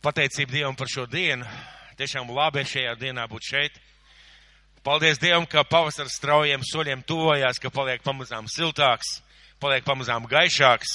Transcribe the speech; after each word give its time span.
Pateicība 0.00 0.54
Dievam 0.54 0.76
par 0.76 0.88
šo 0.88 1.02
dienu. 1.04 1.44
Tiešām 2.00 2.30
labi 2.32 2.62
šajā 2.64 2.94
dienā 2.96 3.26
būt 3.28 3.44
šeit. 3.44 3.74
Paldies 4.80 5.18
Dievam, 5.20 5.44
ka 5.44 5.60
pavasaras 5.68 6.14
straujiem 6.16 6.62
soļiem 6.64 7.02
tuvojās, 7.04 7.60
ka 7.60 7.68
paliek 7.68 8.00
pamazām 8.00 8.48
siltāks, 8.48 9.18
paliek 9.60 9.84
pamazām 9.84 10.24
gaišāks. 10.24 10.94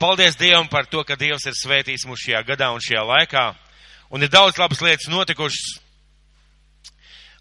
Paldies 0.00 0.38
Dievam 0.40 0.70
par 0.72 0.88
to, 0.88 1.02
ka 1.04 1.18
Dievs 1.20 1.44
ir 1.44 1.58
svētījis 1.60 2.06
mūs 2.08 2.24
šajā 2.24 2.40
gadā 2.48 2.70
un 2.72 2.80
šajā 2.80 3.04
laikā. 3.04 3.44
Un 4.16 4.24
ir 4.24 4.32
daudz 4.32 4.56
labas 4.56 4.80
lietas 4.80 5.12
notikušas. 5.12 5.76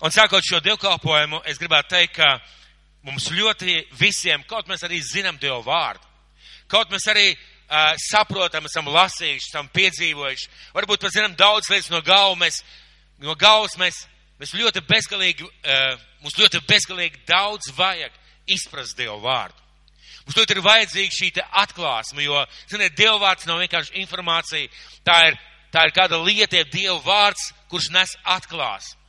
Un 0.04 0.12
sākot 0.12 0.44
šo 0.44 0.60
dievkalpojumu, 0.60 1.40
es 1.48 1.56
gribētu 1.56 1.96
teikt, 1.96 2.20
ka 2.20 2.34
mums 3.08 3.32
ļoti 3.32 3.80
visiem, 3.96 4.44
kaut 4.44 4.68
mēs 4.68 4.84
arī 4.84 5.00
zinām 5.08 5.40
Dievu 5.40 5.64
vārdu, 5.64 6.04
kaut 6.68 6.92
mēs 6.92 7.08
arī 7.08 7.30
uh, 7.70 7.94
saprotam, 8.10 8.66
esam 8.70 8.90
lasījuši, 8.92 9.50
esam 9.52 9.70
piedzīvojuši, 9.74 10.50
varbūt 10.76 11.04
pat 11.04 11.16
zinām 11.16 11.36
daudz 11.40 11.70
lietas 11.72 11.92
no 11.94 12.02
mēs, 12.40 12.62
no 13.24 13.36
galvas 13.40 13.78
mēs, 13.82 14.04
ļoti 14.58 14.84
bezgalīgi, 14.90 15.48
uh, 15.48 16.00
mums 16.24 16.40
ļoti 16.40 16.64
bezgalīgi 16.70 17.26
daudz 17.30 17.72
vajag 17.78 18.12
izprast 18.54 18.98
Dievu 18.98 19.20
vārdu. 19.24 19.64
Mums 20.24 20.38
ļoti 20.40 20.56
ir 20.56 20.64
vajadzīga 20.64 21.16
šī 21.18 21.30
atklāsme, 21.64 22.24
jo, 22.24 22.40
ziniet, 22.72 22.96
Dieva 22.96 23.18
vārds 23.20 23.48
nav 23.48 23.60
vienkārši 23.60 23.98
informācija, 24.00 24.70
tā 25.04 25.18
ir, 25.30 25.40
tā 25.74 25.84
ir 25.88 25.96
kāda 25.96 26.20
lieta, 26.24 26.64
Dieva 26.72 27.00
vārds, 27.04 27.50
kurš 27.72 27.90
nes 27.92 28.16
atklāsmi. 28.24 29.02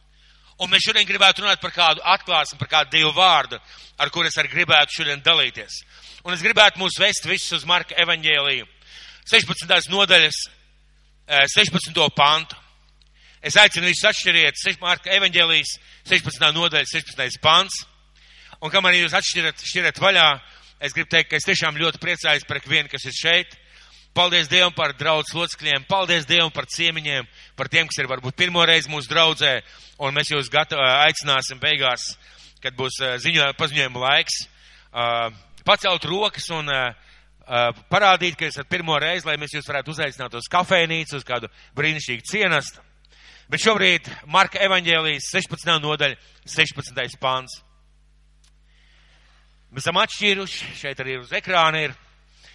Un 0.62 0.70
mēs 0.70 0.84
šodien 0.86 1.06
gribētu 1.06 1.42
runāt 1.42 1.62
par 1.62 1.72
kādu 1.74 2.02
atklāsmi, 2.14 2.58
par 2.58 2.70
kādu 2.70 2.96
Dievu 2.96 3.12
vārdu, 3.14 3.58
ar 3.98 4.10
kur 4.14 4.26
es 4.26 4.36
arī 4.38 4.50
gribētu 4.52 5.00
šodien 5.00 5.22
dalīties. 5.22 5.80
Un 6.24 6.32
es 6.32 6.40
gribētu 6.40 6.80
mūs 6.80 6.94
vest 6.96 7.26
visus 7.28 7.52
uz 7.52 7.64
Marka 7.68 7.98
evaņģēliju. 8.00 8.64
16. 9.28 9.90
nodaļas, 9.92 10.38
16. 11.52 12.00
pantu. 12.16 12.56
Es 13.44 13.58
aicinu 13.60 13.90
visus 13.90 14.06
atšķiriet, 14.08 14.56
Marka 14.80 15.12
evaņģēlijas 15.18 15.74
16. 16.08 16.48
nodaļa, 16.56 16.88
16. 16.88 17.36
pants. 17.44 17.76
Un 18.64 18.72
kamēr 18.72 19.02
jūs 19.02 19.18
atšķirat, 19.20 19.60
šķirat 19.68 20.00
vaļā, 20.00 20.24
es 20.80 20.96
gribu 20.96 21.12
teikt, 21.12 21.28
ka 21.28 21.36
es 21.36 21.44
tiešām 21.44 21.76
ļoti 21.76 22.00
priecājos 22.00 22.48
par 22.48 22.62
ikvienu, 22.62 22.88
kas 22.88 23.04
ir 23.04 23.18
šeit. 23.20 23.60
Paldies 24.16 24.48
Dievam 24.48 24.72
par 24.72 24.96
draudz 24.96 25.36
locekļiem, 25.36 25.84
paldies 25.90 26.24
Dievam 26.24 26.52
par 26.56 26.64
ciemiņiem, 26.72 27.28
par 27.58 27.68
tiem, 27.68 27.84
kas 27.90 28.00
ir 28.00 28.08
varbūt 28.08 28.38
pirmo 28.38 28.64
reizi 28.64 28.88
mūsu 28.88 29.12
draudzē, 29.12 29.58
un 30.00 30.16
mēs 30.16 30.32
jūs 30.32 30.48
gatavi 30.48 30.88
aicināsim 31.04 31.60
beigās, 31.60 32.14
kad 32.64 32.72
būs 32.78 33.02
ziņojuma 33.26 33.58
paziņojuma 33.60 34.08
laiks, 34.08 34.46
pacelt 35.64 36.06
rokas 36.08 36.48
un 36.54 36.70
parādīt, 37.90 38.38
ka 38.38 38.48
esat 38.48 38.68
pirmo 38.70 38.96
reizi, 39.00 39.26
lai 39.28 39.36
mēs 39.40 39.56
jūs 39.56 39.68
varētu 39.68 39.92
uzaicināt 39.92 40.34
uz 40.38 40.48
kafejnīcu, 40.52 41.18
uz 41.18 41.26
kādu 41.28 41.50
brīnišķīgu 41.76 42.24
cienastu. 42.30 42.80
Bet 43.52 43.60
šobrīd 43.60 44.08
Marka 44.32 44.62
evaņģēlijas 44.64 45.28
16. 45.34 45.74
nodaļa, 45.84 46.16
16. 46.48 47.18
pāns. 47.20 47.58
Mēs 49.74 49.84
esam 49.84 49.98
atšķīruši, 50.00 50.72
šeit 50.78 51.00
arī 51.02 51.18
uz 51.18 51.32
ekrāna 51.34 51.82
ir, 51.84 51.94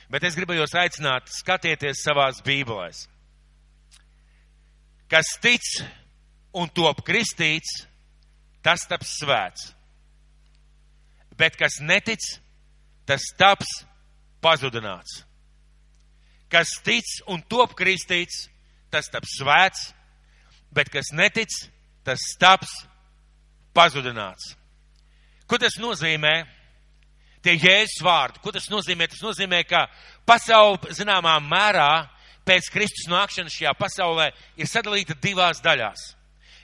bet 0.09 0.25
es 0.25 0.37
gribu 0.39 0.55
jūs 0.57 0.73
aicināt, 0.79 1.29
skatieties 1.29 2.01
savās 2.05 2.41
bībelēs. 2.45 3.03
Kas 5.09 5.35
tic 5.43 5.65
un 6.57 6.69
top 6.73 7.03
kristīts, 7.05 7.83
tas 8.65 8.87
taps 8.89 9.19
svēts. 9.21 9.69
Bet 11.37 11.57
kas 11.59 11.77
netic, 11.85 12.23
tas 13.09 13.25
taps 13.37 13.69
pazudināts. 14.43 15.23
Kas 16.49 16.69
tic 16.85 17.05
un 17.29 17.41
top 17.49 17.73
kristīts, 17.77 18.47
tas 18.93 19.09
taps 19.09 19.37
svēts, 19.39 19.89
bet 20.73 20.89
kas 20.93 21.11
netic, 21.17 21.49
tas 22.05 22.21
taps 22.41 22.71
pazudināts. 23.73 24.53
Ko 25.49 25.57
tas 25.61 25.77
nozīmē? 25.81 26.35
Tie 27.39 27.53
jēzus 27.55 28.01
vārdi, 28.03 28.41
ko 28.43 28.51
tas 28.51 28.67
nozīmē? 28.69 29.07
Tas 29.07 29.21
nozīmē, 29.23 29.63
ka 29.63 29.85
pasaule 30.27 30.91
zināmā 30.93 31.37
mērā 31.39 32.09
pēc 32.45 32.67
Kristus 32.73 33.07
nākšanas 33.09 33.55
šajā 33.55 33.71
pasaulē 33.79 34.27
ir 34.59 34.67
sadalīta 34.67 35.15
divās 35.21 35.61
daļās. 35.63 36.03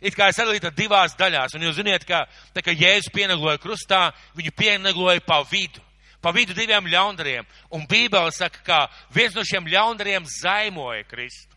It 0.04 0.18
kā 0.18 0.28
ir 0.30 0.36
sadalīta 0.36 0.74
divās 0.76 1.16
daļās, 1.18 1.56
un 1.56 1.64
jūs 1.64 1.78
ziniet, 1.80 2.04
ka 2.06 2.26
tā 2.54 2.62
kā 2.66 2.76
Jēzus 2.76 3.14
pienagloja 3.16 3.62
krustā, 3.64 4.10
viņu 4.36 4.52
pienagloja 4.58 5.24
pa 5.26 5.40
vidu 5.48 5.85
pa 6.26 6.34
vidu 6.34 6.56
diviem 6.58 6.88
ļaundariem. 6.90 7.46
Un 7.78 7.86
Bībele 7.86 8.32
saka, 8.34 8.64
ka 8.66 8.80
viens 9.14 9.36
no 9.38 9.44
šiem 9.46 9.68
ļaundariem 9.70 10.26
zaimoja 10.42 11.04
Kristu. 11.06 11.54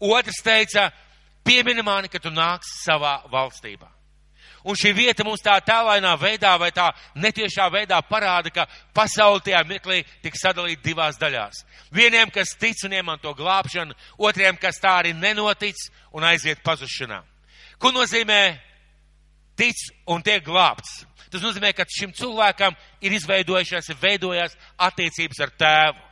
Otrs 0.00 0.42
teica, 0.44 0.90
piemini 1.44 1.80
mani, 1.84 2.12
ka 2.12 2.20
tu 2.20 2.28
nāksi 2.28 2.76
savā 2.84 3.22
valstībā. 3.32 3.88
Un 4.68 4.76
šī 4.76 4.92
vieta 4.92 5.24
mums 5.24 5.40
tā 5.40 5.54
tālainā 5.64 6.12
veidā 6.20 6.52
vai 6.60 6.68
tā 6.76 6.90
netiešā 7.16 7.70
veidā 7.72 8.02
parāda, 8.04 8.52
ka 8.52 8.66
pasauli 8.92 9.40
tajā 9.46 9.62
mirklī 9.64 10.02
tika 10.20 10.36
sadalīta 10.36 10.84
divās 10.84 11.16
daļās. 11.16 11.64
Vieniem, 11.88 12.28
kas 12.28 12.52
tic 12.60 12.84
un 12.84 12.92
iemanto 12.92 13.32
glābšanu, 13.32 13.96
otriem, 14.20 14.60
kas 14.60 14.76
tā 14.82 14.98
arī 15.00 15.14
nenotic 15.16 15.80
un 16.12 16.28
aiziet 16.28 16.60
pazušanā. 16.60 17.22
Ko 17.80 17.96
nozīmē 17.96 18.60
tic 19.60 19.86
un 20.08 20.24
tiek 20.24 20.44
glābts? 20.46 21.02
Tas 21.30 21.44
nozīmē, 21.44 21.70
ka 21.76 21.86
šim 21.86 22.12
cilvēkam 22.16 22.74
ir 23.04 23.14
izveidojušās, 23.14 23.92
ir 23.92 23.98
veidojās 24.02 24.56
attiecības 24.88 25.44
ar 25.44 25.52
tēvu. 25.62 26.06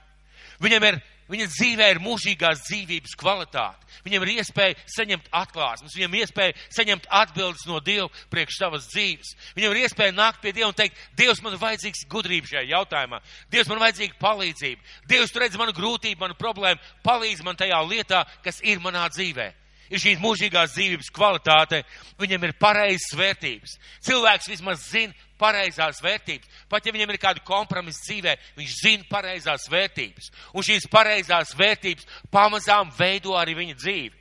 Viņam 0.63 0.87
ir, 0.87 0.99
viņa 1.31 1.49
dzīvē 1.51 1.89
ir 1.91 2.01
mūžīgās 2.03 2.63
dzīvības 2.69 3.17
kvalitāte. 3.19 3.89
Viņam 4.07 4.25
ir 4.25 4.33
iespēja 4.39 4.79
saņemt 4.95 5.27
atklāsmes, 5.35 5.97
viņam 5.99 6.15
ir 6.15 6.25
iespēja 6.25 6.55
saņemt 6.77 7.11
atbildes 7.19 7.67
no 7.67 7.83
Dieva 7.83 8.07
priekš 8.31 8.61
savas 8.61 8.87
dzīves. 8.93 9.35
Viņam 9.59 9.75
ir 9.75 9.83
iespēja 9.83 10.15
nākt 10.15 10.43
pie 10.45 10.55
Dieva 10.55 10.71
un 10.71 10.79
teikt, 10.79 10.99
Dievs, 11.19 11.43
man 11.43 11.57
ir 11.57 11.63
vajadzīgs 11.63 12.07
gudrība 12.11 12.53
šajā 12.53 12.67
jautājumā. 12.71 13.23
Dievs, 13.51 13.71
man 13.71 13.81
ir 13.81 13.87
vajadzīga 13.89 14.21
palīdzība. 14.23 14.99
Dievs, 15.11 15.35
tu 15.35 15.43
redz 15.43 15.59
manu 15.59 15.75
grūtību, 15.75 16.23
manu 16.23 16.39
problēmu, 16.39 16.95
palīdz 17.07 17.43
man 17.47 17.59
tajā 17.59 17.83
lietā, 17.91 18.23
kas 18.47 18.63
ir 18.63 18.79
manā 18.85 19.09
dzīvē 19.11 19.51
ir 19.91 20.03
šīs 20.03 20.21
mūžīgās 20.23 20.75
dzīvības 20.75 21.11
kvalitāte, 21.15 21.83
viņam 22.21 22.47
ir 22.49 22.55
pareizas 22.61 23.17
vērtības. 23.19 23.79
Cilvēks 24.07 24.51
vismaz 24.53 24.85
zina 24.91 25.15
pareizās 25.39 26.03
vērtības. 26.03 26.63
Pat 26.71 26.87
ja 26.87 26.95
viņam 26.95 27.15
ir 27.15 27.21
kāda 27.23 27.45
kompromisa 27.47 28.05
dzīvē, 28.07 28.37
viņš 28.59 28.77
zina 28.83 29.09
pareizās 29.11 29.69
vērtības. 29.71 30.31
Un 30.55 30.67
šīs 30.67 30.89
pareizās 30.93 31.55
vērtības 31.59 32.09
pamazām 32.35 32.93
veido 32.99 33.37
arī 33.39 33.57
viņa 33.59 33.79
dzīvi. 33.79 34.15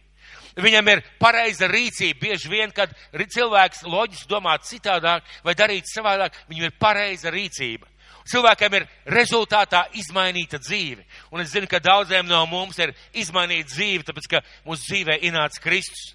Viņam 0.58 0.88
ir 0.90 1.04
pareiza 1.22 1.68
rīcība. 1.70 2.18
Bieži 2.24 2.50
vien, 2.50 2.72
kad 2.74 2.94
cilvēks 3.14 3.84
loģiski 3.86 4.32
domā 4.32 4.56
citādāk 4.66 5.28
vai 5.46 5.54
darīt 5.58 5.86
savādāk, 5.92 6.34
viņam 6.50 6.72
ir 6.72 6.80
pareiza 6.82 7.34
rīcība 7.34 7.86
cilvēkiem 8.32 8.78
ir 8.78 8.86
rezultātā 9.14 9.86
izmainīta 9.98 10.60
dzīve. 10.62 11.06
Un 11.32 11.44
es 11.44 11.52
zinu, 11.54 11.70
ka 11.70 11.80
daudziem 11.84 12.28
no 12.28 12.44
mums 12.50 12.80
ir 12.80 12.94
izmainīta 13.18 13.72
dzīve, 13.74 14.06
tāpēc, 14.08 14.30
ka 14.32 14.44
mūsu 14.68 14.90
dzīvē 14.90 15.20
ienāca 15.28 15.64
Kristus. 15.64 16.14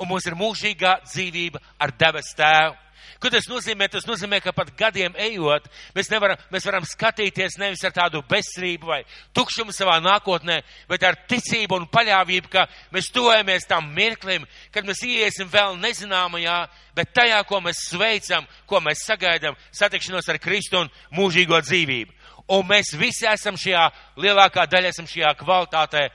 Un 0.00 0.08
mums 0.08 0.26
ir 0.26 0.38
mūžīgā 0.38 1.00
dzīvība 1.04 1.60
ar 1.78 1.92
debes 2.00 2.32
tēvu. 2.36 2.76
Ko 3.20 3.28
tas 3.28 3.44
nozīmē? 3.50 3.84
Tas 3.92 4.06
nozīmē, 4.08 4.38
ka 4.40 4.54
pat 4.56 4.70
gadiem 4.78 5.12
ejot, 5.20 5.66
mēs, 5.92 6.08
nevaram, 6.08 6.40
mēs 6.48 6.64
varam 6.64 6.86
skatīties 6.88 7.58
nevis 7.60 7.82
ar 7.84 7.92
tādu 7.92 8.22
bezsrību 8.28 8.88
vai 8.88 9.02
tukšumu 9.36 9.74
savā 9.76 9.98
nākotnē, 10.00 10.60
bet 10.88 11.04
ar 11.04 11.18
ticību 11.28 11.76
un 11.76 11.88
paļāvību, 11.92 12.48
ka 12.48 12.64
mēs 12.94 13.10
tojamies 13.12 13.68
tam 13.68 13.90
mirklim, 13.92 14.46
kad 14.72 14.88
mēs 14.88 15.02
ieiesim 15.04 15.50
vēl 15.52 15.76
nezināmajā, 15.82 16.56
bet 16.96 17.12
tajā, 17.18 17.42
ko 17.44 17.60
mēs 17.64 17.82
sveicam, 17.90 18.46
ko 18.64 18.80
mēs 18.80 19.04
sagaidām, 19.04 19.58
satikšanos 19.68 20.30
ar 20.32 20.40
Kristu 20.40 20.80
un 20.80 20.88
mūžīgo 21.18 21.60
dzīvību. 21.66 22.16
Un 22.56 22.64
mēs 22.66 22.94
visi 22.98 23.28
esam 23.28 23.58
šajā, 23.60 23.82
lielākā 24.16 24.64
daļa 24.66 24.94
esam 24.94 25.06
šajā 25.06 25.34
kvalitātē. 25.42 26.06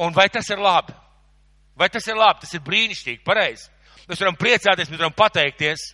Un 0.00 0.16
vai 0.16 0.30
tas 0.32 0.48
ir 0.50 0.64
labi? 0.64 0.96
Vai 1.76 1.90
tas 1.92 2.08
ir 2.08 2.16
labi? 2.16 2.40
Tas 2.46 2.56
ir 2.56 2.64
brīnišķīgi, 2.64 3.20
pareizi. 3.26 3.68
Mēs 4.08 4.24
varam 4.24 4.40
priecāties, 4.40 4.88
mēs 4.88 4.98
varam 4.98 5.14
pateikties. 5.16 5.84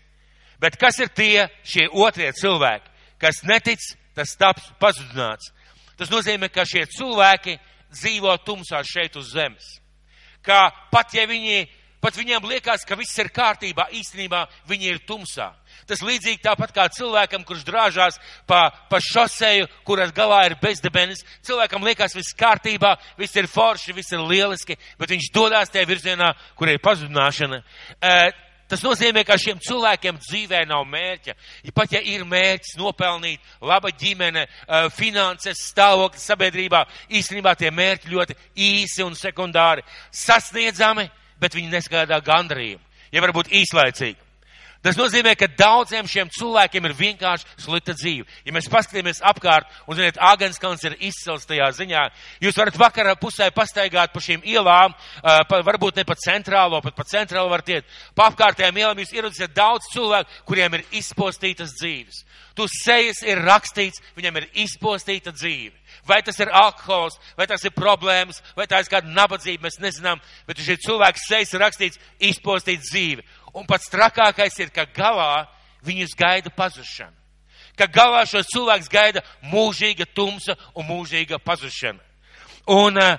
Bet 0.61 0.77
kas 0.77 0.99
ir 1.01 1.09
tie 1.17 1.49
šie 1.65 1.89
otrie 1.89 2.29
cilvēki, 2.37 2.91
kas 3.21 3.43
netic, 3.49 3.81
tas 4.17 4.37
taps 4.37 4.69
pazudināts? 4.81 5.53
Tas 5.97 6.13
nozīmē, 6.13 6.51
ka 6.53 6.67
šie 6.69 6.87
cilvēki 6.89 7.59
dzīvo 7.93 8.37
tumsā 8.45 8.83
šeit 8.87 9.17
uz 9.17 9.33
zemes. 9.35 9.79
Ka 10.45 10.71
pat 10.93 11.13
ja 11.17 11.27
viņi, 11.29 11.65
pat 12.01 12.17
viņiem 12.17 12.47
liekas, 12.49 12.85
ka 12.89 12.97
viss 12.97 13.19
ir 13.21 13.29
kārtībā, 13.33 13.89
īstenībā 13.97 14.47
viņi 14.69 14.93
ir 14.93 15.01
tumsā. 15.09 15.51
Tas 15.89 16.05
līdzīgi 16.05 16.43
tāpat 16.45 16.73
kā 16.77 16.87
cilvēkam, 16.93 17.45
kurš 17.45 17.65
drāžās 17.69 18.21
pa, 18.49 18.69
pa 18.89 19.01
šoseju, 19.05 19.69
kuras 19.85 20.13
galā 20.17 20.45
ir 20.49 20.59
bezdebenis. 20.63 21.25
Cilvēkam 21.45 21.85
liekas, 21.89 22.17
viss 22.17 22.37
kārtībā, 22.37 22.95
viss 23.21 23.37
ir 23.37 23.49
forši, 23.51 23.97
viss 23.97 24.13
ir 24.17 24.25
lieliski, 24.25 24.79
bet 25.01 25.13
viņš 25.13 25.33
dodās 25.35 25.73
tajā 25.73 25.89
virzienā, 25.89 26.33
kur 26.57 26.73
ir 26.73 26.81
pazudināšana. 26.85 27.61
Uh, 28.01 28.50
Tas 28.71 28.85
nozīmē, 28.87 29.25
ka 29.27 29.35
šiem 29.41 29.59
cilvēkiem 29.67 30.21
dzīvē 30.23 30.61
nav 30.71 30.85
mērķa. 30.87 31.35
Ja 31.67 31.73
pat 31.75 31.97
ja 31.97 32.01
ir 32.07 32.23
mērķis 32.29 32.77
nopelnīt 32.79 33.43
laba 33.67 33.91
ģimene, 33.91 34.47
finanses, 34.95 35.65
stāvoklis 35.73 36.29
sabiedrībā, 36.31 36.85
īstenībā 37.19 37.57
tie 37.59 37.73
mērķi 37.75 38.15
ļoti 38.15 38.39
īsi 38.55 39.03
un 39.03 39.19
sekundāri 39.19 39.83
sasniedzami, 40.15 41.09
bet 41.43 41.59
viņi 41.59 41.75
nesagādā 41.75 42.21
gandrību. 42.23 42.79
Ja 43.11 43.25
varbūt 43.27 43.51
īslaicīgi. 43.59 44.30
Tas 44.81 44.97
nozīmē, 44.97 45.35
ka 45.37 45.45
daudziem 45.61 46.07
šiem 46.09 46.31
cilvēkiem 46.33 46.87
ir 46.89 46.95
vienkārši 46.97 47.45
slikta 47.61 47.93
dzīve. 47.93 48.25
Ja 48.49 48.55
mēs 48.57 48.69
paskatāmies 48.73 49.19
apkārt, 49.29 49.69
un, 49.85 49.99
ziniet, 49.99 50.17
Āgenskalns 50.25 50.87
ir 50.89 50.97
izcils 51.05 51.45
tajā 51.49 51.67
ziņā, 51.77 52.07
jūs 52.41 52.57
varat 52.57 52.79
vakarā 52.81 53.13
pusē 53.21 53.51
pastaigāt 53.53 54.15
pa 54.15 54.23
šīm 54.25 54.47
ielām, 54.49 54.95
pa, 55.21 55.61
varbūt 55.67 56.01
ne 56.01 56.07
pa 56.09 56.17
centrālo, 56.17 56.81
pat 56.81 56.97
pa 56.97 57.05
centrālo 57.05 57.53
varat 57.53 57.69
iet. 57.75 57.93
Pa 58.17 58.31
apkārtējām 58.31 58.81
ielām 58.81 59.03
jūs 59.05 59.13
ieradīsiet 59.19 59.53
daudz 59.53 59.91
cilvēku, 59.93 60.41
kuriem 60.49 60.79
ir 60.79 60.87
izpostītas 61.03 61.77
dzīves. 61.77 62.25
Tu 62.57 62.67
sejas 62.73 63.21
ir 63.25 63.41
rakstīts, 63.45 64.01
viņam 64.17 64.41
ir 64.41 64.49
izpostīta 64.65 65.33
dzīve. 65.37 65.77
Vai 66.09 66.21
tas 66.25 66.39
ir 66.41 66.51
alkohols, 66.57 67.19
vai 67.37 67.47
tas 67.51 67.63
ir 67.65 67.75
problēmas, 67.77 68.41
vai 68.57 68.67
tā 68.71 68.81
ir 68.81 68.89
kāda 68.91 69.13
nabadzība, 69.13 69.69
mēs 69.69 69.79
nezinām, 69.83 70.21
bet 70.49 70.63
šī 70.65 70.79
cilvēka 70.87 71.21
sejas 71.21 71.55
ir 71.55 71.63
rakstīts 71.63 72.01
izpostīta 72.31 72.83
dzīve. 72.89 73.25
Un 73.55 73.67
pats 73.67 73.91
trakākais 73.91 74.59
ir, 74.63 74.71
ka 74.75 74.87
galā 74.95 75.47
viņus 75.87 76.15
gaida 76.19 76.53
pazušana. 76.55 77.17
Ka 77.79 77.89
galā 77.91 78.27
šos 78.29 78.51
cilvēks 78.53 78.91
gaida 78.93 79.23
mūžīga 79.51 80.07
tumsa 80.15 80.57
un 80.75 80.87
mūžīga 80.87 81.41
pazušana. 81.43 82.03
Un, 82.71 82.99
eh, 82.99 83.19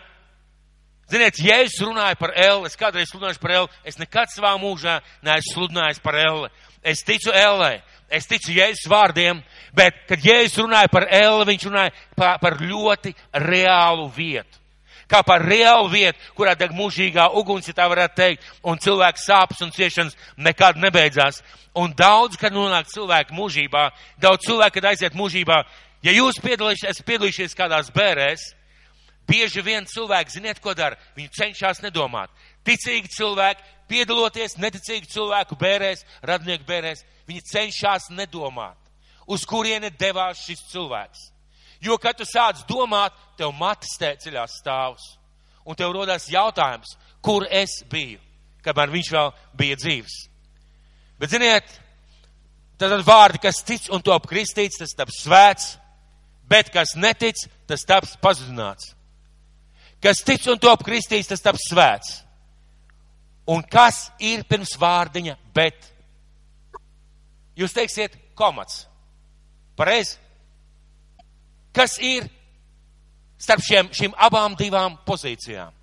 ziniet, 1.10 1.40
ja 1.40 1.62
es 1.64 1.80
runāju 1.82 2.20
par 2.20 2.32
Elle, 2.36 2.68
es 2.68 2.78
kādreiz 2.78 3.10
sludināšu 3.12 3.42
par 3.42 3.52
Elle, 3.52 3.68
es 3.84 3.98
nekad 3.98 4.30
savā 4.30 4.54
mūžā 4.60 5.02
neesmu 5.24 5.54
sludinājis 5.56 6.02
par 6.02 6.16
Elle. 6.16 6.50
Es 6.84 7.04
ticu 7.04 7.32
Ellē, 7.32 7.82
es 8.10 8.26
ticu 8.26 8.54
Jēzus 8.54 8.88
vārdiem, 8.90 9.44
bet, 9.74 10.08
kad 10.08 10.20
Jēzus 10.20 10.64
runāja 10.64 10.90
par 10.92 11.08
Elle, 11.10 11.46
viņš 11.46 11.68
runāja 11.68 11.92
par, 12.16 12.40
par 12.40 12.58
ļoti 12.58 13.14
reālu 13.34 14.10
vietu 14.10 14.61
kā 15.12 15.22
par 15.28 15.44
reālu 15.44 15.90
vietu, 15.92 16.20
kurā 16.38 16.56
deg 16.58 16.74
mūžīgā 16.76 17.28
uguns, 17.40 17.68
ja 17.68 17.76
tā 17.78 17.88
varētu 17.92 18.18
teikt, 18.18 18.48
un 18.64 18.80
cilvēku 18.82 19.22
sāpes 19.22 19.62
un 19.66 19.74
ciešanas 19.76 20.18
nekad 20.38 20.80
nebeidzās. 20.82 21.42
Un 21.78 21.94
daudz, 21.98 22.40
kad 22.40 22.56
nonāk 22.56 22.90
cilvēku 22.92 23.36
mūžībā, 23.36 23.90
daudz 24.22 24.48
cilvēku, 24.48 24.80
kad 24.80 24.92
aiziet 24.92 25.16
mūžībā, 25.16 25.62
ja 26.04 26.16
jūs 26.16 26.40
piedalīsies, 26.44 27.04
piedalīsies 27.08 27.56
kādās 27.56 27.92
bērēs, 27.96 28.50
bieži 29.30 29.64
vien 29.64 29.88
cilvēki, 29.88 30.36
ziniet, 30.36 30.60
ko 30.64 30.76
dara? 30.76 31.00
Viņi 31.16 31.32
cenšas 31.38 31.84
nedomāt. 31.86 32.32
Ticīgi 32.68 33.12
cilvēki, 33.16 33.64
piedaloties 33.92 34.58
neticīgi 34.60 35.10
cilvēku 35.12 35.58
bērēs, 35.60 36.06
radnieku 36.28 36.68
bērēs, 36.68 37.06
viņi 37.30 37.46
cenšas 37.52 38.10
nedomāt, 38.16 38.78
uz 39.28 39.46
kurieni 39.48 39.92
devās 40.00 40.44
šis 40.46 40.66
cilvēks. 40.72 41.30
Jo, 41.82 41.98
kad 41.98 42.18
tu 42.18 42.28
sāc 42.30 42.62
domāt, 42.70 43.16
tev 43.38 43.54
matas 43.58 43.98
ceļās 43.98 44.60
stāvs. 44.62 45.16
Un 45.66 45.78
tev 45.78 45.94
rodas 45.94 46.28
jautājums, 46.30 46.96
kur 47.22 47.46
es 47.50 47.82
biju, 47.90 48.20
kamēr 48.66 48.94
viņš 48.94 49.12
vēl 49.14 49.32
bija 49.58 49.78
dzīves. 49.78 50.16
Bet, 51.22 51.34
ziniet, 51.34 51.68
tad 52.82 52.96
vārdi, 53.06 53.42
kas 53.42 53.62
tic 53.66 53.86
un 53.94 54.02
top 54.02 54.26
kristīts, 54.30 54.80
tas 54.82 54.96
taps 54.98 55.22
svēts, 55.26 55.68
bet 56.50 56.72
kas 56.74 56.96
netic, 56.98 57.38
tas 57.70 57.86
taps 57.86 58.16
pazudināts. 58.22 58.96
Kas 60.02 60.24
tic 60.26 60.48
un 60.50 60.58
top 60.58 60.82
kristīts, 60.86 61.30
tas 61.30 61.44
taps 61.46 61.68
svēts. 61.70 62.22
Un 63.50 63.62
kas 63.62 64.08
ir 64.22 64.46
pirms 64.50 64.74
vārdiņa, 64.82 65.38
bet? 65.54 65.78
Jūs 67.58 67.74
teiksiet, 67.76 68.18
komats. 68.38 68.86
Pareizi? 69.78 70.18
Kas 71.76 71.98
ir 72.00 72.28
starp 73.42 73.64
šiem, 73.66 73.92
šīm 73.96 74.18
abām 74.18 74.56
divām 74.60 74.98
pozīcijām. 75.08 75.74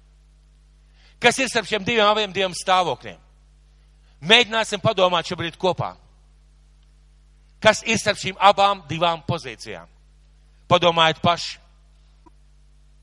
Kas 1.19 1.39
ir 1.43 1.51
starp 1.51 1.67
šiem 1.67 1.87
diviem 1.87 2.07
abiem 2.07 2.33
diviem 2.33 2.55
stāvokļiem? 2.55 3.19
Mēģināsim 4.29 4.83
padomāt 4.83 5.31
šobrīd 5.31 5.59
kopā. 5.59 5.95
Kas 7.63 7.83
ir 7.87 7.99
starp 7.99 8.19
šīm 8.21 8.39
abām 8.39 8.85
divām 8.91 9.23
pozīcijām? 9.27 9.89
Padomājiet 10.71 11.23
paši. 11.23 11.59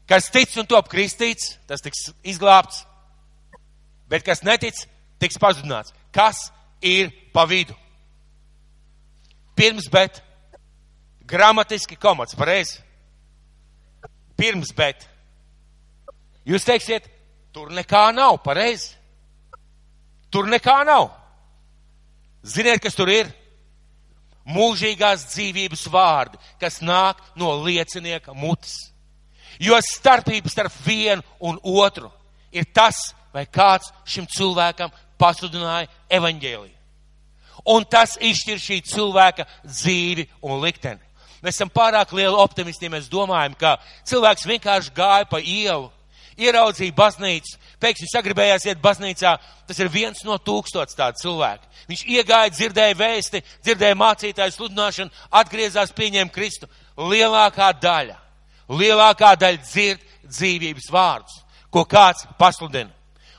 Kas 0.08 0.30
tic 0.30 0.54
un 0.62 0.68
top 0.70 0.88
kristīts, 0.92 1.56
tas 1.66 1.82
tiks 1.82 2.12
izglābts, 2.24 2.84
bet 4.12 4.24
kas 4.24 4.44
netic, 4.46 4.78
tiks 5.20 5.40
pazudināts. 5.42 5.96
Kas 6.14 6.52
ir 6.86 7.10
pa 7.34 7.48
vidu? 7.50 7.74
Pirms, 9.58 9.90
bet 9.92 10.22
Gramatiski 11.26 11.98
komats, 11.98 12.36
pareizi. 12.38 12.80
Pirms, 14.38 14.72
bet. 14.76 15.08
Jūs 16.46 16.66
teiksiet, 16.68 17.08
tur 17.56 17.72
nekā 17.74 18.10
nav, 18.14 18.38
pareizi. 18.46 18.94
Tur 20.30 20.50
nekā 20.52 20.84
nav. 20.86 21.10
Ziniet, 22.46 22.82
kas 22.84 22.98
tur 22.98 23.10
ir? 23.10 23.32
Mūžīgās 24.46 25.24
dzīvības 25.32 25.88
vārdi, 25.90 26.38
kas 26.62 26.78
nāk 26.86 27.24
no 27.40 27.56
liecinieka 27.64 28.36
mutes. 28.38 28.92
Jo 29.58 29.80
starpība 29.82 30.52
starp 30.52 30.76
vienu 30.86 31.24
un 31.40 31.58
otru 31.64 32.12
ir 32.54 32.68
tas, 32.76 33.16
vai 33.34 33.48
kāds 33.50 33.90
šim 34.06 34.28
cilvēkam 34.30 34.94
pasludināja 35.20 35.90
evaņģēliju. 36.14 36.76
Un 37.72 37.88
tas 37.90 38.14
izšķir 38.22 38.62
šī 38.62 38.78
cilvēka 38.86 39.48
dzīvi 39.66 40.28
un 40.46 40.62
likteni. 40.62 41.05
Mēs 41.46 41.60
esam 41.60 41.70
pārāk 41.70 42.10
lieli 42.18 42.34
optimisti, 42.42 42.90
mēs 42.90 43.06
domājam, 43.12 43.54
ka 43.60 43.76
cilvēks 44.10 44.48
vienkārši 44.50 44.94
gāja 44.96 45.28
pa 45.30 45.38
ielu, 45.38 45.92
ieraudzīja 46.42 46.96
baznīcu, 46.96 47.60
pēkšņi 47.82 48.08
sagribējās 48.10 48.66
iet 48.66 48.80
baznīcā. 48.82 49.36
Tas 49.68 49.80
ir 49.82 49.92
viens 49.94 50.24
no 50.26 50.40
tūkstots 50.42 50.98
tādu 50.98 51.22
cilvēku. 51.22 51.70
Viņš 51.92 52.02
iegāja, 52.16 52.54
dzirdēja 52.54 52.98
vēsti, 52.98 53.44
dzirdēja 53.66 53.98
mācītāju 54.00 54.56
sludināšanu, 54.56 55.14
atgriezās, 55.38 55.94
pieņēma 55.94 56.34
Kristu. 56.34 56.70
Lielākā 56.98 57.70
daļa, 57.82 58.18
lielākā 58.74 59.36
daļa 59.42 59.62
dzird 59.62 60.02
dzīvības 60.26 60.90
vārdus, 60.92 61.38
ko 61.70 61.86
kāds 61.86 62.26
pasludina. 62.40 62.90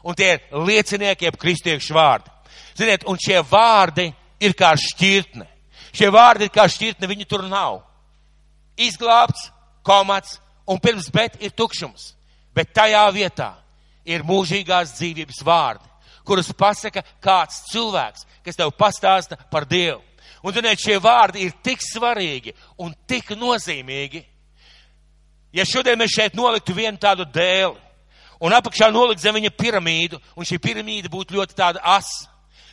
Un 0.07 0.15
tie 0.15 0.37
ir 0.37 0.63
liecinieki, 0.69 1.27
jeb 1.27 1.41
kristiešu 1.43 1.97
vārdi. 1.97 2.31
Ziniet, 2.79 3.09
un 3.11 3.19
šie 3.19 3.41
vārdi 3.51 4.13
ir 4.39 4.55
kā 4.55 4.71
šķirtne. 4.79 5.49
Šie 5.97 6.13
vārdi 6.15 6.47
ir 6.47 6.55
kā 6.55 6.69
šķirtne, 6.71 7.09
viņi 7.11 7.27
tur 7.27 7.43
nav 7.51 7.81
izglābts, 8.77 9.51
komats 9.87 10.39
un 10.67 10.81
pirms 10.83 11.11
bet 11.13 11.39
ir 11.43 11.55
tukšums. 11.55 12.15
Bet 12.57 12.73
tajā 12.75 13.05
vietā 13.13 13.53
ir 14.07 14.25
mūžīgās 14.27 14.95
dzīvības 14.97 15.43
vārdi, 15.45 15.89
kurus 16.25 16.53
pasaka 16.57 17.03
kāds 17.23 17.63
cilvēks, 17.73 18.27
kas 18.45 18.59
tev 18.59 18.73
pastāsta 18.79 19.39
par 19.51 19.67
Dievu. 19.69 20.03
Un, 20.47 20.55
ziniet, 20.55 20.79
šie 20.79 20.99
vārdi 21.03 21.43
ir 21.43 21.57
tik 21.65 21.83
svarīgi 21.83 22.55
un 22.79 22.95
tik 23.09 23.33
nozīmīgi. 23.35 24.23
Ja 25.57 25.65
šodien 25.67 25.99
mēs 25.99 26.15
šeit 26.15 26.37
noliktu 26.39 26.75
vienu 26.77 26.99
tādu 27.01 27.27
dēli 27.35 27.75
un 28.41 28.55
apakšā 28.55 28.91
nolikt 28.93 29.23
zem 29.23 29.37
viņa 29.39 29.53
piramīdu, 29.57 30.21
un 30.37 30.47
šī 30.47 30.59
piramīda 30.63 31.11
būtu 31.13 31.39
ļoti 31.39 31.57
tāda 31.57 31.81
asa, 31.83 32.29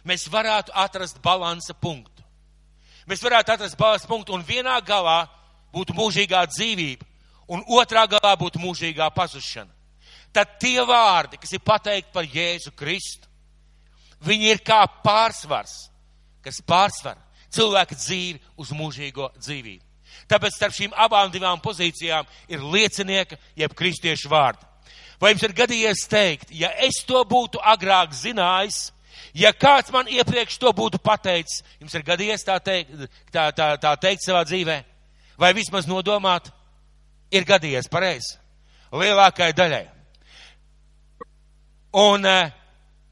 mēs 0.05 0.27
varētu 0.31 0.73
atrast 0.75 1.21
balansa 1.23 1.73
punktu. 1.73 2.23
Mēs 3.07 3.23
varētu 3.23 3.55
atrast 3.55 3.79
balansa 3.79 4.07
punktu 4.07 4.35
un 4.35 4.43
vienā 4.47 4.75
galā 4.85 5.23
būtu 5.73 5.95
mūžīgā 5.97 6.43
dzīvība, 6.51 7.05
un 7.53 7.63
otrā 7.79 8.05
galā 8.09 8.33
būtu 8.39 8.61
mūžīgā 8.61 9.09
pazušana. 9.15 9.71
Tad 10.33 10.57
tie 10.61 10.81
vārdi, 10.81 11.37
kas 11.37 11.53
ir 11.53 11.61
pateikti 11.61 12.13
par 12.13 12.25
Jēzu 12.25 12.73
Kristu, 12.77 13.29
viņi 14.25 14.53
ir 14.55 14.61
kā 14.65 14.81
pārsvars, 15.05 15.75
kas 16.41 16.61
pārsver 16.65 17.19
cilvēka 17.53 17.97
dzīvi 17.97 18.41
uz 18.57 18.71
mūžīgo 18.73 19.29
dzīvību. 19.37 19.83
Tāpēc 20.29 20.55
starp 20.55 20.75
šīm 20.75 20.93
abām 20.97 21.31
divām 21.33 21.61
pozīcijām 21.61 22.25
ir 22.49 22.63
liecinieka, 22.73 23.37
jeb 23.57 23.73
kristiešu 23.77 24.31
vārdi. 24.31 24.65
Vai 25.21 25.33
jums 25.33 25.45
ir 25.45 25.55
gadījies 25.55 26.07
teikt, 26.09 26.51
ja 26.51 26.71
es 26.83 27.03
to 27.07 27.21
būtu 27.27 27.61
agrāk 27.61 28.15
zinājis, 28.17 28.91
ja 29.37 29.53
kāds 29.53 29.93
man 29.93 30.09
iepriekš 30.09 30.57
to 30.61 30.71
būtu 30.73 30.99
pateicis, 31.03 31.61
jums 31.79 31.93
ir 31.93 32.05
gadījies 32.07 32.45
tā 32.47 32.57
teikt, 32.63 33.05
tā, 33.31 33.51
tā, 33.55 33.69
tā 33.81 33.93
teikt 34.01 34.25
savā 34.25 34.43
dzīvē? 34.47 34.81
Vai 35.39 35.53
vismaz 35.53 35.87
nodomāt, 35.89 36.49
ir 37.33 37.45
gadījies 37.47 37.89
pareizi. 37.91 38.37
Lielākai 38.93 39.51
daļai. 39.57 39.85
Un, 41.93 42.25
eh, 42.25 42.51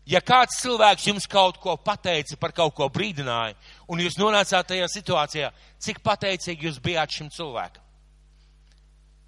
ja 0.06 0.22
kāds 0.22 0.62
cilvēks 0.62 1.08
jums 1.08 1.28
kaut 1.30 1.60
ko 1.62 1.78
pateica, 1.78 2.38
par 2.40 2.52
kaut 2.52 2.76
ko 2.76 2.90
brīdināja, 2.90 3.56
un 3.88 4.00
jūs 4.00 4.18
nonācāt 4.18 4.70
tajā 4.74 4.88
situācijā, 4.90 5.52
cik 5.80 6.02
pateicīgi 6.02 6.70
jūs 6.70 6.80
bijāt 6.82 7.14
šim 7.18 7.30
cilvēkam? 7.30 7.84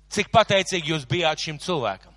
Cik 0.10 0.30
pateicīgi 0.30 0.94
jūs 0.94 1.06
bijāt 1.10 1.42
šim 1.42 1.58
cilvēkam? 1.58 2.12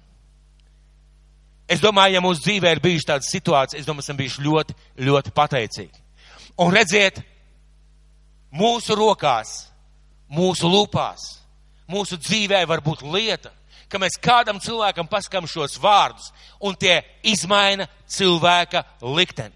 Es 1.69 1.81
domāju, 1.81 2.15
ja 2.15 2.23
mūsu 2.23 2.45
dzīvē 2.45 2.77
ir 2.77 2.81
bijuši 2.81 3.09
tādas 3.09 3.31
situācijas, 3.33 3.81
es 3.81 3.87
domāju, 3.89 4.05
esam 4.05 4.19
bijuši 4.21 4.45
ļoti, 4.45 4.77
ļoti 5.03 5.33
pateicīgi. 5.35 6.05
Un 6.63 6.71
redziet, 6.73 7.19
mūsu 8.55 8.95
rokās, 8.97 9.67
mūsu 10.33 10.69
lūpās, 10.71 11.27
mūsu 11.91 12.19
dzīvē 12.21 12.65
var 12.69 12.83
būt 12.85 13.05
lieta, 13.07 13.53
ka 13.89 14.01
mēs 14.03 14.19
kādam 14.23 14.59
cilvēkam 14.63 15.07
paskam 15.09 15.47
šos 15.47 15.79
vārdus, 15.79 16.33
un 16.61 16.75
tie 16.75 17.01
izmaina 17.23 17.87
cilvēka 18.11 18.83
likteni. 19.03 19.55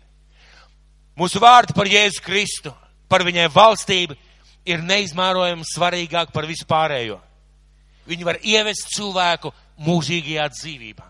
Mūsu 1.19 1.43
vārdi 1.43 1.75
par 1.77 1.91
Jēzu 1.91 2.23
Kristu, 2.25 2.73
par 3.11 3.25
viņai 3.27 3.51
valstību 3.53 4.17
ir 4.71 4.85
neizmērojami 4.87 5.67
svarīgāk 5.67 6.31
par 6.33 6.47
visu 6.49 6.67
pārējo. 6.69 7.19
Viņi 8.09 8.27
var 8.27 8.39
ievest 8.47 8.89
cilvēku 8.95 9.53
mūžīgajā 9.85 10.47
dzīvībā. 10.55 11.07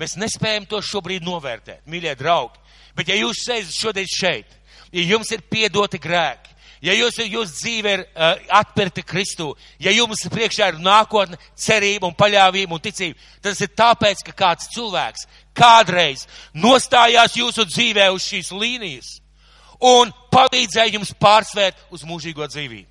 Mēs 0.00 0.16
nespējam 0.18 0.64
to 0.70 0.80
šobrīd 0.82 1.24
novērtēt, 1.26 1.84
mīļie 1.86 2.14
draugi. 2.18 2.58
Bet 2.96 3.10
ja 3.10 3.16
jūs 3.18 3.44
sēžat 3.46 3.76
šodien 3.76 4.08
šeit, 4.08 4.56
ja 4.92 5.04
jums 5.04 5.30
ir 5.32 5.44
piedoti 5.50 6.00
grēki, 6.02 6.51
ja 6.82 6.96
jūs, 6.96 7.20
jūs 7.22 7.54
dzīve 7.60 7.94
ir 7.96 8.04
uh, 8.04 8.34
atpirkta 8.60 9.04
Kristū, 9.06 9.52
ja 9.82 9.94
jums 9.94 10.24
priekšā 10.32 10.72
ir 10.72 10.82
nākotne, 10.82 11.38
cerība 11.54 12.08
un 12.10 12.16
paļāvība 12.18 12.76
un 12.76 12.82
ticība, 12.82 13.18
tas 13.44 13.60
ir 13.62 13.72
tāpēc, 13.78 14.24
ka 14.26 14.36
kāds 14.44 14.70
cilvēks 14.74 15.26
kādreiz 15.56 16.26
nostājās 16.54 17.36
jūsu 17.36 17.66
dzīvē 17.68 18.08
uz 18.14 18.24
šīs 18.26 18.52
līnijas 18.56 19.18
un 19.82 20.12
palīdzēja 20.32 20.96
jums 20.96 21.12
pārsvērt 21.20 21.88
uz 21.92 22.04
mūžīgo 22.06 22.46
dzīvību. 22.46 22.88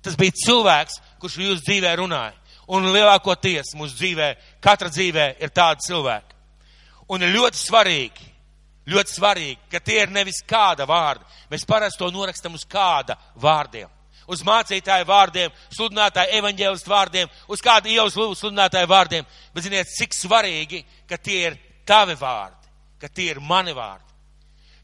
Tas 0.00 0.16
bija 0.16 0.36
cilvēks, 0.46 1.00
kurš 1.20 1.40
jūsu 1.42 1.64
dzīvē 1.66 1.96
runāja. 2.00 2.36
Un 2.70 2.86
lielākoties 2.94 3.74
mūsu 3.76 3.98
dzīvē, 3.98 4.28
katra 4.62 4.88
dzīvē 4.92 5.26
ir 5.42 5.50
tāda 5.50 5.82
cilvēka. 5.82 6.36
Un 7.10 7.26
ir 7.26 7.34
ļoti 7.34 7.58
svarīgi, 7.58 8.29
ļoti 8.90 9.14
svarīgi, 9.14 9.58
ka 9.70 9.80
tie 9.84 10.02
ir 10.02 10.12
nevis 10.12 10.42
kāda 10.46 10.86
vārda. 10.88 11.26
Mēs 11.50 11.66
parasti 11.68 12.00
to 12.02 12.10
norakstam 12.14 12.54
uz 12.58 12.66
kāda 12.68 13.16
vārdiem. 13.40 13.88
Uz 14.30 14.44
mācītāju 14.46 15.06
vārdiem, 15.08 15.50
sludinātāju 15.74 16.36
evaņģēlistu 16.38 16.90
vārdiem, 16.90 17.30
uz 17.50 17.62
kādu 17.64 17.90
ielas 17.90 18.14
sludinātāju 18.14 18.90
vārdiem. 18.90 19.26
Bet 19.54 19.66
ziniet, 19.66 19.90
cik 19.90 20.14
svarīgi, 20.14 20.84
ka 21.10 21.18
tie 21.18 21.40
ir 21.48 21.58
tavi 21.88 22.14
vārdi, 22.18 22.70
ka 23.02 23.08
tie 23.08 23.32
ir 23.32 23.40
mani 23.42 23.74
vārdi. 23.74 24.06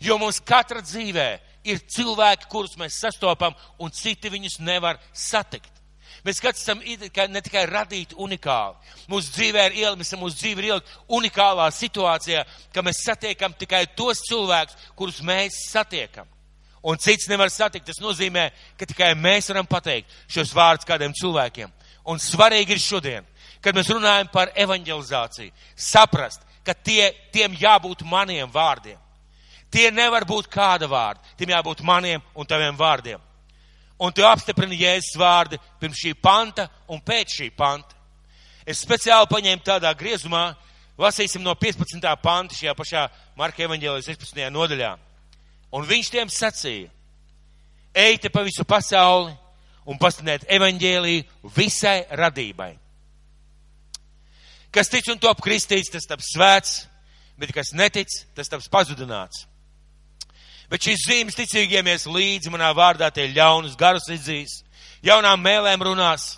Jo 0.03 0.19
mums 0.19 0.41
katra 0.45 0.83
dzīvē 0.83 1.29
ir 1.67 1.85
cilvēki, 1.95 2.51
kurus 2.51 2.77
mēs 2.81 2.99
sastopam, 3.01 3.55
un 3.79 3.95
citi 3.95 4.31
viņus 4.33 4.59
nevar 4.67 4.99
satikt. 5.15 5.76
Mēs 6.27 6.41
katrs 6.43 6.65
esam 6.65 6.81
ne 6.83 7.41
tikai 7.45 7.63
radīti 7.71 8.17
unikāli. 8.19 8.75
Mūsu 9.11 9.31
dzīvē 9.37 9.69
ir 9.69 9.77
ielikt, 9.79 10.01
mēs 10.01 10.09
esam 10.11 10.25
mūsu 10.25 10.41
dzīve 10.41 10.63
ir 10.63 10.69
ielikt 10.73 10.95
unikālā 11.07 11.69
situācijā, 11.71 12.43
ka 12.75 12.83
mēs 12.83 13.05
satiekam 13.07 13.55
tikai 13.55 13.85
tos 13.95 14.25
cilvēkus, 14.27 14.75
kurus 14.99 15.21
mēs 15.23 15.61
satiekam. 15.71 16.27
Un 16.87 16.99
cits 16.99 17.29
nevar 17.31 17.51
satikt. 17.51 17.87
Tas 17.87 18.03
nozīmē, 18.03 18.49
ka 18.79 18.87
tikai 18.87 19.13
mēs 19.19 19.51
varam 19.51 19.67
pateikt 19.71 20.11
šos 20.31 20.51
vārdus 20.55 20.87
kādiem 20.87 21.15
cilvēkiem. 21.15 21.71
Un 22.11 22.19
svarīgi 22.23 22.75
ir 22.75 22.83
šodien, 22.83 23.27
kad 23.63 23.75
mēs 23.75 23.91
runājam 23.91 24.31
par 24.31 24.53
evanģelizāciju, 24.55 25.55
saprast, 25.75 26.43
ka 26.67 26.75
tie, 26.75 27.11
tiem 27.35 27.55
jābūt 27.59 28.03
maniem 28.07 28.51
vārdiem. 28.51 28.99
Tie 29.71 29.91
nevar 29.91 30.27
būt 30.27 30.47
kāda 30.51 30.87
vārda, 30.91 31.23
tiem 31.39 31.51
jābūt 31.55 31.83
maniem 31.87 32.23
un 32.35 32.47
taviem 32.47 32.79
vārdiem. 32.79 33.23
Un 33.99 34.13
tu 34.13 34.25
apstiprini 34.29 34.77
Jēzus 34.83 35.17
vārdi 35.17 35.59
pirms 35.81 36.01
šī 36.03 36.13
panta 36.21 36.67
un 36.93 37.01
pēc 37.01 37.39
šī 37.39 37.51
panta. 37.57 37.97
Es 38.67 38.83
speciāli 38.85 39.29
paņēmu 39.31 39.65
tādā 39.65 39.93
griezumā, 39.97 40.51
lasīsim 40.99 41.45
no 41.45 41.55
15. 41.55 42.03
panta 42.23 42.57
šajā 42.57 42.75
pašā 42.77 43.07
Marka 43.39 43.65
evaņģēlijas 43.65 44.11
16. 44.11 44.43
nodaļā. 44.53 44.93
Un 45.77 45.87
viņš 45.89 46.11
tiem 46.13 46.33
sacīja, 46.33 46.91
ejiet 47.95 48.29
pa 48.33 48.45
visu 48.45 48.65
pasauli 48.69 49.33
un 49.87 49.99
pastiniet 50.01 50.45
evaņģēliju 50.51 51.53
visai 51.57 52.03
radībai. 52.11 52.75
Kas 54.75 54.91
tic 54.93 55.07
un 55.09 55.21
top 55.23 55.41
kristīts, 55.41 55.89
tas 55.89 56.05
taps 56.05 56.35
svēts, 56.35 56.73
bet 57.41 57.55
kas 57.55 57.73
netic, 57.73 58.11
tas 58.37 58.51
taps 58.53 58.69
pazudināts. 58.69 59.47
Bet 60.71 60.83
šīs 60.83 61.05
zīmes 61.07 61.39
ticīgiemies 61.39 62.09
līdzi 62.11 62.51
manā 62.51 62.73
vārdā 62.75 63.11
tie 63.15 63.29
ļaunus 63.31 63.77
garus 63.79 64.09
izdzīs, 64.11 64.63
jaunām 65.07 65.43
mēlēm 65.43 65.85
runās. 65.87 66.37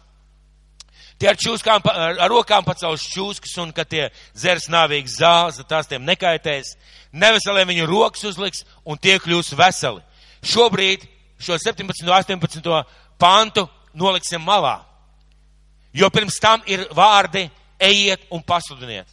Tie 1.18 1.26
ar, 1.26 1.38
čūskām, 1.38 1.82
ar 1.90 2.28
rokām 2.30 2.62
pacels 2.62 3.02
čūskas 3.10 3.56
un, 3.58 3.72
kad 3.74 3.88
tie 3.90 4.04
zers 4.38 4.68
nāvīgs 4.70 5.16
zāles, 5.18 5.58
tās 5.66 5.88
tiem 5.90 6.04
nekaitēs. 6.06 6.76
Neveseliem 7.10 7.72
viņu 7.72 7.88
rokas 7.90 8.28
uzliks 8.28 8.62
un 8.86 9.00
tie 9.02 9.16
kļūs 9.18 9.56
veseli. 9.58 10.04
Šobrīd 10.46 11.08
šo 11.42 11.58
17. 11.58 12.04
un 12.06 12.12
18. 12.14 12.84
pantu 13.18 13.66
noliksim 13.98 14.44
malā. 14.46 14.78
Jo 15.92 16.10
pirms 16.14 16.38
tam 16.38 16.62
ir 16.70 16.84
vārdi 16.94 17.48
ejiet 17.82 18.28
un 18.30 18.42
pasludiniet. 18.46 19.08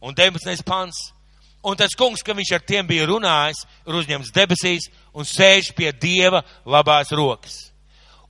Un 0.00 0.16
19. 0.16 0.64
pants 0.64 1.10
Un 1.62 1.76
tas 1.76 1.92
kungs, 1.96 2.22
ka 2.24 2.32
viņš 2.32 2.54
ar 2.56 2.62
tiem 2.64 2.86
bija 2.88 3.06
runājis, 3.10 3.66
ir 3.84 3.96
uzņemts 3.98 4.32
debesīs 4.32 4.88
un 5.12 5.26
sēž 5.28 5.74
pie 5.76 5.90
dieva 5.92 6.40
labās 6.64 7.12
rokas. 7.12 7.66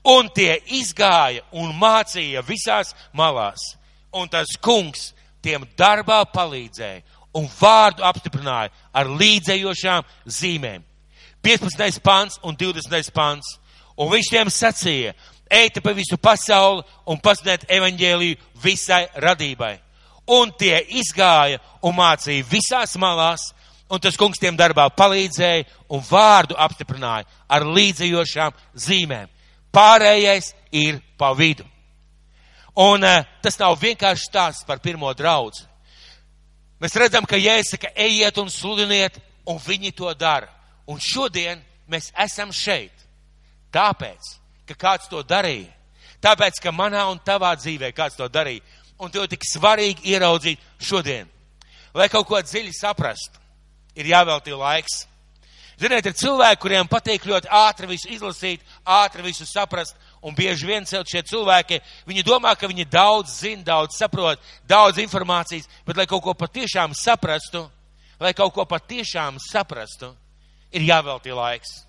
Un 0.03 0.31
tie 0.35 0.57
izgāja 0.75 1.45
un 1.53 1.71
mācīja 1.79 2.43
visās 2.43 2.95
malās. 3.15 3.77
Un 4.11 4.27
tas 4.29 4.57
kungs 4.59 5.13
tiem 5.45 5.63
darbā 5.79 6.25
palīdzēja 6.33 7.05
un 7.39 7.47
vārdu 7.61 8.03
apstiprināja 8.03 8.73
ar 8.93 9.07
līdzējošām 9.07 10.09
zīmēm. 10.27 10.83
15. 11.45 12.01
pants 12.03 12.41
un 12.43 12.57
20. 12.59 13.13
pants. 13.15 13.59
Un 14.01 14.11
viņš 14.11 14.31
tiem 14.33 14.51
sacīja, 14.51 15.15
eita 15.47 15.83
pa 15.85 15.93
visu 15.95 16.19
pasauli 16.19 16.83
un 17.07 17.21
pasludiniet 17.23 17.69
evaņģēliju 17.71 18.41
visai 18.65 19.05
radībai 19.15 19.77
un 20.31 20.53
tie 20.59 20.79
izgāja 21.01 21.59
un 21.83 21.97
mācīja 21.99 22.47
visās 22.47 22.95
malās, 23.01 23.51
un 23.91 24.01
tas 24.03 24.17
kungs 24.19 24.39
tiem 24.39 24.57
darbā 24.59 24.87
palīdzēja 24.95 25.67
un 25.91 26.05
vārdu 26.07 26.59
apstiprināja 26.59 27.27
ar 27.51 27.67
līdzējošām 27.67 28.55
zīmēm. 28.79 29.31
Pārējais 29.75 30.53
ir 30.75 31.01
pa 31.19 31.33
vidu. 31.35 31.67
Un 32.79 33.03
uh, 33.05 33.25
tas 33.43 33.59
nav 33.59 33.77
vienkārši 33.81 34.29
stāsts 34.31 34.67
par 34.67 34.79
pirmo 34.83 35.11
draudzi. 35.15 35.67
Mēs 36.81 36.95
redzam, 36.97 37.27
ka 37.29 37.37
Jēzus 37.37 37.91
ejiet 37.93 38.39
un 38.41 38.49
sludiniet, 38.49 39.19
un 39.45 39.59
viņi 39.61 39.93
to 39.93 40.13
dara. 40.15 40.49
Un 40.89 40.99
šodien 41.03 41.61
mēs 41.91 42.09
esam 42.17 42.55
šeit. 42.55 42.95
Tāpēc, 43.75 44.31
ka 44.71 44.79
kāds 44.79 45.11
to 45.11 45.21
darīja. 45.23 45.69
Tāpēc, 46.23 46.61
ka 46.63 46.73
manā 46.73 47.05
un 47.11 47.21
tavā 47.25 47.53
dzīvē 47.59 47.93
kāds 47.97 48.17
to 48.17 48.29
darīja 48.33 48.65
un 49.01 49.13
to 49.13 49.25
tik 49.27 49.45
svarīgi 49.49 50.13
ieraudzīt 50.13 50.61
šodien. 50.81 51.29
Lai 51.97 52.09
kaut 52.13 52.29
ko 52.29 52.39
dziļi 52.41 52.75
saprastu, 52.77 53.41
ir 53.99 54.11
jāveltī 54.13 54.55
laiks. 54.55 55.07
Ziniet, 55.81 56.05
ir 56.05 56.13
cilvēki, 56.13 56.61
kuriem 56.61 56.89
patīk 56.91 57.25
ļoti 57.25 57.49
ātri 57.57 57.89
visu 57.89 58.11
izlasīt, 58.13 58.61
ātri 58.85 59.25
visu 59.25 59.47
saprast, 59.49 59.97
un 60.21 60.37
bieži 60.37 60.69
vien 60.69 60.85
šie 60.85 61.23
cilvēki, 61.25 61.81
viņi 62.07 62.25
domā, 62.27 62.53
ka 62.55 62.69
viņi 62.69 62.85
daudz 62.85 63.39
zina, 63.41 63.65
daudz 63.65 63.97
saprot, 63.97 64.39
daudz 64.69 65.01
informācijas, 65.01 65.69
bet 65.87 65.97
lai 65.97 66.07
kaut 66.07 66.23
ko 66.23 66.35
patiešām 66.37 66.93
saprastu, 66.93 67.65
lai 68.21 68.35
kaut 68.37 68.53
ko 68.53 68.67
patiešām 68.69 69.41
saprastu, 69.41 70.13
ir 70.71 70.85
jāveltī 70.85 71.33
laiks. 71.33 71.81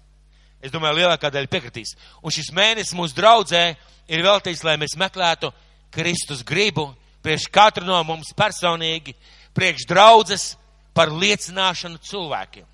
Es 0.63 0.71
domāju, 0.71 1.01
lielākā 1.01 1.27
daļa 1.33 1.49
piekritīs. 1.51 1.95
Un 2.23 2.31
šis 2.31 2.53
mēnesis 2.55 2.95
mūsu 2.95 3.17
draudzē 3.17 3.63
ir 4.07 4.23
veltīts, 4.23 4.63
lai 4.63 4.77
mēs 4.79 4.95
meklētu 4.95 5.51
Kristus 5.91 6.45
gribu, 6.47 6.93
priekš 7.23 7.47
katru 7.53 7.85
no 7.85 8.01
mums 8.07 8.33
personīgi, 8.37 9.15
priekš 9.55 9.87
draudzes 9.89 10.45
par 10.93 11.11
liecināšanu 11.13 12.01
cilvēkiem. 12.07 12.67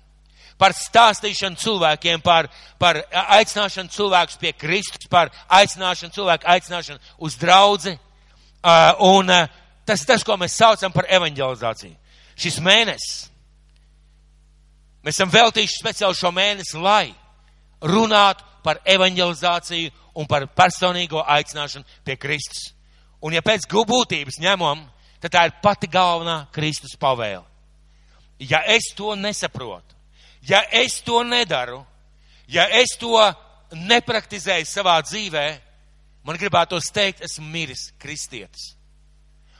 Par 0.58 0.74
stāstīšanu 0.74 1.60
cilvēkiem, 1.62 2.22
par, 2.24 2.48
par 2.82 2.98
aicināšanu 3.38 3.92
cilvēkus 3.94 4.40
pie 4.42 4.52
Kristus, 4.58 5.06
par 5.10 5.30
aicināšanu 5.54 6.14
cilvēku 6.16 6.48
aicināšanu 6.50 6.98
uz 7.22 7.36
draudzi. 7.38 7.94
Uh, 8.58 8.90
un 9.06 9.30
uh, 9.30 9.46
tas 9.86 10.02
ir 10.02 10.10
tas, 10.10 10.24
ko 10.26 10.34
mēs 10.36 10.56
saucam 10.58 10.92
par 10.92 11.06
evanģelizāciju. 11.14 11.94
Šis 12.38 12.58
mēnesis. 12.62 13.28
Mēs 15.06 15.14
esam 15.14 15.30
veltījuši 15.30 15.78
speciāli 15.78 16.18
šo 16.18 16.32
mēnesi, 16.34 16.74
lai 16.82 17.14
runātu 17.86 18.42
par 18.66 18.80
evanģelizāciju 18.84 19.94
un 20.18 20.26
par 20.26 20.48
personīgo 20.58 21.22
aicināšanu 21.22 21.86
pie 22.04 22.18
Kristus. 22.18 22.72
Un 23.22 23.34
ja 23.34 23.42
pēc 23.42 23.66
būtības 23.66 24.38
ņemam, 24.38 24.84
tad 25.20 25.34
tā 25.34 25.44
ir 25.48 25.56
pati 25.62 25.88
galvenā 25.90 26.46
Kristus 26.54 26.96
pavēle. 26.98 27.44
Ja 28.38 28.62
es 28.70 28.92
to 28.94 29.16
nesaprotu, 29.18 29.96
ja 30.46 30.62
es 30.70 31.00
to 31.02 31.24
nedaru, 31.26 31.84
ja 32.46 32.68
es 32.70 32.94
to 32.98 33.18
nepraktizēju 33.74 34.66
savā 34.66 35.00
dzīvē, 35.02 35.46
man 36.22 36.38
gribētos 36.38 36.92
teikt, 36.94 37.24
esmu 37.26 37.48
miris 37.50 37.88
kristietis. 37.98 38.76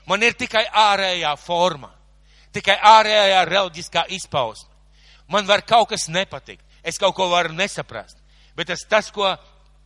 Man 0.07 0.23
ir 0.23 0.33
tikai 0.33 0.65
ārējā 0.71 1.35
forma. 1.37 1.91
tikai 2.51 2.79
ārējā 2.81 3.43
reliģiskā 3.45 4.07
izpausme. 4.09 4.71
Man 5.29 5.45
var 5.45 5.61
kaut 5.61 5.91
kas 5.91 6.07
nepatikt, 6.09 6.63
es 6.81 6.97
kaut 6.97 7.13
ko 7.13 7.27
varu 7.29 7.53
nesaprast, 7.53 8.17
bet 8.55 8.71
tas 8.71 8.81
tas, 8.89 9.11
ko 9.11 9.35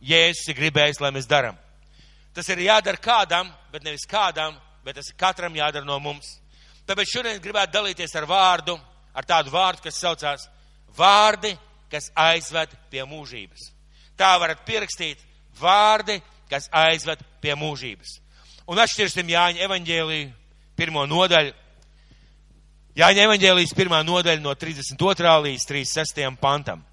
Jēzus 0.00 0.48
ir 0.48 0.56
gribējis, 0.56 1.00
lai 1.00 1.10
mēs 1.12 1.28
darām. 1.28 1.58
Tas 2.34 2.48
ir 2.50 2.64
jādara 2.66 2.98
kādam, 2.98 3.50
bet 3.72 3.84
nevis 3.86 4.06
kādam, 4.10 4.56
bet 4.84 4.98
tas 4.98 5.10
ir 5.10 5.18
katram 5.18 5.54
jādara 5.54 5.86
no 5.86 6.00
mums. 6.02 6.40
Tāpēc 6.84 7.12
šodien 7.12 7.40
gribētu 7.40 7.76
dalīties 7.76 8.14
ar 8.18 8.26
vārdu, 8.28 8.74
ar 9.14 9.26
tādu 9.28 9.52
vārdu, 9.54 9.84
kas 9.86 10.00
saucās 10.02 10.48
vārdi, 10.98 11.54
kas 11.90 12.10
aizved 12.18 12.74
pie 12.90 13.04
mūžības. 13.06 13.70
Tā 14.18 14.34
varat 14.42 14.64
pierakstīt 14.66 15.22
vārdi, 15.60 16.18
kas 16.50 16.68
aizved 16.74 17.22
pie 17.42 17.54
mūžības. 17.58 18.18
Un 18.70 18.80
atšķirsim 18.80 19.30
Jāņa 19.30 19.64
evaņģēliju 19.66 20.32
pirmo 20.78 21.04
nodaļu. 21.06 21.52
Jāņa 22.98 23.24
evaņģēlijas 23.28 23.74
pirmā 23.74 24.02
nodaļa 24.06 24.42
no 24.42 24.54
32. 24.54 25.32
līdz 25.48 25.66
36. 25.70 26.28
pantam. 26.40 26.84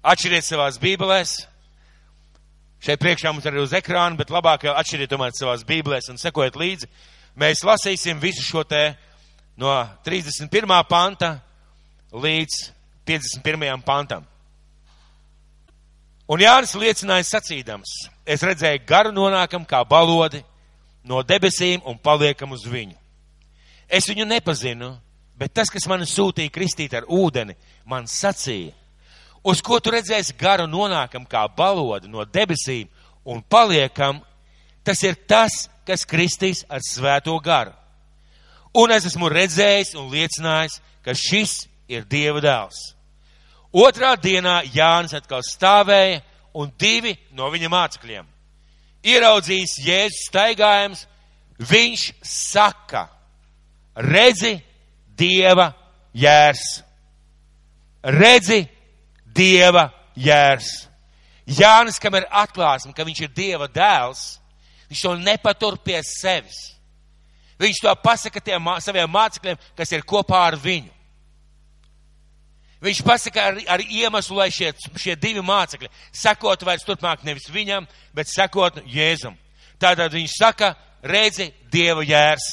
Atšķiriet 0.00 0.46
savās 0.46 0.78
bībelēs. 0.80 1.34
Šeit 2.80 3.00
priekšā 3.02 3.32
mums 3.32 3.44
arī 3.44 3.60
uz 3.60 3.74
ekrāna, 3.76 4.16
bet 4.16 4.32
labāk 4.32 4.64
jau 4.64 4.72
atšķiriet 4.80 5.10
tomēr 5.12 5.34
savās 5.36 5.66
bībelēs 5.68 6.08
un 6.12 6.20
sekojiet 6.20 6.56
līdzi. 6.56 6.88
Mēs 7.36 7.60
lasīsim 7.64 8.20
visu 8.22 8.42
šo 8.44 8.64
te 8.64 8.94
no 9.60 9.74
31. 10.06 10.72
panta 10.88 11.34
līdz 12.12 12.56
51. 13.06 13.84
pantam. 13.84 14.24
Un 16.30 16.40
Jānis 16.40 16.76
liecināja 16.78 17.26
sacīdams, 17.26 17.92
es 18.24 18.42
redzēju 18.46 18.84
garu 18.86 19.10
nonākam 19.12 19.64
kā 19.66 19.82
balodi 19.84 20.44
no 21.04 21.24
debesīm 21.26 21.82
un 21.84 21.98
paliekam 21.98 22.54
uz 22.54 22.64
viņu. 22.70 22.94
Es 23.90 24.06
viņu 24.06 24.28
nepazinu, 24.30 24.92
bet 25.36 25.52
tas, 25.52 25.72
kas 25.72 25.88
mani 25.90 26.06
sūtīja 26.06 26.52
kristīt 26.54 26.94
ar 26.94 27.08
ūdeni, 27.10 27.56
man 27.84 28.06
sacīja, 28.06 28.72
uz 29.44 29.62
ko 29.62 29.80
tu 29.80 29.92
redzēsi 29.94 30.36
garu 30.38 30.66
nonākam 30.70 31.26
kā 31.28 31.46
balodi 31.56 32.08
no 32.08 32.24
debesīm 32.24 32.88
un 33.24 33.42
paliekam, 33.42 34.20
tas 34.84 35.02
ir 35.04 35.16
tas, 35.28 35.68
kas 35.86 36.06
kristīs 36.08 36.64
ar 36.68 36.82
svēto 36.84 37.36
garu. 37.42 37.72
Un 38.76 38.92
es 38.94 39.06
esmu 39.08 39.28
redzējis 39.32 39.96
un 39.98 40.10
liecinājis, 40.12 40.78
ka 41.02 41.14
šis 41.16 41.64
ir 41.90 42.04
Dieva 42.06 42.42
dēls. 42.42 42.78
Otrā 43.70 44.14
dienā 44.18 44.60
Jānis 44.74 45.14
atkal 45.14 45.42
stāvēja 45.46 46.20
un 46.58 46.70
divi 46.78 47.14
no 47.34 47.50
viņa 47.50 47.70
mācekļiem. 47.70 48.26
Ieraudzījis 49.06 49.78
Jēzus 49.86 50.26
staigājums, 50.28 51.06
viņš 51.70 52.04
saka, 52.26 53.06
redzi 53.96 54.58
Dieva 55.16 55.70
jērs. 56.16 56.82
Redzi 58.02 58.62
Dieva 59.34 59.88
jērs. 60.18 60.70
Jānis, 61.50 61.98
kam 62.02 62.14
ir 62.18 62.28
atklāsme, 62.30 62.94
ka 62.94 63.06
viņš 63.06 63.24
ir 63.24 63.32
Dieva 63.34 63.66
dēls, 63.70 64.38
viņš 64.90 65.02
to 65.06 65.14
nepatur 65.22 65.78
pie 65.82 65.98
sevis. 66.06 66.70
Viņš 67.60 67.82
to 67.84 67.92
pasaka 68.00 68.40
tiem 68.40 68.70
saviem 68.80 69.10
mācekļiem, 69.12 69.58
kas 69.76 69.92
ir 69.92 70.06
kopā 70.08 70.46
ar 70.48 70.56
viņu. 70.56 70.92
Viņš 72.80 73.02
pasaka 73.04 73.42
ar, 73.50 73.58
ar 73.76 73.82
iemeslu, 73.84 74.38
lai 74.38 74.48
šie, 74.54 74.70
šie 74.96 75.12
divi 75.20 75.42
mācekļi 75.44 75.90
sekotu 76.16 76.64
vairs 76.64 76.86
turpmāk 76.88 77.26
nevis 77.28 77.50
viņam, 77.52 77.84
bet 78.16 78.30
sekotu 78.32 78.80
Jēzum. 78.88 79.36
Tātad 79.80 80.14
viņš 80.16 80.36
saka, 80.38 80.72
redzi 81.02 81.50
Dieva 81.72 82.04
jērs. 82.04 82.46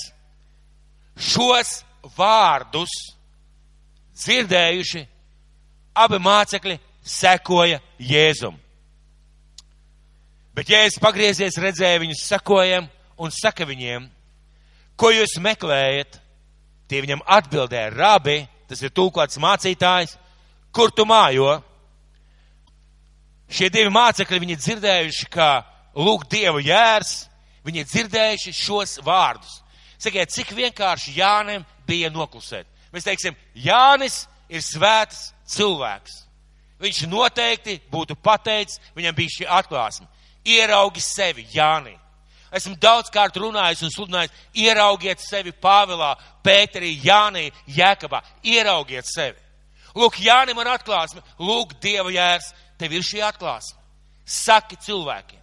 Šos 1.18 1.82
vārdus 2.18 2.92
dzirdējuši, 4.18 5.06
abi 6.04 6.20
mācekļi 6.24 6.78
sekoja 7.08 7.80
Jēzum. 8.00 8.58
Bet 10.58 10.72
Jēzus 10.74 11.02
pagriezies, 11.02 11.60
redzēja 11.62 12.02
viņus 12.02 12.24
sekojam 12.26 12.88
un 13.22 13.34
saka 13.34 13.66
viņiem, 13.70 14.08
ko 14.98 15.12
jūs 15.14 15.38
meklējat? 15.44 16.18
Tie 16.88 17.02
viņam 17.04 17.22
atbildēja, 17.28 17.92
rabi, 17.92 18.40
tas 18.70 18.82
ir 18.82 18.94
tūkots 18.96 19.38
mācītājs, 19.44 20.16
kur 20.72 20.94
tu 20.96 21.04
mājo? 21.06 21.58
Šie 23.52 23.68
divi 23.72 23.92
mācekļi, 23.92 24.40
viņi 24.44 24.58
dzirdējuši, 24.64 25.28
kā 25.32 25.52
lūk 26.00 26.26
Dievu 26.32 26.64
jērs, 26.64 27.28
viņi 27.68 27.86
dzirdējuši 27.92 28.56
šos 28.56 28.98
vārdus. 29.06 29.60
Sakiet, 30.00 30.32
cik 30.32 30.54
vienkārši 30.56 31.16
Jānim 31.18 31.66
bija 31.88 32.10
noklusēt. 32.14 32.68
Mēs 32.94 33.08
teiksim, 33.08 33.36
Jānis 33.54 34.26
ir 34.50 34.64
svēts 34.64 35.32
cilvēks. 35.50 36.24
Viņš 36.82 37.06
noteikti 37.10 37.80
būtu 37.92 38.18
pateicis, 38.22 38.82
viņam 38.96 39.16
bija 39.18 39.34
šī 39.40 39.48
atklāsme. 39.60 40.06
Ieraugi 40.46 41.02
sevi, 41.02 41.48
Jānī. 41.54 41.96
Esmu 42.54 42.78
daudz 42.80 43.10
kārt 43.12 43.36
runājis 43.36 43.82
un 43.84 43.92
sludinājis, 43.92 44.32
ieraugiet 44.56 45.20
sevi 45.20 45.52
Pāvilā, 45.52 46.14
Pēterī, 46.46 46.94
Jānī, 47.04 47.50
Jēkabā. 47.76 48.22
Ieraugiet 48.46 49.10
sevi. 49.10 49.42
Lūk, 49.98 50.20
Jānim 50.22 50.60
ir 50.62 50.70
atklāsme, 50.70 51.24
lūk, 51.42 51.74
Dieva 51.82 52.12
jērs, 52.14 52.52
tev 52.78 52.94
ir 52.94 53.06
šī 53.06 53.24
atklāsme. 53.26 53.80
Saki 54.28 54.78
cilvēkiem, 54.84 55.40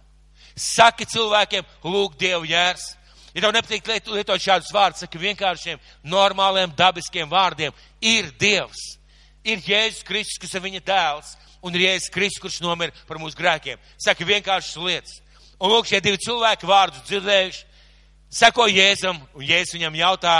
saki 0.55 1.07
cilvēkiem, 1.11 1.65
lūk, 1.83 2.15
Dieva 2.21 2.45
jērs. 2.47 2.93
Ja 3.35 3.43
tev 3.43 3.51
nepatīk 3.51 3.89
lietot 4.07 4.39
šādus 4.39 4.71
vārdus, 4.71 5.01
saki 5.03 5.19
vienkāršiem, 5.19 5.81
normāliem, 6.07 6.71
dabiskiem 6.77 7.27
vārdiem, 7.27 7.75
ir 7.99 8.29
Dievs, 8.39 8.95
ir 9.45 9.61
Jēzus 9.63 10.03
Kristus, 10.07 10.39
kas 10.41 10.55
ir 10.57 10.63
viņa 10.65 10.81
dēls, 10.85 11.35
un 11.65 11.75
ir 11.75 11.85
Jēzus 11.85 12.11
Kristus, 12.13 12.41
kurš 12.41 12.59
nomira 12.63 12.93
par 13.07 13.19
mūsu 13.21 13.37
grēkiem. 13.39 13.79
Saki 14.01 14.27
vienkāršas 14.27 14.81
lietas. 14.81 15.21
Un 15.61 15.71
lūk, 15.71 15.87
šie 15.87 16.01
divi 16.03 16.19
cilvēki 16.19 16.67
vārdus 16.67 17.05
dzirdējuši, 17.07 17.63
seko 18.33 18.67
Jēzum, 18.71 19.21
un 19.37 19.47
Jēzus 19.47 19.77
viņam 19.77 19.97
jautā, 20.01 20.35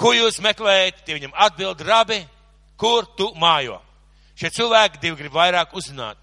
ko 0.00 0.14
jūs 0.16 0.40
meklējat? 0.40 1.04
Tie 1.04 1.18
viņam 1.18 1.36
atbild, 1.36 1.84
rabi, 1.84 2.22
kur 2.80 3.08
tu 3.18 3.28
mājo. 3.36 3.80
Šie 4.40 4.48
cilvēki 4.56 5.02
divi 5.02 5.18
grib 5.18 5.34
vairāk 5.36 5.74
uzzināt. 5.76 6.16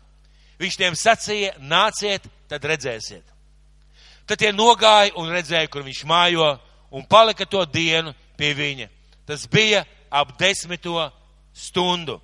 Viņš 0.58 0.78
tiem 0.80 0.96
sacīja, 0.98 1.54
nāciet, 1.62 2.24
tad 2.50 2.64
redzēsiet. 2.66 3.22
Tad 4.28 4.42
tie 4.42 4.50
nogāja 4.52 5.14
un 5.22 5.30
redzēja, 5.32 5.70
kur 5.70 5.86
viņš 5.86 6.02
mājo, 6.10 6.56
un 6.92 7.06
palika 7.06 7.46
to 7.46 7.62
dienu 7.70 8.16
pie 8.40 8.56
viņa. 8.58 8.90
Tas 9.30 9.46
bija 9.52 9.84
ap 10.12 10.34
desmito 10.40 11.12
stundu. 11.54 12.20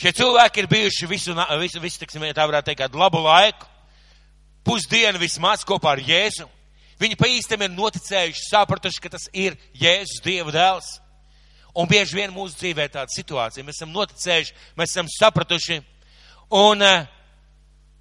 Šie 0.00 0.14
cilvēki 0.16 0.62
ir 0.62 0.70
bijuši 0.70 1.06
visu, 1.10 1.34
visu, 1.60 1.80
visu 1.82 2.00
tiksim, 2.00 2.24
tā 2.32 2.46
varētu 2.48 2.70
teikt, 2.70 2.80
kādu 2.86 3.00
labu 3.00 3.20
laiku, 3.20 3.66
pusdienu 4.64 5.20
vismaz 5.20 5.64
kopā 5.68 5.92
ar 5.92 6.00
Jēzu. 6.00 6.46
Viņi 7.00 7.16
pa 7.20 7.28
īstam 7.28 7.62
ir 7.64 7.72
noticējuši, 7.72 8.46
sapratuši, 8.48 9.00
ka 9.04 9.12
tas 9.12 9.28
ir 9.36 9.56
Jēzus 9.76 10.22
Dieva 10.24 10.52
dēls. 10.52 10.88
Un 11.76 11.88
bieži 11.88 12.16
vien 12.16 12.32
mūsu 12.34 12.56
dzīvē 12.58 12.88
ir 12.88 12.94
tāda 12.96 13.12
situācija. 13.14 13.64
Mēs 13.64 13.78
esam 13.78 13.92
noticējuši, 13.94 14.54
mēs 14.76 14.94
esam 14.94 15.08
sapratuši. 15.12 15.78
Un, 16.56 16.82
eh, 16.82 17.06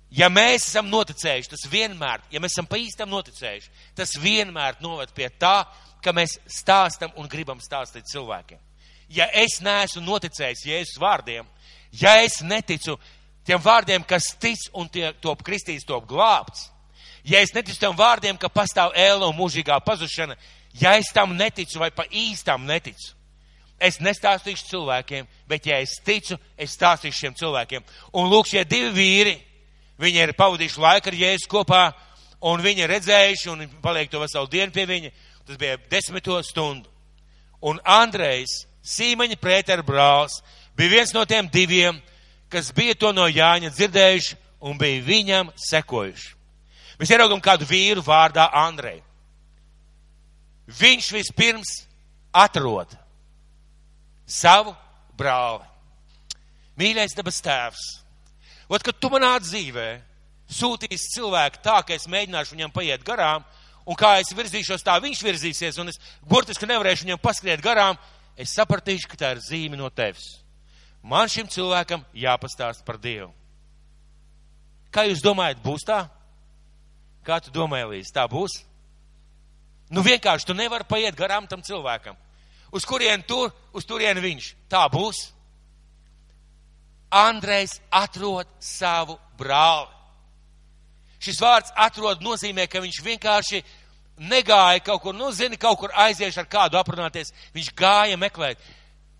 ja 0.10 0.30
mēs 0.30 0.72
esam 0.72 0.90
noticējuši, 0.90 1.52
tas 1.52 1.68
vienmēr, 1.70 2.24
ja 2.32 2.40
mēs 2.40 2.56
esam 2.56 2.66
pa 2.66 2.80
īstam 2.82 3.12
noticējuši, 3.12 3.70
tas 3.96 4.16
vienmēr 4.18 4.80
noved 4.82 5.14
pie 5.14 5.30
tā, 5.30 5.68
ka 6.04 6.14
mēs 6.16 6.38
stāstam 6.48 7.14
un 7.20 7.30
gribam 7.30 7.60
stāstīt 7.64 8.08
cilvēkiem. 8.12 8.60
Ja 9.10 9.26
es 9.34 9.58
neesmu 9.66 10.04
noticējis 10.06 10.66
Jēzus 10.70 11.00
vārdiem, 11.02 11.48
ja 11.92 12.20
es 12.22 12.42
neticu 12.46 13.00
tiem 13.46 13.62
vārdiem, 13.64 14.06
kas 14.06 14.36
tic 14.40 14.70
un 14.78 14.90
tie, 14.90 15.10
top 15.22 15.42
kristīts, 15.44 15.88
top 15.88 16.06
glābts, 16.10 16.70
ja 17.26 17.42
es 17.42 17.54
neticu 17.56 17.80
tiem 17.82 17.96
vārdiem, 17.98 18.38
ka 18.38 18.52
pastāv 18.54 18.94
ēla 18.94 19.32
un 19.32 19.38
mūžīgā 19.38 19.80
pazušana, 19.86 20.38
ja 20.78 20.98
es 21.02 21.10
tam 21.14 21.34
neticu 21.38 21.82
vai 21.82 21.90
pa 21.92 22.06
īstam 22.06 22.68
neticu, 22.70 23.16
Es 23.80 24.02
nestāstīšu 24.04 24.68
cilvēkiem, 24.68 25.28
bet 25.48 25.68
ja 25.70 25.78
es 25.80 25.96
ticu, 26.04 26.36
es 26.60 26.74
stāstīšu 26.76 27.16
šiem 27.16 27.36
cilvēkiem. 27.40 27.86
Un 28.20 28.28
lūk, 28.28 28.50
šie 28.52 28.66
divi 28.68 28.92
vīri, 28.92 29.36
viņi 30.04 30.24
ir 30.26 30.34
pavadījuši 30.36 30.82
laiku 30.84 31.12
ar 31.12 31.18
Jēzu 31.22 31.48
kopā, 31.52 31.84
un 32.52 32.64
viņi 32.64 32.84
ir 32.84 32.92
redzējuši, 32.92 33.50
un 33.54 33.64
paliek 33.84 34.12
to 34.12 34.20
veselu 34.20 34.52
dienu 34.52 34.76
pie 34.76 34.86
viņa. 34.90 35.14
Tas 35.50 35.58
bija 35.58 35.78
desmito 35.90 36.36
stundu. 36.44 36.86
Un 37.66 37.80
Andrejs, 37.82 38.68
Sīmaņa 38.86 39.34
Prētera 39.42 39.82
brālis, 39.82 40.36
bija 40.78 40.92
viens 40.92 41.14
no 41.16 41.24
tiem 41.26 41.50
diviem, 41.50 41.98
kas 42.54 42.70
bija 42.70 42.94
to 42.94 43.10
no 43.18 43.26
Jāņa 43.26 43.72
dzirdējuši 43.74 44.38
un 44.62 44.78
bija 44.78 45.02
viņam 45.08 45.50
sekojuši. 45.72 46.30
Mēs 47.02 47.16
ieraugam 47.16 47.42
kādu 47.42 47.66
vīru 47.66 48.06
vārdā 48.06 48.46
Andreju. 48.62 49.02
Viņš 50.70 51.12
vispirms 51.18 51.72
atrod 52.30 52.94
savu 54.30 54.76
brāli. 55.18 55.66
Mīļais 56.78 57.18
debes 57.18 57.42
tēvs, 57.42 57.88
ot, 58.70 58.86
kad 58.86 59.02
tu 59.02 59.10
manā 59.10 59.34
dzīvē 59.42 59.96
sūtīsi 60.46 61.16
cilvēku 61.16 61.66
tā, 61.66 61.82
ka 61.82 61.98
es 61.98 62.06
mēģināšu 62.06 62.54
viņam 62.54 62.78
paiet 62.78 63.02
garām, 63.02 63.42
un 63.90 63.98
kā 63.98 64.14
es 64.22 64.30
virzīšos, 64.38 64.86
tā 64.86 65.00
viņš 65.02 65.24
virzīsies, 65.26 65.80
un 65.82 65.90
es 65.90 65.98
burtiski 66.30 66.70
nevarēšu 66.70 67.08
viņam 67.08 67.22
paskriet 67.24 67.64
garām, 67.66 67.98
es 68.38 68.54
sapratīšu, 68.54 69.10
ka 69.10 69.18
tā 69.18 69.34
ir 69.34 69.44
zīme 69.44 69.80
no 69.80 69.90
tevis. 69.90 70.38
Man 71.02 71.32
šim 71.32 71.50
cilvēkam 71.50 72.04
jāpastāst 72.14 72.86
par 72.86 73.00
Dievu. 73.02 73.32
Kā 74.94 75.06
jūs 75.08 75.22
domājat, 75.24 75.62
būs 75.64 75.86
tā? 75.88 76.04
Kā 77.26 77.40
tu 77.44 77.54
domā, 77.54 77.84
Elīze, 77.86 78.14
tā 78.14 78.26
būs? 78.30 78.62
Nu 79.94 80.02
vienkārši 80.06 80.50
tu 80.50 80.56
nevari 80.58 80.86
paiet 80.90 81.18
garām 81.18 81.48
tam 81.50 81.62
cilvēkam. 81.66 82.18
Uz 82.72 82.86
kurien 82.86 83.24
tur, 83.26 83.50
uz 83.74 83.86
turien 83.86 84.18
viņš. 84.22 84.54
Tā 84.70 84.86
būs. 84.94 85.30
Andrejs 87.10 87.80
atrod 87.90 88.50
savu 88.62 89.18
brāli. 89.38 89.90
Šis 91.20 91.42
vārds 91.42 91.74
atrod 91.76 92.22
nozīmē, 92.24 92.68
ka 92.70 92.80
viņš 92.80 93.02
vienkārši 93.04 93.64
negāja 94.20 94.84
kaut 94.84 95.02
kur, 95.04 95.16
nu, 95.16 95.32
zini, 95.32 95.58
kaut 95.58 95.80
kur 95.80 95.94
aiziešu 95.96 96.44
ar 96.44 96.50
kādu 96.52 96.80
aprunāties. 96.80 97.34
Viņš 97.56 97.72
gāja 97.78 98.20
meklēt. 98.20 98.60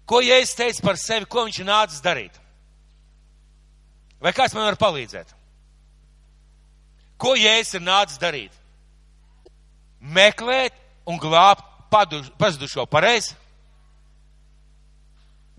Ko 0.10 0.22
Jēzus 0.26 0.58
teica 0.58 0.86
par 0.86 1.00
sevi, 1.00 1.28
ko 1.30 1.46
viņš 1.48 1.62
nācis 1.68 2.04
darīt? 2.04 2.40
Vai 4.20 4.34
kāds 4.36 4.56
man 4.58 4.68
var 4.68 4.80
palīdzēt? 4.80 5.36
Ko 7.20 7.36
Jēzus 7.38 7.78
ir 7.80 7.86
nācis 7.86 8.20
darīt? 8.20 8.56
Meklēt 10.00 10.76
un 11.08 11.20
glābt 11.20 11.66
pazudušo 11.92 12.86
pareizi. 12.90 13.36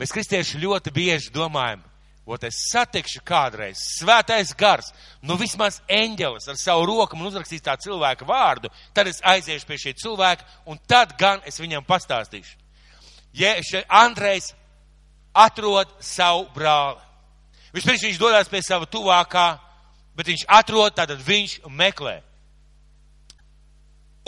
Mēs 0.01 0.13
kristieši 0.15 0.61
ļoti 0.63 0.93
bieži 0.97 1.33
domājam, 1.35 1.83
ot 2.31 2.45
es 2.47 2.59
satikšu 2.71 3.23
kādreiz 3.27 3.81
svētais 3.99 4.53
gars, 4.59 4.93
nu 5.23 5.37
vismaz 5.41 5.81
eņģelis 5.91 6.49
ar 6.51 6.59
savu 6.61 6.87
roku 6.89 7.19
man 7.19 7.31
uzrakstīs 7.31 7.65
tā 7.67 7.75
cilvēka 7.81 8.29
vārdu, 8.29 8.71
tad 8.95 9.11
es 9.11 9.23
aiziešu 9.27 9.67
pie 9.67 9.79
šī 9.83 9.95
cilvēka 9.99 10.47
un 10.71 10.79
tad 10.89 11.17
gan 11.19 11.43
es 11.49 11.59
viņam 11.61 11.87
pastāstīšu. 11.89 12.57
Ja 13.35 13.55
Andrejs 13.89 14.53
atrod 15.35 15.91
savu 16.03 16.49
brāli. 16.55 16.99
Vispirms 17.75 18.03
viņš 18.03 18.19
dodas 18.19 18.51
pie 18.51 18.63
sava 18.67 18.87
tuvākā, 18.91 19.47
bet 20.19 20.27
viņš 20.27 20.47
atrod, 20.51 20.95
tātad 20.97 21.21
viņš 21.23 21.61
meklē. 21.71 22.19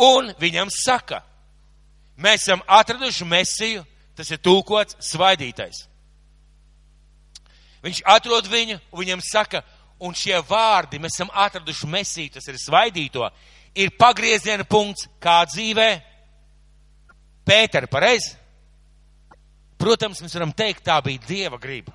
Un 0.02 0.30
viņam 0.40 0.70
saka, 0.72 1.20
mēs 2.16 2.46
esam 2.46 2.62
atraduši 2.66 3.26
mesiju, 3.28 3.82
tas 4.16 4.30
ir 4.30 4.40
tūkots 4.42 4.98
svaidītais. 5.02 5.86
Viņš 7.82 8.02
atrod 8.06 8.46
viņu, 8.50 8.78
viņam 8.94 9.22
saka, 9.26 9.62
un 10.02 10.14
šie 10.14 10.38
vārdi, 10.46 11.00
mēs 11.02 11.16
esam 11.16 11.30
atraduši 11.34 11.88
mesiju, 11.90 12.34
tas 12.36 12.46
ir 12.50 12.58
svaidīto, 12.58 13.26
ir 13.74 13.94
pagrieziena 13.98 14.66
punkts 14.68 15.08
kā 15.22 15.42
dzīvē. 15.50 15.90
Pēter, 17.46 17.88
pareizi? 17.90 18.36
Protams, 19.82 20.20
mēs 20.22 20.34
varam 20.36 20.52
teikt, 20.54 20.84
tā 20.86 21.00
bija 21.02 21.26
Dieva 21.26 21.58
griba. 21.58 21.94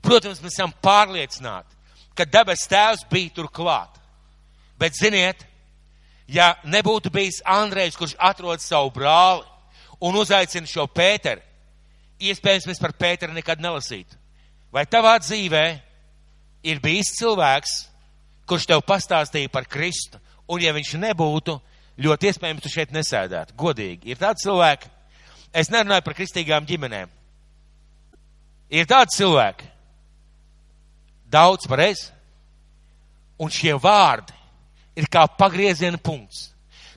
Protams, 0.00 0.40
mēs 0.40 0.56
esam 0.56 0.72
pārliecināti, 0.80 1.76
ka 2.16 2.24
debes 2.24 2.64
tēvs 2.68 3.04
bija 3.10 3.34
tur 3.36 3.50
klāt. 3.52 3.98
Bet 4.80 4.96
ziniet, 4.96 5.44
ja 6.24 6.54
nebūtu 6.64 7.12
bijis 7.12 7.42
Andrejs, 7.44 7.98
kurš 8.00 8.16
atrod 8.16 8.64
savu 8.64 8.92
brāli 8.94 9.44
un 10.00 10.16
uzaicina 10.16 10.68
šo 10.68 10.86
Pēteru, 10.88 11.44
iespējams, 12.20 12.70
mēs 12.70 12.80
par 12.80 12.96
Pēteru 12.96 13.36
nekad 13.36 13.60
nelasītu. 13.60 14.19
Vai 14.70 14.84
tavā 14.86 15.16
dzīvē 15.18 15.64
ir 16.62 16.80
bijis 16.82 17.14
cilvēks, 17.18 17.72
kurš 18.46 18.68
tev 18.70 18.84
pastāstīja 18.86 19.50
par 19.50 19.66
Kristu, 19.70 20.20
un 20.50 20.62
ja 20.62 20.74
viņš 20.74 20.94
nebūtu, 21.00 21.56
ļoti 22.00 22.30
iespējams, 22.30 22.62
tu 22.64 22.72
šeit 22.72 22.94
nesēdētu. 22.94 23.56
Godīgi. 23.58 24.10
Ir 24.10 24.20
tādi 24.20 24.44
cilvēki, 24.44 24.90
es 25.52 25.70
nerunāju 25.72 26.06
par 26.06 26.16
kristīgām 26.18 26.66
ģimenēm. 26.68 27.10
Ir 28.70 28.86
tādi 28.90 29.16
cilvēki, 29.16 29.66
daudz 31.30 31.66
pareizi, 31.70 32.10
un 33.40 33.50
šie 33.50 33.74
vārdi 33.80 34.36
ir 34.98 35.08
kā 35.10 35.24
pagrieziena 35.38 35.98
punkts. 35.98 36.50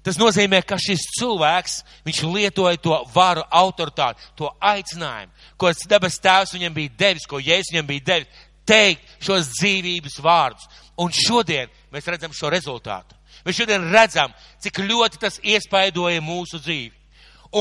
Tas 0.03 0.17
nozīmē, 0.19 0.59
ka 0.67 0.75
šis 0.81 1.05
cilvēks, 1.15 1.77
viņš 2.03 2.21
lietoja 2.27 2.79
to 2.83 2.97
varu 3.13 3.45
autoritāti, 3.47 4.25
to 4.35 4.49
aicinājumu, 4.59 5.31
ko 5.57 5.71
debes 5.87 6.19
tēvs 6.19 6.51
viņam 6.57 6.73
bija 6.75 6.95
devis, 6.99 7.27
ko 7.29 7.39
Jēzus 7.39 7.71
viņam 7.71 7.87
bija 7.87 8.05
devis, 8.09 8.41
teikt 8.67 9.23
šos 9.23 9.53
dzīvības 9.55 10.19
vārdus. 10.23 10.67
Un 10.99 11.13
šodien 11.15 11.71
mēs 11.93 12.07
redzam 12.11 12.35
šo 12.35 12.51
rezultātu. 12.51 13.15
Mēs 13.47 13.57
šodien 13.57 13.87
redzam, 13.91 14.35
cik 14.59 14.83
ļoti 14.83 15.19
tas 15.23 15.39
iespaidoja 15.39 16.21
mūsu 16.23 16.59
dzīvi. 16.59 16.91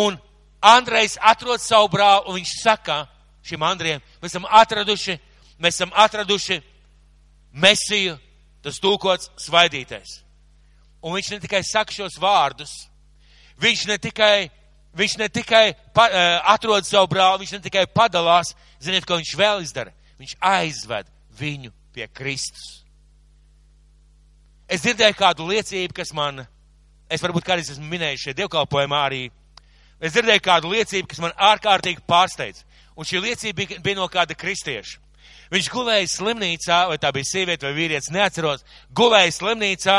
Un 0.03 0.19
Andrejs 0.63 1.19
atrod 1.23 1.63
savu 1.63 1.89
brāli, 1.95 2.27
un 2.27 2.39
viņš 2.39 2.57
saka 2.63 3.05
šim 3.47 3.63
Andrejam, 3.67 4.03
mēs 4.23 4.35
esam 4.35 4.47
atraduši, 4.51 5.19
mēs 5.63 5.79
esam 5.79 5.95
atraduši 5.95 6.61
mesiju, 7.53 8.19
tas 8.63 8.79
tūkots 8.83 9.33
svaidītais. 9.43 10.21
Un 11.03 11.17
viņš 11.17 11.33
ne 11.35 11.39
tikai 11.43 11.63
saka 11.67 11.95
šos 11.95 12.19
vārdus, 12.23 12.73
viņš 13.63 13.87
ne 13.91 13.97
tikai, 13.99 14.51
viņš 14.99 15.17
ne 15.19 15.29
tikai 15.29 15.65
pa, 15.95 16.07
uh, 16.07 16.37
atrod 16.55 16.87
savu 16.87 17.11
brāli, 17.11 17.43
viņš 17.43 17.57
ne 17.57 17.63
tikai 17.65 17.89
padalās, 17.91 18.55
ziniet, 18.83 19.07
ko 19.07 19.19
viņš 19.19 19.35
vēl 19.39 19.65
izdara. 19.67 19.95
Viņš 20.23 20.37
aizved 20.39 21.09
viņu 21.35 21.73
pie 21.95 22.07
Kristus. 22.15 22.83
Es 24.71 24.85
dzirdēju 24.85 25.17
kādu 25.19 25.49
liecību, 25.51 25.93
kas 25.97 26.15
man, 26.17 26.45
es 27.11 27.21
varbūt 27.21 27.45
kādreiz 27.45 27.73
esmu 27.75 27.89
minējis 27.91 28.29
šeit 28.29 28.39
dievkalpojumā 28.39 29.01
arī, 29.09 29.25
es 30.01 30.15
dzirdēju 30.15 30.45
kādu 30.45 30.71
liecību, 30.73 31.11
kas 31.11 31.21
man 31.25 31.35
ārkārtīgi 31.51 32.07
pārsteidz. 32.09 32.63
Un 32.97 33.09
šī 33.09 33.21
liecība 33.25 33.59
bija, 33.59 33.81
bija 33.83 33.99
no 33.99 34.07
kāda 34.13 34.37
kristieša. 34.39 35.01
Viņš 35.53 35.69
gulēja 35.73 36.09
slimnīcā, 36.09 36.79
vai 36.89 36.97
tā 37.01 37.11
bija 37.13 37.29
sieviete 37.29 37.67
vai 37.67 37.75
vīrietis, 37.77 38.13
neatceros, 38.15 38.65
gulēja 38.97 39.35
slimnīcā 39.37 39.99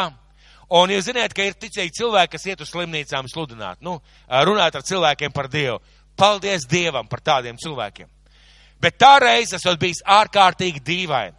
Un 0.73 0.89
jūs 0.89 1.05
zināt, 1.05 1.35
ka 1.37 1.45
ir 1.45 1.53
ticīgi 1.59 1.93
cilvēki, 1.99 2.31
kas 2.33 2.47
iet 2.49 2.61
uz 2.65 2.71
slimnīcām 2.71 3.27
sludināt, 3.29 3.77
nu, 3.85 3.99
runāt 4.25 4.73
ar 4.73 4.85
cilvēkiem 4.85 5.33
par 5.33 5.49
Dievu. 5.51 5.77
Paldies 6.17 6.65
Dievam 6.69 7.05
par 7.09 7.21
tādiem 7.21 7.59
cilvēkiem. 7.61 8.09
Bet 8.81 8.97
tā 8.97 9.15
reize 9.21 9.57
esot 9.59 9.77
bijis 9.79 10.01
ārkārtīgi 10.01 10.81
dīvaini. 10.83 11.37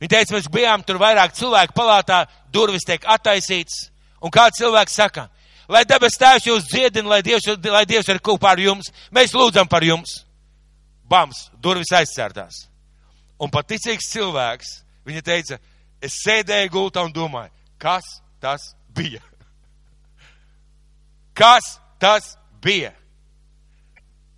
Viņa 0.00 0.12
teica, 0.12 0.34
mēs 0.36 0.46
bijām 0.52 0.84
tur 0.86 1.00
vairāk 1.00 1.34
cilvēku 1.36 1.74
palātā, 1.76 2.22
durvis 2.52 2.84
tiek 2.86 3.04
attaisīts, 3.16 3.88
un 4.22 4.32
kāds 4.32 4.60
cilvēks 4.60 4.94
saka, 4.94 5.26
lai 5.72 5.82
debes 5.88 6.18
tēvs 6.20 6.46
jūs 6.46 6.68
dziedina, 6.68 7.16
lai 7.16 7.22
Dievs, 7.24 7.48
lai 7.64 7.84
Dievs 7.88 8.10
ir 8.12 8.20
kopā 8.24 8.52
ar 8.54 8.62
jums, 8.62 8.92
mēs 9.10 9.34
lūdzam 9.34 9.68
par 9.68 9.84
jums. 9.84 10.20
Bams, 11.06 11.48
durvis 11.62 11.92
aizsērtās. 11.94 12.66
Un 13.40 13.50
pat 13.52 13.68
ticīgs 13.70 14.10
cilvēks, 14.12 14.70
viņa 15.06 15.24
teica, 15.24 15.58
es 16.02 16.20
sēdēju 16.24 16.72
gultā 16.72 17.04
un 17.06 17.14
domāju, 17.14 17.52
kas 17.78 18.06
tas 18.40 18.74
bija? 18.96 19.22
Kas 21.36 21.76
tas 22.00 22.36
bija? 22.62 22.92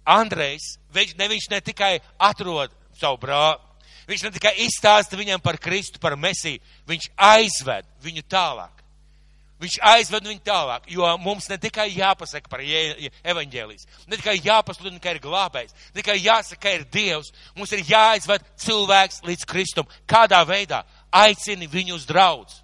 Andrejs, 0.08 0.78
viņš 0.94 1.14
ne, 1.18 1.28
viņš 1.28 1.50
ne 1.52 1.60
tikai 1.60 1.92
atrod 2.18 2.72
savu 2.96 3.20
brāli, 3.20 3.60
viņš 4.08 4.24
ne 4.24 4.32
tikai 4.34 4.54
izstāsta 4.64 5.18
viņam 5.20 5.42
par 5.44 5.60
Kristu, 5.60 6.00
par 6.00 6.16
Mesiju, 6.16 6.62
viņš 6.88 7.10
aizved 7.28 7.88
viņu 8.02 8.24
tālāk. 8.24 8.72
Viņš 9.58 9.76
aizved 9.82 10.28
viņu 10.30 10.40
tālāk, 10.46 10.84
jo 10.94 11.06
mums 11.18 11.48
ne 11.50 11.56
tikai 11.58 11.88
jāpasaka 11.90 12.48
par 12.50 12.62
evaņģēlijas, 12.62 13.88
ne 14.06 14.16
tikai 14.16 14.36
jāpasludina, 14.38 15.00
ka 15.02 15.16
ir 15.16 15.18
glābējs, 15.24 15.74
ne 15.90 15.98
tikai 15.98 16.14
jāsaka, 16.22 16.60
ka 16.62 16.74
ir 16.76 16.86
Dievs, 16.94 17.32
mums 17.58 17.74
ir 17.74 17.82
jāaizved 17.88 18.46
cilvēks 18.62 19.24
līdz 19.26 19.48
Kristum. 19.50 19.90
Kādā 20.06 20.44
veidā? 20.46 20.84
Aicini 21.10 21.66
viņu 21.66 21.98
uz 21.98 22.06
draudz 22.06 22.62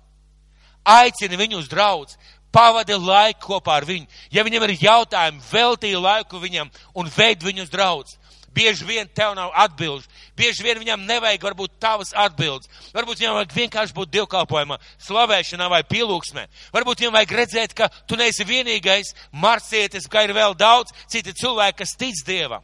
aicini 0.84 1.38
viņu 1.40 1.62
uz 1.62 1.68
draudz, 1.72 2.16
pavadi 2.54 2.94
laiku 2.94 3.54
kopā 3.54 3.80
ar 3.80 3.86
viņu. 3.88 4.06
Ja 4.32 4.44
viņam 4.46 4.68
ir 4.68 4.76
jautājumi, 4.84 5.42
veltīja 5.50 6.02
laiku 6.02 6.42
viņam 6.42 6.70
un 6.94 7.10
veid 7.16 7.42
viņu 7.42 7.66
uz 7.66 7.72
draudz. 7.72 8.18
Bieži 8.54 8.86
vien 8.86 9.08
tev 9.10 9.32
nav 9.34 9.50
atbildes, 9.58 10.06
bieži 10.38 10.62
vien 10.62 10.78
viņam 10.78 11.08
nevajag 11.08 11.42
varbūt 11.42 11.72
tavas 11.82 12.12
atbildes. 12.14 12.70
Varbūt 12.94 13.18
viņam 13.18 13.34
vajag 13.40 13.56
vienkārši 13.56 13.96
būt 13.96 14.12
dievkalpojumā, 14.14 14.78
slavēšanā 15.02 15.66
vai 15.72 15.80
pielūgsmē. 15.90 16.46
Varbūt 16.76 17.02
viņam 17.02 17.16
vajag 17.16 17.34
redzēt, 17.40 17.74
ka 17.74 17.90
tu 18.06 18.14
neesi 18.20 18.46
vienīgais 18.46 19.10
marcietis, 19.32 20.06
ka 20.06 20.22
ir 20.22 20.36
vēl 20.38 20.54
daudz 20.54 20.94
citi 21.10 21.34
cilvēki, 21.34 21.80
kas 21.82 21.98
tic 21.98 22.22
Dievam. 22.28 22.62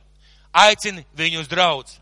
Aicini 0.54 1.02
viņu 1.18 1.42
uz 1.42 1.50
draudz. 1.50 1.98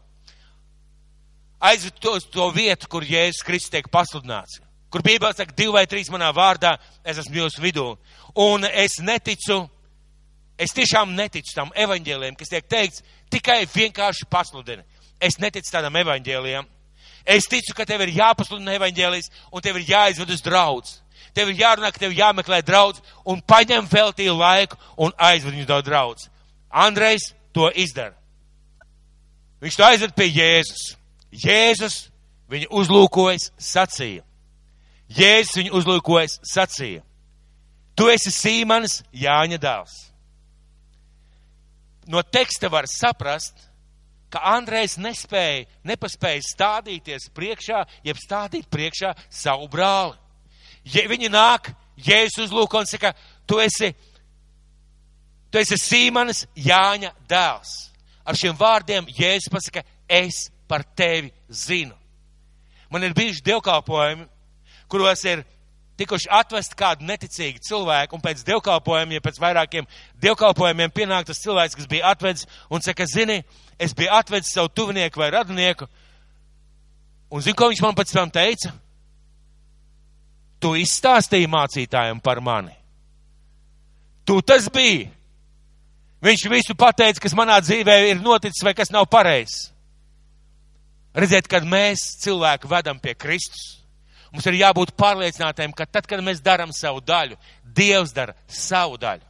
Aizved 1.65 1.97
to, 2.05 2.19
to 2.29 2.53
vietu, 2.53 2.93
kur 2.93 3.09
Jēzus 3.09 3.41
Kristus 3.43 3.73
tiek 3.73 3.89
pasludināts 3.89 4.61
kur 4.93 5.03
Bībelē 5.05 5.35
saka, 5.37 5.55
divi 5.57 5.73
vai 5.75 5.87
trīs 5.87 6.11
manā 6.13 6.31
vārdā, 6.35 6.77
es 7.05 7.19
esmu 7.21 7.43
jūsu 7.43 7.63
vidū. 7.65 7.89
Un 8.39 8.65
es 8.69 8.99
neticu, 9.05 9.61
es 10.59 10.75
tiešām 10.77 11.15
neticu 11.17 11.55
tam 11.57 11.73
evaņģēliem, 11.75 12.37
kas 12.39 12.53
tiek 12.53 12.69
teikts 12.69 13.05
tikai 13.33 13.65
vienkārši 13.75 14.29
pasludina. 14.31 14.85
Es 15.21 15.39
neticu 15.43 15.73
tādam 15.73 15.97
evaņģēliem. 15.99 16.67
Es 17.29 17.49
ticu, 17.51 17.75
ka 17.77 17.85
tev 17.85 18.07
ir 18.07 18.15
jāpasludina 18.17 18.79
evaņģēlis 18.79 19.31
un 19.53 19.65
tev 19.65 19.81
ir 19.81 19.91
jāizved 19.91 20.31
uz 20.33 20.43
draudz. 20.45 21.01
tev 21.35 21.51
ir 21.51 21.61
jārunā, 21.61 21.93
ka 21.93 21.99
tev 21.99 22.13
jāmeklē 22.17 22.63
draudz, 22.67 22.99
un 23.25 23.41
paņem 23.41 23.87
veltīju 23.87 24.35
laiku 24.35 24.77
un 24.97 25.13
aizved 25.19 25.55
viņu 25.55 25.67
daudz 25.67 25.87
draudz. 25.87 26.29
Andrejs 26.71 27.33
to 27.55 27.71
izdara. 27.75 28.17
Viņš 29.63 29.77
to 29.77 29.85
aizved 29.85 30.15
pie 30.15 30.29
Jēzus. 30.31 30.97
Jēzus 31.31 31.97
viņu 32.51 32.71
uzlūkojas, 32.81 33.51
sacīja. 33.59 34.23
Jēzus 35.09 35.57
viņu 35.57 35.73
uzlūkojas, 35.79 36.39
sacīja. 36.45 37.03
Tu 37.97 38.07
esi 38.13 38.31
Sīmanis 38.31 39.01
Jāņa 39.17 39.59
dēls. 39.63 39.97
No 42.09 42.23
teksta 42.23 42.71
var 42.73 42.87
saprast, 42.89 43.69
ka 44.33 44.43
Andrejs 44.55 44.99
nespēja, 45.01 45.67
nepaspēja 45.89 46.45
stādīties 46.45 47.29
priekšā, 47.37 47.83
jeb 48.05 48.21
stādīt 48.21 48.69
priekšā 48.71 49.15
savu 49.33 49.69
brāli. 49.73 50.17
Ja 50.89 51.05
viņi 51.09 51.33
nāk, 51.33 51.73
Jēzus 51.99 52.47
uzlūko 52.47 52.85
un 52.85 52.89
saka, 52.89 53.15
tu 53.49 53.59
esi, 53.61 53.91
tu 55.51 55.61
esi 55.61 55.81
Sīmanis 55.81 56.45
Jāņa 56.57 57.15
dēls. 57.29 57.75
Ar 58.29 58.37
šiem 58.37 58.57
vārdiem 58.57 59.09
Jēzus 59.09 59.51
pasaka, 59.53 59.83
es 60.09 60.47
par 60.69 60.85
tevi 60.97 61.33
zinu. 61.49 61.97
Man 62.93 63.05
ir 63.05 63.17
bijuši 63.17 63.45
dievkalpojumi, 63.45 64.29
kuros 64.89 65.25
ir 65.29 65.45
tikuši 65.99 66.31
atvest 66.31 66.77
kādu 66.79 67.07
neticīgu 67.09 67.63
cilvēku, 67.67 68.17
un 68.17 68.23
pēc 68.23 68.45
dievkalpojumiem, 68.47 69.23
pēc 69.23 69.41
vairākiem 69.43 69.89
dievkalpojumiem 70.23 70.93
pienāk 70.95 71.27
tas 71.29 71.41
cilvēks, 71.43 71.77
kas 71.79 71.89
bija 71.91 72.13
atvedis 72.13 72.47
un 72.71 72.85
saka, 72.85 73.07
zini, 73.11 73.41
es 73.79 73.95
biju 73.99 74.13
atvedis 74.15 74.53
savu 74.55 74.71
tuvinieku 74.71 75.21
vai 75.21 75.33
radinieku, 75.35 75.89
un 77.31 77.43
zini, 77.43 77.57
ko 77.59 77.71
viņš 77.73 77.83
man 77.85 77.99
pēc 77.99 78.15
tam 78.15 78.31
teica? 78.31 78.73
Tu 80.59 80.75
izstāstīji 80.83 81.51
mācītājiem 81.51 82.23
par 82.23 82.41
mani. 82.43 82.75
Tu 84.27 84.41
tas 84.43 84.67
biji. 84.75 85.07
Viņš 86.23 86.49
visu 86.51 86.75
pateica, 86.75 87.23
kas 87.23 87.35
manā 87.39 87.61
dzīvē 87.63 87.95
ir 88.11 88.23
noticis 88.23 88.65
vai 88.67 88.75
kas 88.75 88.91
nav 88.91 89.07
pareizs. 89.11 89.69
Redziet, 91.15 91.47
kad 91.51 91.67
mēs 91.67 92.03
cilvēku 92.23 92.71
vedam 92.71 92.99
pie 93.03 93.15
Kristus, 93.15 93.78
Mums 94.33 94.47
ir 94.51 94.59
jābūt 94.59 94.93
pārliecinātiem, 94.99 95.73
ka 95.73 95.87
tad, 95.89 96.07
kad 96.09 96.21
mēs 96.25 96.43
darām 96.45 96.73
savu 96.77 97.01
daļu, 97.05 97.39
Dievs 97.79 98.13
dara 98.13 98.35
savu 98.49 98.99
daļu. 99.01 99.25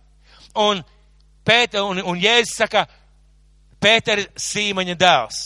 Un, 0.58 0.82
Pēter, 1.46 1.84
un, 1.84 2.00
un 2.04 2.18
Jēzus 2.20 2.56
saka, 2.58 2.84
Pēter 3.80 4.24
ir 4.24 4.28
Sīmaņa 4.42 4.96
dēls. 4.98 5.40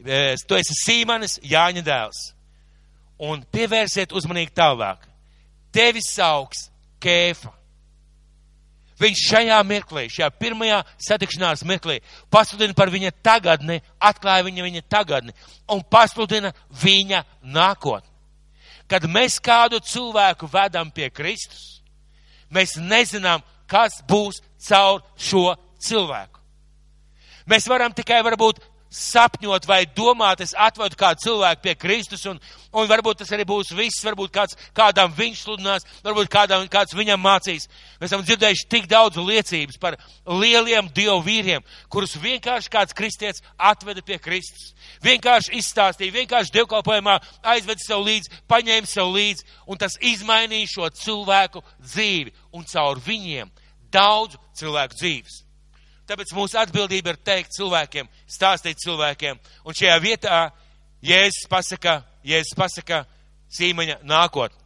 Tu 0.00 0.56
esi 0.56 0.76
Sīmanis, 0.80 1.38
Jāņa 1.44 1.84
dēls. 1.84 2.20
Un 3.20 3.42
pievērsiet 3.52 4.14
uzmanīgi 4.16 4.54
tālāk. 4.56 5.04
Tevi 5.74 6.00
sauks 6.02 6.70
Kēfa. 7.02 7.52
Viņš 9.00 9.20
šajā 9.30 9.58
mirklī, 9.64 10.08
šajā 10.12 10.28
pirmajā 10.36 10.82
satikšanās 11.00 11.62
mirklī 11.68 12.00
pasludina 12.32 12.76
par 12.76 12.90
viņa 12.92 13.14
tagadni, 13.24 13.78
atklāja 13.96 14.44
viņa, 14.44 14.64
viņa 14.66 14.82
tagadni 14.92 15.32
un 15.72 15.80
pasludina 15.88 16.52
viņa 16.82 17.22
nākotni 17.40 18.09
kad 18.90 19.06
mēs 19.06 19.38
kādu 19.42 19.78
cilvēku 19.86 20.48
vedam 20.50 20.90
pie 20.90 21.10
Kristus, 21.14 21.80
mēs 22.50 22.76
nezinām, 22.76 23.44
kas 23.70 24.00
būs 24.08 24.42
caur 24.66 25.04
šo 25.16 25.54
cilvēku. 25.78 26.40
Mēs 27.50 27.68
varam 27.70 27.94
tikai 27.94 28.20
varbūt 28.26 28.60
sapņot 28.90 29.66
vai 29.70 29.84
domāt, 29.94 30.42
es 30.42 30.52
atvedu 30.58 30.98
kādu 30.98 31.22
cilvēku 31.22 31.62
pie 31.62 31.74
Kristus, 31.78 32.24
un, 32.26 32.40
un 32.74 32.88
varbūt 32.90 33.20
tas 33.22 33.30
arī 33.32 33.46
būs 33.46 33.70
viss, 33.78 34.02
varbūt 34.02 34.32
kāds, 34.34 34.56
kādam 34.74 35.14
viņš 35.14 35.44
sludinās, 35.44 35.86
varbūt 36.02 36.30
kādam, 36.32 36.66
kāds 36.70 36.96
viņam 36.98 37.22
mācīs. 37.22 37.68
Mēs 38.00 38.10
esam 38.10 38.24
dzirdējuši 38.26 38.66
tik 38.74 38.90
daudz 38.90 39.20
liecības 39.22 39.78
par 39.78 39.96
lieliem 40.26 40.90
dievu 40.94 41.20
vīriem, 41.26 41.62
kurus 41.88 42.18
vienkārši 42.18 42.72
kāds 42.74 42.96
kristietis 42.98 43.46
atveda 43.56 44.02
pie 44.02 44.18
Kristus. 44.18 44.74
Vienkārši 45.00 45.54
izstāstīja, 45.56 46.12
vienkārši 46.12 46.52
dievkalpojumā 46.58 47.16
aizveda 47.54 47.80
sev 47.80 48.02
līdzi, 48.04 48.32
paņēma 48.50 48.88
sev 48.88 49.12
līdzi, 49.14 49.46
un 49.66 49.80
tas 49.80 49.96
izmainīja 50.04 50.68
šo 50.74 50.90
cilvēku 51.00 51.62
dzīvi, 51.80 52.34
un 52.52 52.66
caur 52.68 53.00
viņiem 53.06 53.48
daudzu 53.92 54.40
cilvēku 54.60 54.98
dzīves. 55.00 55.40
Tāpēc 56.10 56.32
mūsu 56.34 56.58
atbildība 56.58 57.14
ir 57.14 57.20
teikt 57.22 57.54
cilvēkiem, 57.54 58.08
stāstīt 58.28 58.80
cilvēkiem. 58.82 59.38
Un 59.64 59.76
šajā 59.78 59.96
vietā 60.02 60.40
Jēzus 61.06 61.46
pasaka, 61.48 62.00
Jēzus 62.26 62.56
pasaka 62.58 63.04
Sīmaņa 63.50 64.00
nākotnē. 64.06 64.58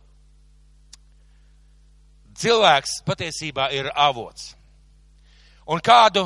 Cilvēks 2.34 3.02
patiesībā 3.06 3.68
ir 3.76 3.86
avots. 3.94 4.54
Un 5.70 5.78
kādu 5.84 6.24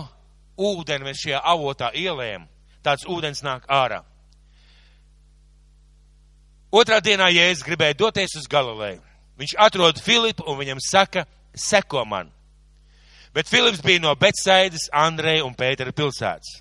ūdeni 0.57 1.05
mēs 1.11 1.21
šajā 1.27 1.43
avotā 1.53 1.91
ielējam, 1.95 2.47
tāds 2.89 3.07
ūdens 3.09 3.45
nāk 3.45 3.69
ārā. 3.69 4.03
Otrā 6.73 6.99
dienā 7.01 7.31
Jēzus 7.33 7.65
gribēja 7.65 7.97
doties 7.97 8.35
uz 8.37 8.49
Galileju. 8.51 9.01
Viņš 9.39 9.55
atrod 9.63 10.01
Filipu 10.03 10.45
un 10.51 10.59
viņam 10.59 10.81
saka, 10.83 11.25
seko 11.55 12.03
man. 12.05 12.33
Bet 13.33 13.49
Filips 13.49 13.81
bija 13.85 14.03
no 14.03 14.15
Betsaidas, 14.19 14.89
Andreja 14.93 15.45
un 15.47 15.55
Pētera 15.57 15.95
pilsētas. 15.95 16.59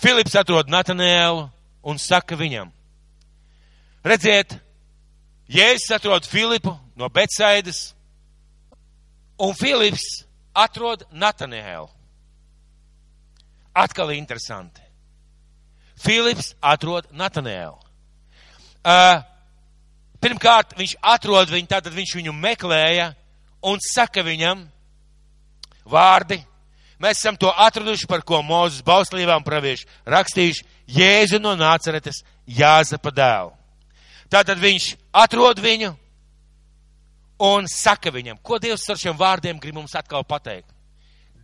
Filips 0.00 0.36
atrod 0.38 0.70
Natanēlu 0.72 1.48
un 1.84 1.98
saka 2.00 2.36
viņam, 2.36 2.70
redziet, 4.04 4.56
Jēzus 5.50 5.92
atrod 5.92 6.24
Filipu 6.28 6.72
no 6.96 7.08
Betsaidas, 7.12 7.92
un 9.38 9.52
Filips 9.58 10.24
atrod 10.54 11.04
Natanēlu. 11.12 11.90
Atkal 13.74 14.14
interesanti. 14.14 14.83
Filips 16.00 16.54
atrod 16.62 17.06
Natanēlu. 17.14 17.78
Uh, 18.84 19.22
pirmkārt, 20.20 20.74
viņš 20.76 20.96
atrod 21.00 21.52
viņu, 21.52 21.70
tātad 21.70 21.94
viņš 21.94 22.16
viņu 22.18 22.34
meklēja 22.36 23.12
un 23.64 23.80
saka 23.80 24.24
viņam, 24.26 24.66
vārdi. 25.88 26.40
Mēs 27.00 27.18
esam 27.18 27.36
to 27.36 27.50
atraduši, 27.50 28.08
par 28.08 28.22
ko 28.26 28.42
Mozus 28.44 28.84
bauslībām 28.84 29.44
pravieši 29.44 29.88
rakstījuši 30.08 30.66
Jēzu 30.94 31.40
no 31.40 31.54
Nāceretes 31.56 32.22
Jāzepa 32.46 33.12
dēlu. 33.14 33.54
Tātad 34.30 34.60
viņš 34.60 34.90
atrod 35.24 35.60
viņu 35.62 35.94
un 37.44 37.66
saka 37.70 38.12
viņam, 38.14 38.38
ko 38.42 38.58
Dievs 38.62 38.86
ar 38.90 39.00
šiem 39.00 39.16
vārdiem 39.18 39.58
grib 39.60 39.76
mums 39.78 39.94
atkal 39.96 40.24
pateikt. 40.26 40.68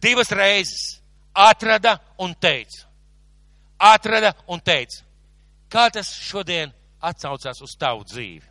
Divas 0.01 0.31
reizes 0.33 1.01
atrada 1.35 1.99
un 2.19 2.35
teica. 2.35 2.90
Atrada 3.81 4.35
un 4.49 4.61
teica. 4.61 5.03
Kā 5.71 5.89
tas 5.93 6.11
šodien 6.13 6.73
atsaucās 7.01 7.63
uz 7.65 7.77
tavu 7.81 8.05
dzīvi? 8.05 8.45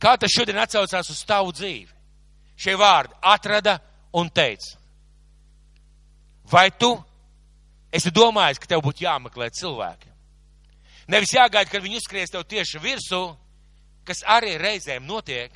Kā 0.00 0.16
tas 0.20 0.32
šodien 0.32 0.58
atsaucās 0.60 1.10
uz 1.12 1.22
tavu 1.28 1.52
dzīvi? 1.56 1.88
Šie 2.60 2.76
vārdi 2.76 3.16
atrada 3.24 3.78
un 4.12 4.28
teica, 4.28 4.76
vai 6.50 6.68
tu 6.76 6.90
esi 7.92 8.12
domājis, 8.12 8.60
ka 8.60 8.68
tev 8.68 8.82
būtu 8.84 9.06
jāmeklē 9.06 9.48
cilvēki? 9.56 10.10
Nevis 11.10 11.32
jāgaida, 11.34 11.70
kad 11.70 11.82
viņi 11.82 11.98
uzskries 11.98 12.32
tev 12.32 12.44
tieši 12.46 12.82
virsū, 12.82 13.22
kas 14.04 14.20
arī 14.28 14.58
reizēm 14.60 15.06
notiek, 15.08 15.54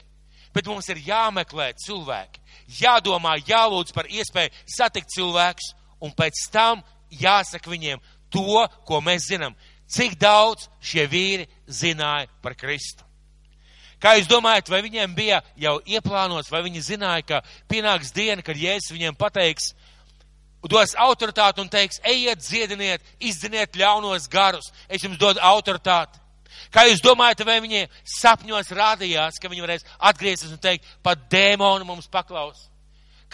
bet 0.55 0.67
mums 0.71 0.89
ir 0.89 1.03
jāmeklē 1.05 1.73
cilvēki, 1.85 2.41
jādomā, 2.81 3.37
jālūdz 3.43 3.93
par 3.95 4.09
iespēju 4.09 4.55
satikt 4.77 5.13
cilvēkus, 5.15 5.75
un 6.05 6.15
pēc 6.17 6.47
tam 6.55 6.83
jāsaka 7.21 7.71
viņiem 7.71 8.03
to, 8.33 8.65
ko 8.87 9.01
mēs 9.05 9.29
zinām, 9.31 9.55
cik 9.91 10.19
daudz 10.21 10.69
šie 10.83 11.07
vīri 11.11 11.49
zināja 11.69 12.29
par 12.43 12.57
Kristu. 12.59 13.05
Kā 14.03 14.19
jūs 14.19 14.29
domājat, 14.29 14.69
vai 14.69 14.83
viņiem 14.85 15.15
bija 15.17 15.41
jau 15.57 15.79
ieplānots, 15.89 16.51
vai 16.53 16.61
viņi 16.67 16.83
zināja, 16.85 17.25
ka 17.25 17.39
pienāks 17.71 18.13
diena, 18.13 18.43
kad 18.45 18.59
Jēzus 18.59 18.93
viņiem 18.93 19.17
pateiks, 19.17 19.71
dos 20.69 20.93
autoritāti 21.01 21.63
un 21.63 21.71
teiks, 21.73 22.03
ejiet, 22.05 22.43
dziediniet, 22.45 23.15
izdziniet 23.21 23.77
ļaunos 23.77 24.29
garus, 24.33 24.71
es 24.89 25.05
jums 25.05 25.21
dodu 25.21 25.41
autoritāti. 25.41 26.21
Kā 26.75 26.85
jūs 26.89 27.03
domājat, 27.05 27.45
vai 27.47 27.59
viņi 27.65 27.87
sapņos 28.09 28.73
rādījās, 28.77 29.41
ka 29.41 29.51
viņi 29.51 29.65
varēs 29.65 29.89
atgriezties 29.99 30.53
un 30.53 30.61
teikt, 30.63 30.87
pat 31.03 31.25
dēmoni 31.33 31.87
mums 31.87 32.09
paklaus? 32.11 32.69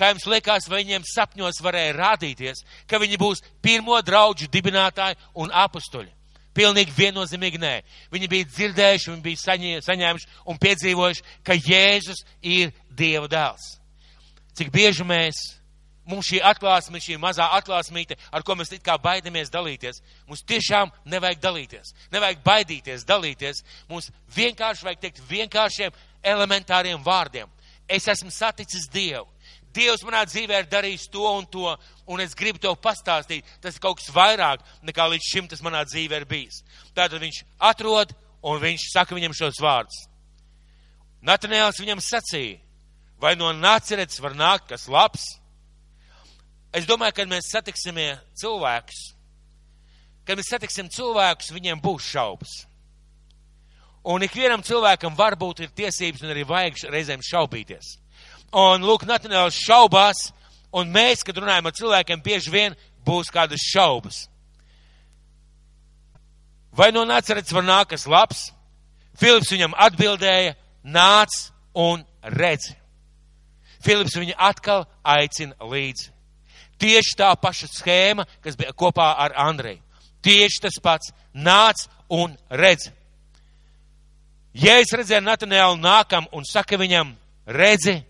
Kā 0.01 0.09
jums 0.15 0.25
liekas, 0.33 0.65
vai 0.73 0.81
viņiem 0.81 1.05
sapņos 1.05 1.61
varēja 1.61 1.93
rādīties, 1.99 2.63
ka 2.89 2.97
viņi 3.03 3.19
būs 3.21 3.43
pirmo 3.61 3.99
draudžu 4.01 4.49
dibinātāji 4.49 5.19
un 5.37 5.53
apustuļi? 5.53 6.09
Pilnīgi 6.57 6.95
viennozīmīgi 6.97 7.61
nē. 7.61 7.75
Viņi 8.11 8.29
bija 8.33 8.49
dzirdējuši, 8.49 9.11
viņi 9.13 9.25
bija 9.27 9.41
saņē, 9.43 9.75
saņēmuši 9.85 10.31
un 10.49 10.59
piedzīvojuši, 10.63 11.25
ka 11.45 11.55
Jēzus 11.55 12.25
ir 12.41 12.73
Dieva 12.97 13.29
dēls. 13.31 13.67
Cik 14.57 14.73
bieži 14.75 15.05
mēs, 15.07 15.39
mums 16.09 16.31
šī 16.31 16.41
atklāsme, 16.49 16.99
šī 17.01 17.19
mazā 17.21 17.47
atklāsmīte, 17.59 18.17
ar 18.33 18.43
ko 18.43 18.57
mēs 18.59 18.73
it 18.75 18.83
kā 18.87 18.97
baidamies 18.99 19.53
dalīties, 19.53 20.01
mums 20.27 20.43
tiešām 20.49 20.91
nevajag 21.13 21.43
dalīties. 21.45 21.95
Nevajag 22.11 22.41
baidīties, 22.47 23.05
dalīties. 23.07 23.63
Mums 23.93 24.11
vienkārši 24.35 24.89
vajag 24.89 25.05
teikt 25.05 25.23
vienkāršiem 25.29 25.95
elementāriem 26.35 27.05
vārdiem. 27.05 27.53
Es 27.87 28.09
esmu 28.11 28.33
saticis 28.35 28.91
Dievu. 28.91 29.30
Dievs 29.75 30.03
manā 30.03 30.25
dzīvē 30.27 30.63
ir 30.63 30.71
darījis 30.71 31.09
to 31.15 31.23
un 31.31 31.45
to, 31.47 31.75
un 32.11 32.23
es 32.23 32.35
gribu 32.35 32.59
tev 32.59 32.75
pastāstīt. 32.83 33.47
Tas 33.63 33.77
ir 33.77 33.83
kaut 33.83 34.01
kas 34.01 34.11
vairāk 34.15 34.65
nekā 34.87 35.07
līdz 35.13 35.29
šim 35.29 35.51
tas 35.51 35.63
manā 35.63 35.85
dzīvē 35.87 36.23
ir 36.23 36.27
bijis. 36.31 36.65
Tātad 36.97 37.23
viņš 37.23 37.45
atrod 37.71 38.15
un 38.43 38.59
viņš 38.63 38.89
saka 38.91 39.15
viņam 39.15 39.37
šos 39.37 39.61
vārdus. 39.63 40.07
Natanēls 41.23 41.79
viņam 41.83 42.01
sacīja, 42.03 42.59
vai 43.21 43.37
no 43.37 43.53
nācerets 43.53 44.23
var 44.25 44.35
nākt 44.35 44.71
kas 44.73 44.89
labs? 44.89 45.27
Es 46.73 46.87
domāju, 46.89 47.19
kad 47.19 47.31
mēs 47.31 47.51
satiksimies 47.53 48.19
cilvēkus, 48.41 49.01
kad 50.27 50.39
mēs 50.39 50.51
satiksim 50.51 50.91
cilvēkus, 50.91 51.53
viņiem 51.55 51.83
būs 51.83 52.11
šaubas. 52.15 52.53
Un 54.11 54.25
ikvienam 54.25 54.63
cilvēkam 54.65 55.17
varbūt 55.19 55.67
ir 55.67 55.75
tiesības 55.77 56.25
un 56.25 56.33
arī 56.33 56.47
vajag 56.49 56.87
reizēm 56.89 57.21
šaubīties. 57.27 58.00
Un 58.51 58.83
lūk, 58.83 59.05
Natanēls 59.07 59.59
šaubās, 59.63 60.31
un 60.75 60.91
mēs, 60.91 61.23
kad 61.27 61.39
runājam 61.39 61.69
ar 61.71 61.77
cilvēkiem, 61.77 62.23
bieži 62.23 62.51
vien 62.51 62.77
būs 63.07 63.31
kādas 63.31 63.63
šaubas. 63.63 64.25
Vai 66.75 66.91
no 66.95 67.05
nācerets 67.07 67.53
var 67.55 67.67
nākt 67.67 67.95
kas 67.95 68.07
labs? 68.11 68.49
Filips 69.19 69.51
viņam 69.53 69.75
atbildēja, 69.77 70.55
nāc 70.85 71.51
un 71.75 72.05
redzi. 72.23 72.75
Filips 73.85 74.17
viņu 74.19 74.37
atkal 74.39 74.87
aicina 75.03 75.55
līdzi. 75.61 76.11
Tieši 76.81 77.17
tā 77.19 77.31
paša 77.37 77.69
schēma, 77.69 78.25
kas 78.41 78.57
bija 78.57 78.73
kopā 78.73 79.11
ar 79.21 79.35
Andreju. 79.49 79.83
Tieši 80.25 80.63
tas 80.65 80.79
pats. 80.83 81.13
Nāc 81.35 81.87
un 82.13 82.37
redzi. 82.51 82.93
Ja 84.57 84.79
es 84.83 84.93
redzēju 84.93 85.23
Natanēlu 85.23 85.79
nākam 85.79 86.27
un 86.35 86.45
saka 86.49 86.79
viņam, 86.81 87.13
redzi, 87.47 88.01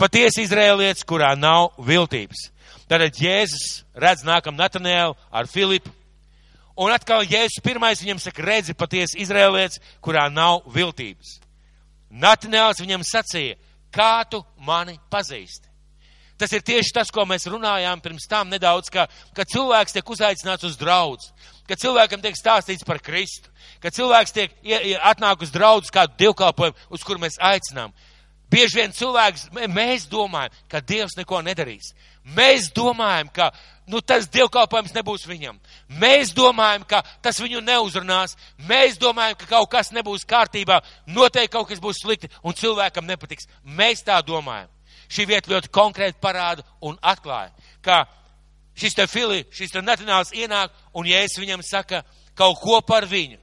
patiesi 0.00 0.44
izrēlietis, 0.46 1.04
kurā 1.08 1.34
nav 1.38 1.72
viltības. 1.82 2.48
Tātad 2.86 3.18
Jēzus 3.18 3.82
redz 3.98 4.24
nākam 4.26 4.56
Natanēlu 4.58 5.16
ar 5.32 5.48
Filipu. 5.50 5.90
Un 6.76 6.92
atkal 6.92 7.24
Jēzus 7.24 7.62
pirmais 7.64 8.02
viņam 8.02 8.20
saka, 8.20 8.44
redzi, 8.44 8.76
patiesi 8.76 9.18
izrēlietis, 9.24 9.80
kurā 10.04 10.26
nav 10.32 10.66
viltības. 10.72 11.38
Natanēls 12.12 12.82
viņam 12.82 13.04
sacīja, 13.06 13.56
kā 13.92 14.20
tu 14.30 14.42
mani 14.62 14.98
pazīsti. 15.10 15.66
Tas 16.36 16.52
ir 16.52 16.60
tieši 16.60 16.92
tas, 16.92 17.10
ko 17.10 17.24
mēs 17.24 17.48
runājām 17.48 18.02
pirms 18.04 18.28
tam 18.28 18.50
nedaudz, 18.52 18.90
ka, 18.92 19.06
ka 19.32 19.46
cilvēks 19.48 19.96
tiek 19.96 20.10
uzaicināts 20.12 20.66
uz 20.68 20.76
draudz, 20.76 21.30
ka 21.64 21.78
cilvēkam 21.80 22.20
tiek 22.20 22.36
stāstīts 22.36 22.84
par 22.84 23.00
Kristu, 23.00 23.48
ka 23.80 23.88
cilvēks 23.88 24.36
tiek 24.36 24.52
atnāk 25.00 25.46
uz 25.46 25.54
draudz 25.54 25.88
kādu 25.92 26.12
divkalpojumu, 26.20 26.76
uz 26.92 27.06
kuru 27.08 27.24
mēs 27.24 27.40
aicinām. 27.40 27.96
Bieži 28.50 28.78
vien 28.78 28.92
cilvēks, 28.94 29.48
mēs 29.74 30.04
domājam, 30.06 30.52
ka 30.70 30.80
Dievs 30.80 31.16
neko 31.18 31.40
nedarīs. 31.42 31.90
Mēs 32.36 32.68
domājam, 32.74 33.28
ka 33.34 33.48
nu, 33.90 34.00
tas 34.02 34.28
dievkalpojums 34.30 34.94
nebūs 34.94 35.26
viņam. 35.26 35.58
Mēs 35.98 36.32
domājam, 36.34 36.84
ka 36.86 37.02
tas 37.22 37.38
viņu 37.42 37.62
neuzrunās. 37.62 38.36
Mēs 38.68 38.98
domājam, 39.02 39.38
ka 39.38 39.50
kaut 39.50 39.70
kas 39.70 39.92
nebūs 39.94 40.26
kārtībā. 40.26 40.80
Noteikti 41.06 41.54
kaut 41.54 41.68
kas 41.70 41.82
būs 41.82 42.02
slikti 42.02 42.30
un 42.42 42.54
cilvēkam 42.54 43.06
nepatiks. 43.06 43.46
Mēs 43.62 44.02
tā 44.06 44.18
domājam. 44.26 44.70
Šī 45.10 45.26
vieta 45.30 45.52
ļoti 45.52 45.70
konkrēti 45.70 46.18
parāda 46.22 46.64
un 46.82 46.96
atklāja, 46.98 47.52
ka 47.82 48.04
šis 48.74 48.96
te 48.98 49.06
fili, 49.06 49.44
šis 49.54 49.70
te 49.74 49.82
netanāls 49.82 50.32
ienāk 50.34 50.74
un 50.98 51.06
ja 51.06 51.20
es 51.22 51.38
viņam 51.38 51.62
saka 51.62 52.02
kaut 52.34 52.58
ko 52.62 52.80
par 52.82 53.06
viņu. 53.06 53.38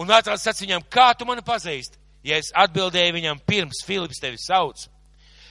Un 0.00 0.12
atrāds 0.14 0.46
sacīja 0.46 0.68
viņam, 0.68 0.86
kā 0.88 1.10
tu 1.18 1.26
mani 1.28 1.44
pazīsti? 1.44 1.97
Ja 2.28 2.38
es 2.40 2.50
atbildēju 2.52 3.16
viņam 3.16 3.42
pirms 3.48 3.82
Filips 3.86 4.20
tevi 4.20 4.38
sauc, 4.42 4.84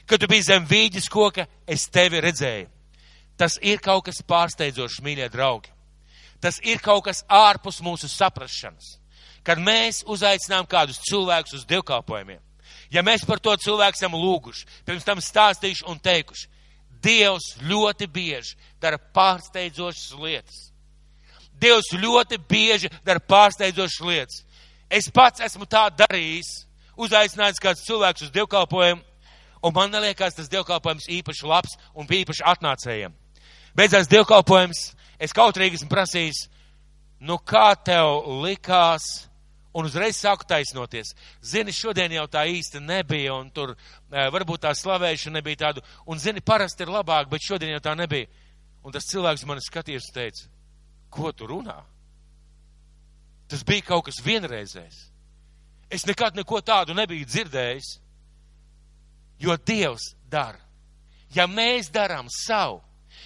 kad 0.07 0.21
tu 0.21 0.29
biji 0.29 0.47
zem 0.49 0.67
vīģis 0.69 1.09
koka, 1.11 1.47
es 1.67 1.87
tevi 1.89 2.21
redzēju. 2.23 2.69
Tas 3.37 3.57
ir 3.61 3.81
kaut 3.83 4.07
kas 4.07 4.23
pārsteidzošs, 4.25 5.01
mīļie 5.05 5.29
draugi. 5.33 5.73
Tas 6.41 6.59
ir 6.65 6.81
kaut 6.81 7.05
kas 7.05 7.23
ārpus 7.29 7.81
mūsu 7.85 8.09
saprašanas. 8.09 8.97
Kad 9.45 9.61
mēs 9.63 10.03
uzaicinām 10.05 10.67
kādus 10.69 10.99
cilvēkus 11.07 11.59
uz 11.59 11.65
dievkalpojumiem, 11.69 12.41
ja 12.91 13.03
mēs 13.05 13.25
par 13.25 13.39
to 13.39 13.53
cilvēku 13.57 13.97
esam 13.97 14.17
lūguši, 14.17 14.65
pirms 14.85 15.05
tam 15.07 15.21
stāstījuši 15.23 15.85
un 15.87 16.01
teikuši, 16.03 16.49
Dievs 17.01 17.55
ļoti 17.61 18.07
bieži 18.09 18.57
dara 18.81 18.97
pārsteidzošas 18.97 20.15
lietas. 20.17 20.57
Dievs 21.57 21.91
ļoti 21.93 22.39
bieži 22.49 22.89
dara 23.05 23.21
pārsteidzošas 23.21 24.01
lietas. 24.05 24.43
Es 24.89 25.09
pats 25.13 25.43
esmu 25.43 25.67
tā 25.69 25.87
darījis, 25.93 26.66
uzaicinājis 26.97 27.61
kāds 27.61 27.85
cilvēks 27.87 28.27
uz 28.27 28.33
dievkalpojumu, 28.35 29.01
un 29.63 29.73
man 29.73 29.93
neliekas 29.93 30.37
tas 30.37 30.49
dievkalpojums 30.51 31.09
īpaši 31.19 31.47
labs 31.47 31.77
un 31.93 32.09
bija 32.09 32.25
īpaši 32.25 32.45
atnācējiem. 32.53 33.15
Beidzās 33.77 34.09
dievkalpojums, 34.11 34.83
es 35.21 35.33
kautrīgi 35.37 35.79
esmu 35.79 35.89
prasījis, 35.91 36.47
nu 37.19 37.37
kā 37.37 37.71
tev 37.85 38.25
likās, 38.43 39.27
un 39.77 39.85
uzreiz 39.85 40.17
sāku 40.17 40.47
taisnoties. 40.49 41.13
Zini, 41.45 41.73
šodien 41.75 42.15
jau 42.15 42.25
tā 42.31 42.47
īsti 42.49 42.81
nebija, 42.81 43.35
un 43.37 43.51
tur 43.53 43.75
e, 43.75 43.77
varbūt 44.33 44.63
tā 44.65 44.73
slavēšana 44.73 45.37
nebija 45.37 45.61
tāda, 45.67 45.83
un 46.09 46.21
zini, 46.21 46.41
parasti 46.41 46.85
ir 46.85 46.93
labāk, 46.93 47.29
bet 47.29 47.45
šodien 47.45 47.75
jau 47.75 47.83
tā 47.85 47.93
nebija. 47.97 48.29
Un 48.81 48.95
tas 48.95 49.05
cilvēks 49.09 49.45
mani 49.45 49.61
skatījās 49.61 50.09
un 50.09 50.15
teica, 50.15 50.47
ko 51.13 51.33
tu 51.35 51.49
runā? 51.49 51.77
Tas 53.51 53.63
bija 53.67 53.85
kaut 53.91 54.07
kas 54.07 54.21
vienreizējs. 54.23 54.97
Es 55.89 56.05
nekad 56.05 56.35
neko 56.35 56.59
tādu 56.61 56.95
nebiju 56.97 57.25
dzirdējis, 57.25 57.91
jo 59.39 59.55
Dievs 59.57 60.13
dara. 60.29 60.59
Ja 61.35 61.47
mēs 61.47 61.91
darām 61.91 62.27
savu, 62.31 62.81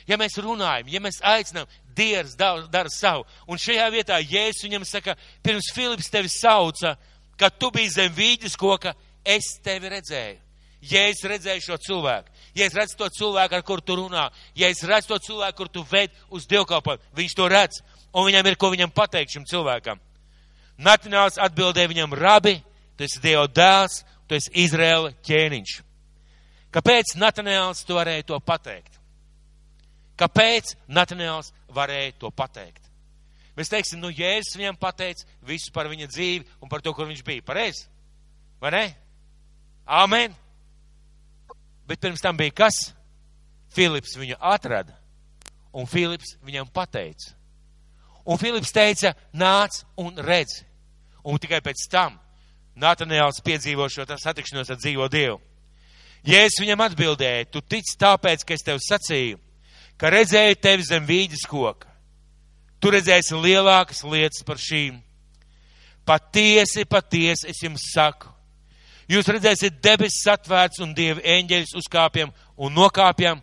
ja 0.09 0.17
mēs 0.17 0.37
runājam, 0.41 0.89
ja 0.89 1.01
mēs 1.01 1.21
aicinām, 1.25 1.69
Dievs 1.95 2.35
dara 2.37 2.89
savu. 2.93 3.25
Un 3.47 3.59
šajā 3.59 3.87
vietā 3.93 4.19
Jēzus 4.21 4.65
viņam 4.65 4.85
saka, 4.87 5.17
pirms 5.43 5.71
Filips 5.75 6.09
tevi 6.09 6.29
sauca, 6.31 6.95
kad 7.37 7.57
tu 7.59 7.71
biji 7.73 7.95
zem 7.97 8.13
vīģes 8.15 8.57
koka, 8.59 8.93
es 9.25 9.57
tevi 9.63 9.91
redzēju. 9.91 10.39
Ja 10.81 11.03
es 11.11 11.19
redzēju 11.21 11.61
šo 11.61 11.75
cilvēku, 11.77 12.31
ja 12.57 12.65
es 12.65 12.73
redzu 12.73 12.95
to 12.97 13.09
cilvēku, 13.13 13.53
ar 13.53 13.65
kuru 13.65 13.83
tu 13.85 13.97
runā, 13.99 14.23
ja 14.57 14.69
es 14.73 14.81
redzu 14.81 15.11
to 15.11 15.19
cilvēku, 15.27 15.57
kur 15.59 15.69
tu 15.69 15.83
ved 15.91 16.15
uz 16.33 16.47
dievkalpojumu, 16.49 17.11
viņš 17.19 17.35
to 17.37 17.49
redz, 17.53 17.83
un 18.17 18.25
viņam 18.25 18.49
ir 18.49 18.57
ko 18.57 18.71
viņam 18.73 18.93
pateikt 18.95 19.35
šim 19.35 19.45
cilvēkam. 19.45 20.01
Natināls 20.81 21.37
atbildēja 21.41 21.91
viņam, 21.91 22.15
rabi, 22.17 22.57
tu 22.97 23.05
esi 23.05 23.21
Dieva 23.21 23.45
dēls, 23.47 24.01
tu 24.27 24.37
esi 24.37 24.51
Izraela 24.63 25.11
ķēniņš. 25.27 25.73
Kāpēc 26.71 27.15
Natanēls 27.19 27.83
to 27.85 27.97
varēja 27.99 28.25
to 28.31 28.39
pateikt? 28.39 28.97
Kāpēc 30.17 30.75
Natanēls 30.87 31.51
varēja 31.73 32.15
to 32.21 32.31
pateikt? 32.31 32.81
Mēs 33.57 33.69
teiksim, 33.69 33.99
nu, 33.99 34.09
Jēzus 34.09 34.55
viņam 34.55 34.77
pateica 34.79 35.27
visu 35.45 35.73
par 35.75 35.89
viņa 35.91 36.07
dzīvi 36.07 36.45
un 36.63 36.71
par 36.71 36.81
to, 36.81 36.93
kur 36.95 37.09
viņš 37.09 37.23
bija. 37.27 37.43
Pareizi? 37.45 37.83
Vai 38.63 38.71
ne? 38.71 38.85
Āmen! 39.85 40.33
Bet 41.89 41.99
pirms 41.99 42.23
tam 42.23 42.37
bija 42.39 42.55
kas? 42.55 42.79
Filips 43.75 44.15
viņu 44.19 44.37
atrada, 44.39 44.95
un 45.75 45.87
Filips 45.87 46.35
viņam 46.43 46.69
pateica. 46.71 47.33
Un 48.27 48.39
Filips 48.39 48.71
teica, 48.75 49.13
nāc 49.33 49.81
un 49.99 50.15
redz. 50.21 50.61
Un 51.23 51.39
tikai 51.41 51.61
pēc 51.61 51.85
tam 51.91 52.17
Natanēls 52.81 53.41
piedzīvo 53.45 53.87
šo 53.91 54.05
satikšanos 54.07 54.71
ar 54.71 54.79
dzīvo 54.79 55.07
Dievu. 55.11 55.39
Jēzus 56.25 56.61
viņam 56.61 56.83
atbildēja, 56.85 57.47
tu 57.49 57.61
tici 57.61 57.97
tāpēc, 57.99 58.45
ka 58.45 58.53
es 58.53 58.63
tev 58.65 58.77
sacīju, 58.81 59.39
ka 59.97 60.11
redzēju 60.13 60.59
tevi 60.61 60.85
zem 60.85 61.05
vīģes 61.07 61.47
koka. 61.49 61.89
Tu 62.81 62.91
redzēsi 62.93 63.37
lielākas 63.37 64.03
lietas 64.05 64.45
par 64.45 64.57
šīm. 64.61 65.01
Patiesi, 66.05 66.85
patiesi 66.89 67.49
es 67.49 67.61
jums 67.61 67.83
saku. 67.93 68.29
Jūs 69.11 69.27
redzēsiet 69.27 69.81
debesis 69.83 70.29
atvērts 70.31 70.81
un 70.81 70.93
dievi 70.97 71.21
eņģeļus 71.35 71.75
uzkāpjam 71.81 72.31
un 72.57 72.73
nokāpjam 72.73 73.41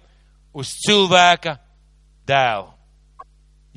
uz 0.56 0.72
cilvēka 0.86 1.58
dēlu. 2.26 2.70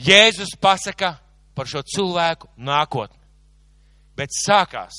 Jēzus 0.01 0.55
pasaka 0.61 1.17
par 1.53 1.69
šo 1.69 1.83
cilvēku 1.85 2.49
nākotni. 2.57 3.20
Bet 4.21 4.35
sākās, 4.37 4.97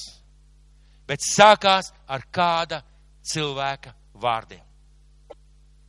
bet 1.06 1.22
sākās 1.22 1.92
ar 2.10 2.24
kāda 2.34 2.80
cilvēka 3.22 3.92
vārdiem. 4.18 4.64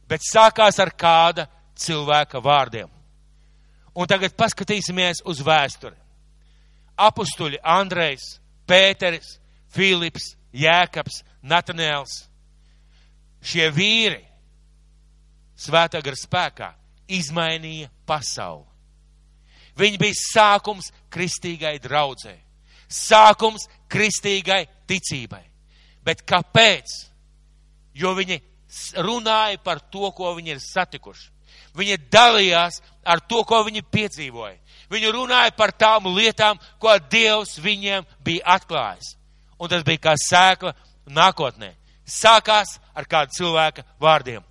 Bet 0.06 0.22
sākās 0.22 0.78
ar 0.78 0.92
kāda 0.94 1.48
cilvēka 1.74 2.38
vārdiem. 2.46 2.92
Un 3.98 4.10
tagad 4.10 4.36
paskatīsimies 4.38 5.24
uz 5.26 5.42
vēsturi. 5.46 5.98
Apustuļi 7.02 7.58
Andrejs, 7.66 8.36
Pēteris, 8.70 9.40
Filips, 9.74 10.36
Jēkabs, 10.54 11.24
Natanēls. 11.42 12.28
Šie 13.42 13.72
vīri 13.74 14.22
svētā 15.58 16.04
gara 16.06 16.22
spēkā 16.22 16.70
izmainīja 17.18 17.90
pasauli. 18.06 18.70
Viņi 19.74 19.98
bija 19.98 20.22
sākums 20.22 20.92
kristīgai 21.10 21.80
draudzē, 21.82 22.36
sākums 22.94 23.68
kristīgai 23.92 24.64
ticībai. 24.90 25.44
Bet 26.06 26.24
kāpēc? 26.28 26.94
Jo 27.94 28.14
viņi 28.18 28.40
runāja 29.06 29.60
par 29.64 29.82
to, 29.92 30.10
ko 30.16 30.34
viņi 30.38 30.56
ir 30.56 30.62
satikuši. 30.62 31.30
Viņi 31.78 31.98
dalījās 32.14 32.80
ar 33.06 33.22
to, 33.26 33.42
ko 33.46 33.64
viņi 33.66 33.84
piedzīvoja. 33.94 34.58
Viņi 34.94 35.12
runāja 35.14 35.54
par 35.58 35.74
tām 35.74 36.10
lietām, 36.14 36.60
ko 36.82 36.94
Dievs 37.10 37.58
viņiem 37.62 38.06
bija 38.26 38.58
atklājis. 38.58 39.16
Un 39.58 39.70
tas 39.70 39.86
bija 39.86 40.02
kā 40.10 40.14
sēkla 40.20 40.74
nākotnē. 41.10 41.74
Sākās 42.06 42.78
ar 42.94 43.08
kādu 43.10 43.34
cilvēka 43.38 43.86
vārdiem. 44.02 44.44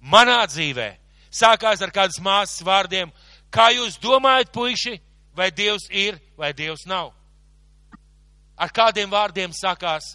Manā 0.00 0.42
dzīvē 0.48 0.94
sākās 1.34 1.82
ar 1.82 1.92
kādas 1.94 2.20
māsas 2.22 2.62
vārdiem. 2.64 3.12
Kā 3.54 3.70
jūs 3.74 3.98
domājat, 4.02 4.50
puiši, 4.54 4.98
vai 5.36 5.50
Dievs 5.54 5.86
ir, 5.90 6.18
vai 6.38 6.52
Dievs 6.56 6.86
nav? 6.90 7.12
Ar 8.56 8.70
kādiem 8.70 9.10
vārdiem 9.10 9.54
sākās 9.54 10.14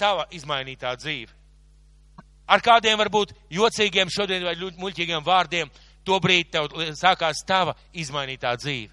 tava 0.00 0.26
izmainītā 0.32 0.94
dzīve? 0.96 1.32
Ar 2.46 2.60
kādiem 2.60 2.98
varbūt 3.00 3.32
jocīgiem 3.52 4.10
šodien 4.12 4.44
vai 4.44 4.54
muļķīgiem 4.56 5.24
vārdiem 5.24 5.70
to 6.04 6.18
brīdi 6.20 6.50
tev 6.52 6.68
sākās 6.98 7.44
tava 7.46 7.74
izmainītā 7.92 8.52
dzīve? 8.60 8.92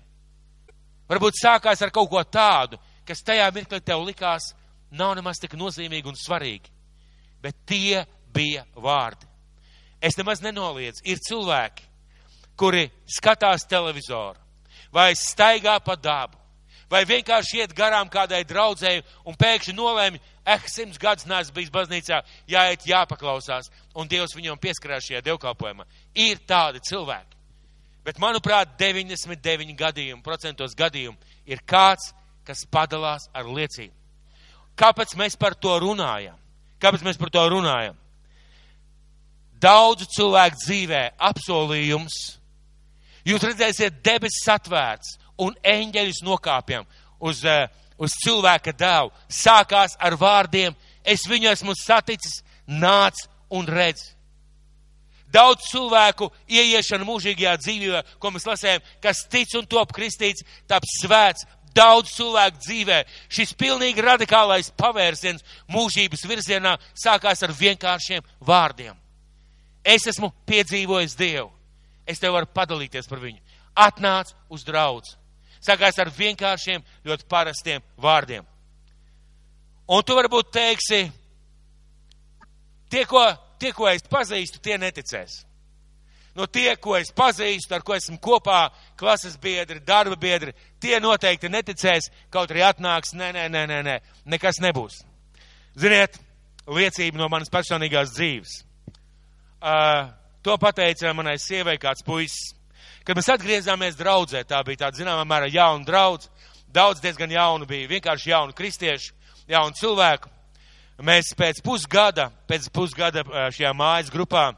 Varbūt 1.12 1.40
sākās 1.42 1.82
ar 1.84 1.92
kaut 1.92 2.10
ko 2.12 2.24
tādu, 2.24 2.80
kas 3.08 3.24
tajā 3.28 3.50
mirklī 3.52 3.82
tev 3.84 4.06
likās 4.08 4.54
nav 4.92 5.16
nemaz 5.18 5.40
tik 5.42 5.58
nozīmīgi 5.60 6.08
un 6.08 6.16
svarīgi. 6.16 6.72
Bet 7.44 7.58
tie 7.68 8.06
bija 8.32 8.64
vārdi. 8.76 9.28
Es 10.02 10.18
nemaz 10.18 10.42
nenoliedzu, 10.42 11.04
ir 11.06 11.20
cilvēki, 11.22 11.84
kuri 12.58 12.88
skatās 13.10 13.68
televizoru, 13.70 14.40
vai 14.94 15.12
staigā 15.18 15.76
pa 15.84 15.96
dabu, 15.96 16.40
vai 16.92 17.06
vienkārši 17.08 17.62
iet 17.62 17.76
garām 17.76 18.10
kādai 18.12 18.44
draudzēji 18.48 19.04
un 19.26 19.38
pēkšņi 19.40 19.76
nolēma, 19.78 20.20
eh, 20.46 20.68
simts 20.68 21.00
gadus 21.00 21.26
neesmu 21.26 21.56
bijis 21.56 21.72
baznīcā, 21.72 22.22
jāiet, 22.48 22.86
jāpaklausās, 22.86 23.72
un 23.96 24.08
Dievs 24.08 24.36
viņam 24.36 24.60
pieskarās 24.60 25.08
šajā 25.08 25.22
dievkalpojumā. 25.24 25.86
Ir 26.16 26.38
tādi 26.48 26.84
cilvēki. 26.90 27.40
Bet, 28.04 28.18
manuprāt, 28.18 28.78
99 28.78 29.76
gadījumu, 29.78 30.24
procentos 30.24 30.76
gadījumu 30.76 31.18
ir 31.46 31.62
kāds, 31.66 32.14
kas 32.44 32.66
padalās 32.66 33.30
ar 33.34 33.46
liecību. 33.46 33.94
Kāpēc 34.76 35.16
mēs 35.16 35.38
par 35.38 35.54
to 35.54 35.78
runājam? 35.80 36.36
Kāpēc 36.82 37.04
mēs 37.06 37.20
par 37.22 37.30
to 37.30 37.44
runājam? 37.54 37.96
Daudzu 39.62 40.08
cilvēku 40.10 40.58
dzīvē 40.64 41.02
apsolījums. 41.22 42.16
Jūs 43.30 43.44
redzēsiet 43.46 44.02
debesis 44.02 44.50
atvērts 44.50 45.20
un 45.42 45.56
eņģeļus 45.66 46.22
nokāpjam 46.26 46.86
uz 47.22 47.44
uh, 47.46 47.66
uz 48.02 48.16
cilvēka 48.24 48.74
dēlu, 48.74 49.12
sākās 49.30 49.96
ar 50.02 50.18
vārdiem: 50.18 50.76
Es 51.06 51.26
viņu 51.30 51.52
esmu 51.52 51.76
saticis, 51.78 52.42
nāc 52.68 53.26
un 53.54 53.68
redz. 53.70 54.12
Daudz 55.32 55.70
cilvēku 55.72 56.28
ieiešana 56.52 57.08
mūžīgajā 57.08 57.56
dzīvībā, 57.62 58.02
ko 58.20 58.32
mēs 58.34 58.46
lasējam, 58.50 58.84
kas 59.02 59.24
tic 59.32 59.54
un 59.56 59.68
top 59.70 59.94
kristīts, 59.96 60.44
taps 60.68 61.00
svēts. 61.04 61.48
Daudz 61.72 62.12
cilvēku 62.18 62.60
dzīvē 62.66 62.98
šis 63.32 63.54
pilnīgi 63.56 64.04
radikālais 64.04 64.74
pavērsiens 64.76 65.46
mūžības 65.72 66.26
virzienā 66.28 66.74
sākās 67.00 67.46
ar 67.48 67.54
vienkāršiem 67.56 68.28
vārdiem. 68.44 68.98
Es 69.80 70.04
esmu 70.12 70.34
piedzīvojis 70.52 71.16
Dievu. 71.16 71.48
Es 72.04 72.20
tev 72.20 72.36
varu 72.36 72.52
padalīties 72.52 73.08
par 73.08 73.24
viņu. 73.24 73.40
Atnāc 73.72 74.36
uz 74.52 74.68
draudz 74.68 75.16
sākās 75.62 76.00
ar 76.02 76.12
vienkāršiem, 76.18 76.84
ļoti 77.06 77.28
parastiem 77.30 77.84
vārdiem. 78.02 78.46
Un 79.92 80.04
tu 80.08 80.16
varbūt 80.16 80.52
teiksi, 80.56 81.06
tie, 82.90 83.06
ko, 83.10 83.24
tie, 83.60 83.74
ko 83.76 83.90
es 83.92 84.06
pazīstu, 84.08 84.62
tie 84.64 84.78
neticēs. 84.80 85.42
No 86.36 86.46
tie, 86.48 86.78
ko 86.80 86.96
es 86.96 87.12
pazīstu, 87.12 87.76
ar 87.76 87.84
ko 87.84 87.96
esmu 87.98 88.16
kopā, 88.24 88.70
klases 89.00 89.36
biedri, 89.42 89.82
darba 89.84 90.16
biedri, 90.16 90.54
tie 90.80 90.96
noteikti 91.04 91.52
neticēs, 91.52 92.08
kaut 92.32 92.54
arī 92.54 92.64
atnāks, 92.64 93.12
nē, 93.20 93.34
nē, 93.36 93.48
nē, 93.52 93.66
nē, 93.68 93.80
nē, 93.88 93.98
nekas 94.32 94.62
nebūs. 94.64 95.02
Ziniet, 95.76 96.16
liecība 96.72 97.20
no 97.20 97.28
manas 97.32 97.52
personīgās 97.52 98.16
dzīves. 98.16 98.62
Uh, 99.62 100.08
to 100.42 100.56
pateica 100.58 101.12
manai 101.14 101.36
sievai 101.40 101.76
kāds 101.82 102.06
puisis. 102.08 102.56
Kad 103.02 103.18
mēs 103.18 103.32
atgriezāmies 103.34 103.96
draudzē, 103.98 104.44
tā 104.46 104.60
bija 104.66 104.84
tāda 104.84 105.00
zināmā 105.00 105.24
mērā 105.26 105.48
jauna 105.50 105.86
draudz, 105.88 106.28
daudz 106.70 107.02
diezgan 107.02 107.32
jaunu 107.34 107.66
bija, 107.66 107.90
vienkārši 107.90 108.30
jaunu 108.30 108.54
kristiešu, 108.54 109.16
jaunu 109.50 109.74
cilvēku. 109.80 110.30
Mēs 111.02 111.32
pēc 111.34 111.64
pusgada, 111.66 112.28
pēc 112.46 112.68
pusgada 112.70 113.24
šajā 113.26 113.72
mājas 113.74 114.12
grupā 114.14 114.52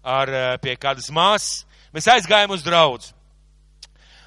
ar 0.00 0.32
pie 0.64 0.78
kādas 0.80 1.10
māsas, 1.12 1.66
mēs 1.92 2.08
aizgājām 2.08 2.56
uz 2.56 2.64
draudz. 2.64 3.10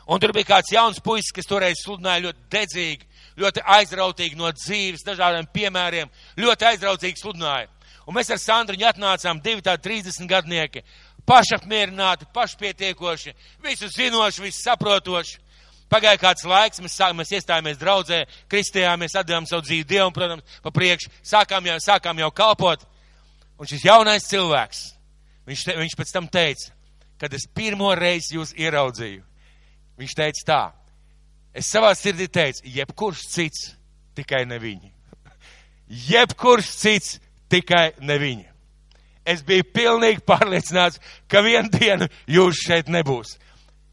Un 0.05 0.21
tur 0.21 0.35
bija 0.35 0.51
kāds 0.51 0.69
jauns 0.75 1.01
puisis, 1.01 1.33
kas 1.33 1.49
toreiz 1.49 1.81
sludināja 1.81 2.27
ļoti 2.27 2.45
dedzīgi, 2.53 3.07
ļoti 3.41 3.63
aizrautīgi 3.79 4.37
no 4.37 4.51
dzīves, 4.53 5.05
dažādiem 5.07 5.49
piemēriem, 5.49 6.11
ļoti 6.37 6.69
aizrautīgi 6.73 7.23
sludināja. 7.23 7.71
Un 8.05 8.17
mēs 8.17 8.29
ar 8.35 8.41
Sandriņu 8.41 8.85
atnācām 8.89 9.39
divi 9.41 9.63
tādi 9.63 9.87
30 9.87 10.27
gadnieki, 10.27 10.83
pašapmierināti, 11.25 12.27
pašpietiekoši, 12.33 13.33
visu 13.63 13.89
zinoši, 13.89 14.43
visu 14.43 14.61
saprotoši. 14.63 15.39
Pagāja 15.91 16.17
kāds 16.17 16.45
laiks, 16.47 16.81
mēs, 16.81 16.95
sāk, 16.97 17.13
mēs 17.13 17.31
iestājāmies 17.37 17.77
draudzē, 17.77 18.23
kristījāmies, 18.49 19.13
atdevām 19.19 19.45
savu 19.45 19.61
dzīvi 19.67 19.85
Dievam, 19.85 20.13
protams, 20.15 20.55
pa 20.63 20.71
priekšu, 20.73 21.11
sākām 21.21 21.67
jau, 21.69 21.75
sākām 21.83 22.21
jau 22.23 22.31
kalpot. 22.33 22.85
Un 23.61 23.69
šis 23.69 23.85
jaunais 23.85 24.25
cilvēks, 24.25 24.79
viņš, 25.45 25.65
te, 25.67 25.75
viņš 25.77 25.97
pēc 25.99 26.13
tam 26.15 26.29
teica, 26.33 26.71
kad 27.21 27.35
es 27.37 27.45
pirmo 27.45 27.91
reizi 27.95 28.39
jūs 28.39 28.55
ieraudzīju, 28.57 29.21
viņš 30.01 30.15
teica 30.17 30.47
tā, 30.47 30.61
es 31.53 31.69
savā 31.69 31.93
sirdī 31.99 32.25
teicu, 32.25 32.65
jebkurš 32.79 33.27
cits, 33.35 33.67
tikai 34.17 34.47
ne 34.49 34.57
viņi. 34.63 34.89
Jebkurš 36.09 36.73
cits, 36.79 37.19
tikai 37.53 37.91
ne 38.01 38.17
viņi 38.17 38.52
es 39.25 39.43
biju 39.45 39.65
pilnīgi 39.73 40.23
pārliecināts, 40.27 40.99
ka 41.31 41.43
vienu 41.45 41.71
dienu 41.73 42.09
jūs 42.27 42.63
šeit 42.67 42.91
nebūs. 42.91 43.37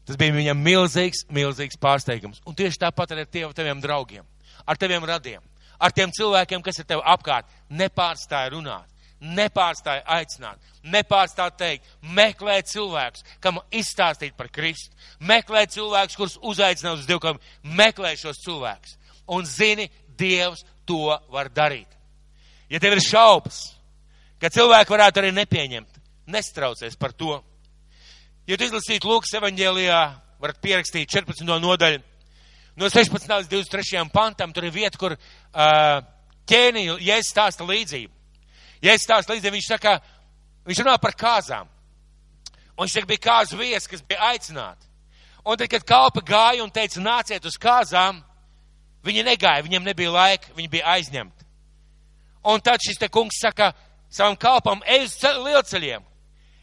Tas 0.07 0.17
bija 0.19 0.35
viņam 0.35 0.61
milzīgs, 0.65 1.25
milzīgs 1.31 1.79
pārsteigums. 1.81 2.41
Un 2.49 2.57
tieši 2.57 2.81
tāpat 2.81 3.13
ar 3.15 3.25
tiem, 3.29 3.51
taviem 3.55 3.81
draugiem, 3.83 4.25
ar 4.65 4.79
taviem 4.79 5.05
radiem, 5.07 5.43
ar 5.79 5.93
tiem 5.95 6.11
cilvēkiem, 6.13 6.63
kas 6.65 6.81
ir 6.81 6.87
tev 6.89 7.03
apkārt, 7.05 7.49
nepārstāja 7.69 8.51
runāt, 8.55 8.89
nepārstāja 9.21 10.01
aicināt, 10.17 10.59
nepārstāja 10.83 11.53
teikt, 11.57 11.89
meklē 12.01 12.59
cilvēkus, 12.65 13.23
kam 13.39 13.61
izstāstīt 13.69 14.33
par 14.37 14.49
Kristu, 14.53 14.95
meklē 15.19 15.67
cilvēkus, 15.69 16.17
kurus 16.17 16.39
uzaicināt 16.41 16.99
uz 16.99 17.07
Dievu, 17.09 17.37
meklē 17.63 18.15
šos 18.17 18.41
cilvēkus. 18.45 18.97
Un 19.31 19.45
zini, 19.45 19.87
Dievs 20.17 20.65
to 20.85 21.13
var 21.31 21.49
darīt. 21.53 21.87
Ja 22.69 22.79
tev 22.81 22.97
ir 22.97 23.03
šaubas, 23.03 23.61
ka 24.41 24.49
cilvēki 24.49 24.93
varētu 24.93 25.21
arī 25.21 25.31
nepieņemt. 25.37 25.99
Nestraucies 26.31 26.97
par 26.97 27.13
to. 27.13 27.37
Ja 28.49 28.57
tu 28.57 28.65
izlasītu 28.65 29.09
Lūkas 29.09 29.35
evaņģēlijā, 29.37 29.99
varat 30.41 30.61
pierakstīt 30.63 31.11
14. 31.13 31.45
nodaļu. 31.45 32.01
No 32.79 32.87
16. 32.89 33.27
līdz 33.29 33.51
23. 33.51 34.01
pantam 34.13 34.53
tur 34.53 34.65
ir 34.65 34.73
vieta, 34.73 34.97
kur 34.97 35.13
uh, 35.13 35.99
ķēniņu, 36.49 36.97
ja 37.03 37.19
es 37.21 37.29
stāstu 37.29 37.67
līdzību. 37.67 38.13
Ja 38.81 38.95
es 38.95 39.05
stāstu 39.05 39.35
līdzību, 39.35 39.57
viņš 39.59 39.69
saka, 39.73 39.97
viņš 40.65 40.81
runā 40.81 40.95
par 41.01 41.13
kāzām. 41.19 41.69
Un 42.77 42.87
viņš 42.87 42.95
saka, 42.95 43.09
bija 43.11 43.25
kāzu 43.27 43.59
viesi, 43.59 43.91
kas 43.91 44.01
bija 44.07 44.31
aicināti. 44.31 44.87
Un 45.45 45.57
tad, 45.57 45.67
kad 45.69 45.85
kalpa 45.85 46.23
gāja 46.25 46.63
un 46.63 46.73
teica, 46.73 47.01
nāciet 47.01 47.45
uz 47.45 47.57
kāzām, 47.61 48.23
viņi 49.05 49.25
negāja, 49.25 49.65
viņiem 49.65 49.85
nebija 49.85 50.13
laika, 50.13 50.53
viņi 50.57 50.69
bija 50.71 50.95
aizņemti. 50.95 51.47
Un 52.49 52.61
tad 52.65 52.81
šis 52.81 52.97
te 53.01 53.09
kungs 53.13 53.37
saka, 53.41 53.71
savam 54.11 54.35
kalpam, 54.37 54.83
ej 54.85 55.07
uz 55.07 55.17
lielceļiem, 55.21 56.03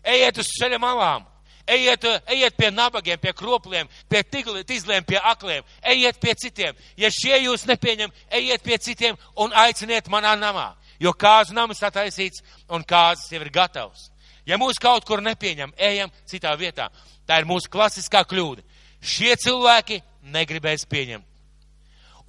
ejiet 0.04 0.38
uz 0.38 0.50
ceļa 0.58 0.78
malām, 0.82 1.24
ejiet, 1.68 2.04
ejiet 2.26 2.56
pie 2.56 2.70
nabagiem, 2.70 3.20
pie 3.20 3.32
kropliem, 3.36 3.88
pie 4.08 4.22
tīzliem, 4.22 5.06
pie 5.06 5.18
akliem, 5.18 5.64
ejiet 5.82 6.20
pie 6.20 6.34
citiem. 6.34 6.76
Ja 6.96 7.10
šie 7.12 7.36
jūs 7.44 7.66
nepieņem, 7.68 8.12
ejiet 8.40 8.64
pie 8.64 8.78
citiem 8.78 9.18
un 9.36 9.52
aiciniet 9.56 10.08
manā 10.12 10.34
namā, 10.38 10.70
jo 11.00 11.12
kāzu 11.12 11.56
nams 11.56 11.82
attaisīts 11.82 12.44
un 12.68 12.84
kāzas 12.84 13.32
jau 13.32 13.42
ir 13.42 13.52
gatavs. 13.52 14.08
Ja 14.48 14.56
mūs 14.56 14.80
kaut 14.80 15.04
kur 15.04 15.20
nepieņem, 15.20 15.74
ejam 15.76 16.12
citā 16.28 16.54
vietā. 16.56 16.88
Tā 17.28 17.42
ir 17.42 17.48
mūsu 17.48 17.68
klasiskā 17.68 18.22
kļūda. 18.24 18.62
Šie 19.04 19.34
cilvēki 19.36 20.00
negribēs 20.32 20.86
pieņemt. 20.88 21.24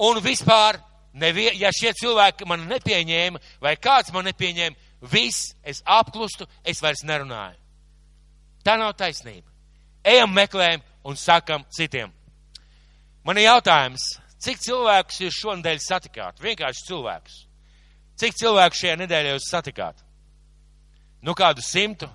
Un 0.04 0.20
vispār, 0.24 0.82
nevie, 1.16 1.50
ja 1.60 1.72
šie 1.76 1.94
cilvēki 1.96 2.48
man 2.48 2.68
nepieņēma, 2.68 3.40
vai 3.64 3.74
kāds 3.80 4.12
man 4.16 4.28
nepieņēma, 4.28 4.89
viss, 5.02 5.54
es 5.64 5.82
apklustu, 5.86 6.48
es 6.64 6.82
vairs 6.84 7.04
nerunāju. 7.08 7.58
Tā 8.66 8.76
nav 8.80 8.94
taisnība. 9.00 9.48
Ejam, 10.04 10.32
meklējam 10.36 10.84
un 11.08 11.16
sakam 11.20 11.64
citiem. 11.76 12.12
Man 13.24 13.38
ir 13.38 13.50
jautājums, 13.50 14.04
cik 14.42 14.62
cilvēkus 14.64 15.22
jūs 15.26 15.40
šonadēļ 15.44 15.82
satikāt? 15.84 16.40
Vienkārši 16.44 16.86
cilvēkus. 16.88 17.40
Cik 18.20 18.36
cilvēku 18.40 18.80
šajā 18.80 18.96
nedēļā 19.00 19.36
jūs 19.36 19.50
satikāt? 19.52 20.04
Nu, 21.24 21.36
kādu 21.36 21.64
simtu? 21.64 22.08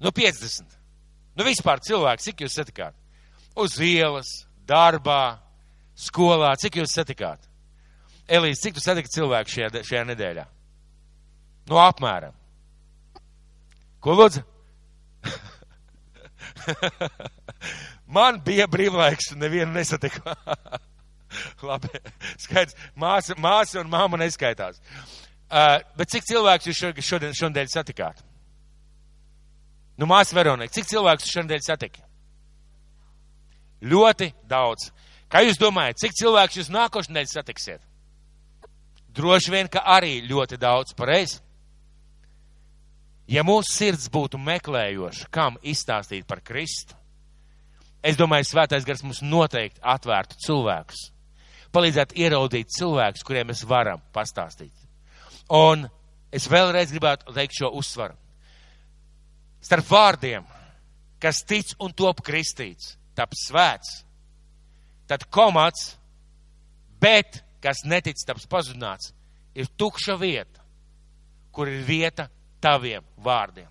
Nu, 0.00 0.12
50. 0.12 0.76
Nu, 1.36 1.44
vispār 1.48 1.80
cilvēki, 1.84 2.28
cik 2.28 2.44
jūs 2.44 2.56
satikāt? 2.58 2.96
Uz 3.56 3.76
ielas, 3.84 4.28
darbā, 4.68 5.38
skolā, 5.96 6.52
cik 6.60 6.80
jūs 6.80 6.96
satikāt? 6.96 7.48
Elīze, 8.28 8.60
cik 8.64 8.76
tu 8.76 8.84
satiki 8.84 9.12
cilvēku 9.12 9.52
šajā, 9.52 9.70
šajā 9.88 10.04
nedēļā? 10.12 10.44
Nu, 11.70 11.78
apmēram. 11.78 12.34
Ko 14.02 14.16
lūdzu? 14.18 14.42
Man 18.16 18.40
bija 18.44 18.66
brīvlaiks, 18.70 19.32
nevienu 19.38 19.72
nesatiku. 19.76 20.20
Labi, 21.68 21.88
skaidrs. 22.42 22.76
Māsa, 22.98 23.36
māsa 23.40 23.80
un 23.80 23.90
māma 23.92 24.18
neskaitās. 24.20 24.80
Uh, 25.52 25.78
bet 25.96 26.10
cik 26.12 26.26
cilvēks 26.28 26.68
jūs 26.68 26.82
šodien, 27.06 27.36
šodien 27.36 27.70
satikāt? 27.70 28.20
Nu, 30.00 30.08
māsa 30.08 30.36
Veronika, 30.36 30.72
cik 30.72 30.88
cilvēks 30.90 31.26
jūs 31.26 31.36
šodien 31.38 31.64
satika? 31.64 32.04
Ļoti 33.82 34.32
daudz. 34.48 34.90
Kā 35.32 35.42
jūs 35.44 35.60
domājat, 35.60 36.00
cik 36.02 36.16
cilvēks 36.18 36.58
jūs 36.58 36.70
nākošais 36.72 37.12
nedēļa 37.12 37.32
satiksiet? 37.32 37.80
Droši 39.12 39.52
vien, 39.52 39.68
ka 39.68 39.82
arī 39.94 40.20
ļoti 40.24 40.58
daudz 40.60 40.94
pareizi. 40.96 41.40
Ja 43.32 43.40
mūsu 43.46 43.70
sirds 43.72 44.10
būtu 44.12 44.36
meklējoša, 44.36 45.30
kam 45.32 45.54
izstāstīt 45.64 46.26
par 46.28 46.42
Kristu, 46.44 46.92
es 48.04 48.18
domāju, 48.18 48.44
svētais 48.50 48.84
gars 48.84 49.00
mums 49.06 49.22
noteikti 49.24 49.80
atvērtu 49.80 50.36
cilvēkus, 50.44 51.06
palīdzētu 51.72 52.18
ieraudzīt 52.20 52.74
cilvēkus, 52.76 53.24
kuriem 53.24 53.48
mēs 53.48 53.62
varam 53.64 54.02
pastāstīt. 54.12 54.74
Un 55.48 55.86
es 56.28 56.48
vēlreiz 56.50 56.92
gribētu 56.92 57.32
teikt 57.32 57.56
šo 57.56 57.70
uzsvaru. 57.80 58.18
Starp 59.64 59.88
vārdiem, 59.88 60.44
kas 61.22 61.40
tic 61.48 61.72
un 61.80 61.94
top 61.96 62.20
kristīts, 62.26 62.98
tap 63.16 63.32
svēts, 63.38 64.02
tad 65.08 65.24
komats, 65.32 65.94
bet 67.00 67.40
kas 67.64 67.84
netic, 67.88 68.20
taps 68.26 68.44
pazudināts, 68.50 69.14
ir 69.56 69.72
tukša 69.78 70.18
vieta, 70.20 70.60
kur 71.54 71.70
ir 71.70 71.80
vieta 71.86 72.28
taviem 72.62 73.04
vārdiem. 73.18 73.68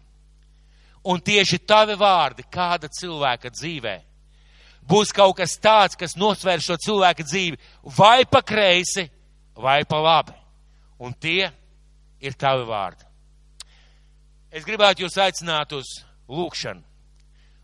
Un 1.08 1.22
tieši 1.24 1.64
tavi 1.66 1.96
vārdi 1.98 2.46
kāda 2.52 2.92
cilvēka 2.94 3.50
dzīvē 3.50 3.96
būs 4.88 5.14
kaut 5.16 5.38
kas 5.40 5.56
tāds, 5.62 5.98
kas 5.98 6.18
nosvēr 6.20 6.62
šo 6.62 6.78
cilvēka 6.82 7.26
dzīvi 7.26 7.60
vai 7.98 8.26
pa 8.26 8.42
kreisi, 8.46 9.08
vai 9.56 9.82
pa 9.86 10.02
labi. 10.02 10.36
Un 11.02 11.14
tie 11.14 11.50
ir 12.22 12.38
tavi 12.38 12.66
vārdi. 12.68 13.06
Es 14.52 14.66
gribētu 14.68 15.06
jūs 15.06 15.18
aicināt 15.22 15.72
uz 15.74 16.02
lūkšanu, 16.30 16.84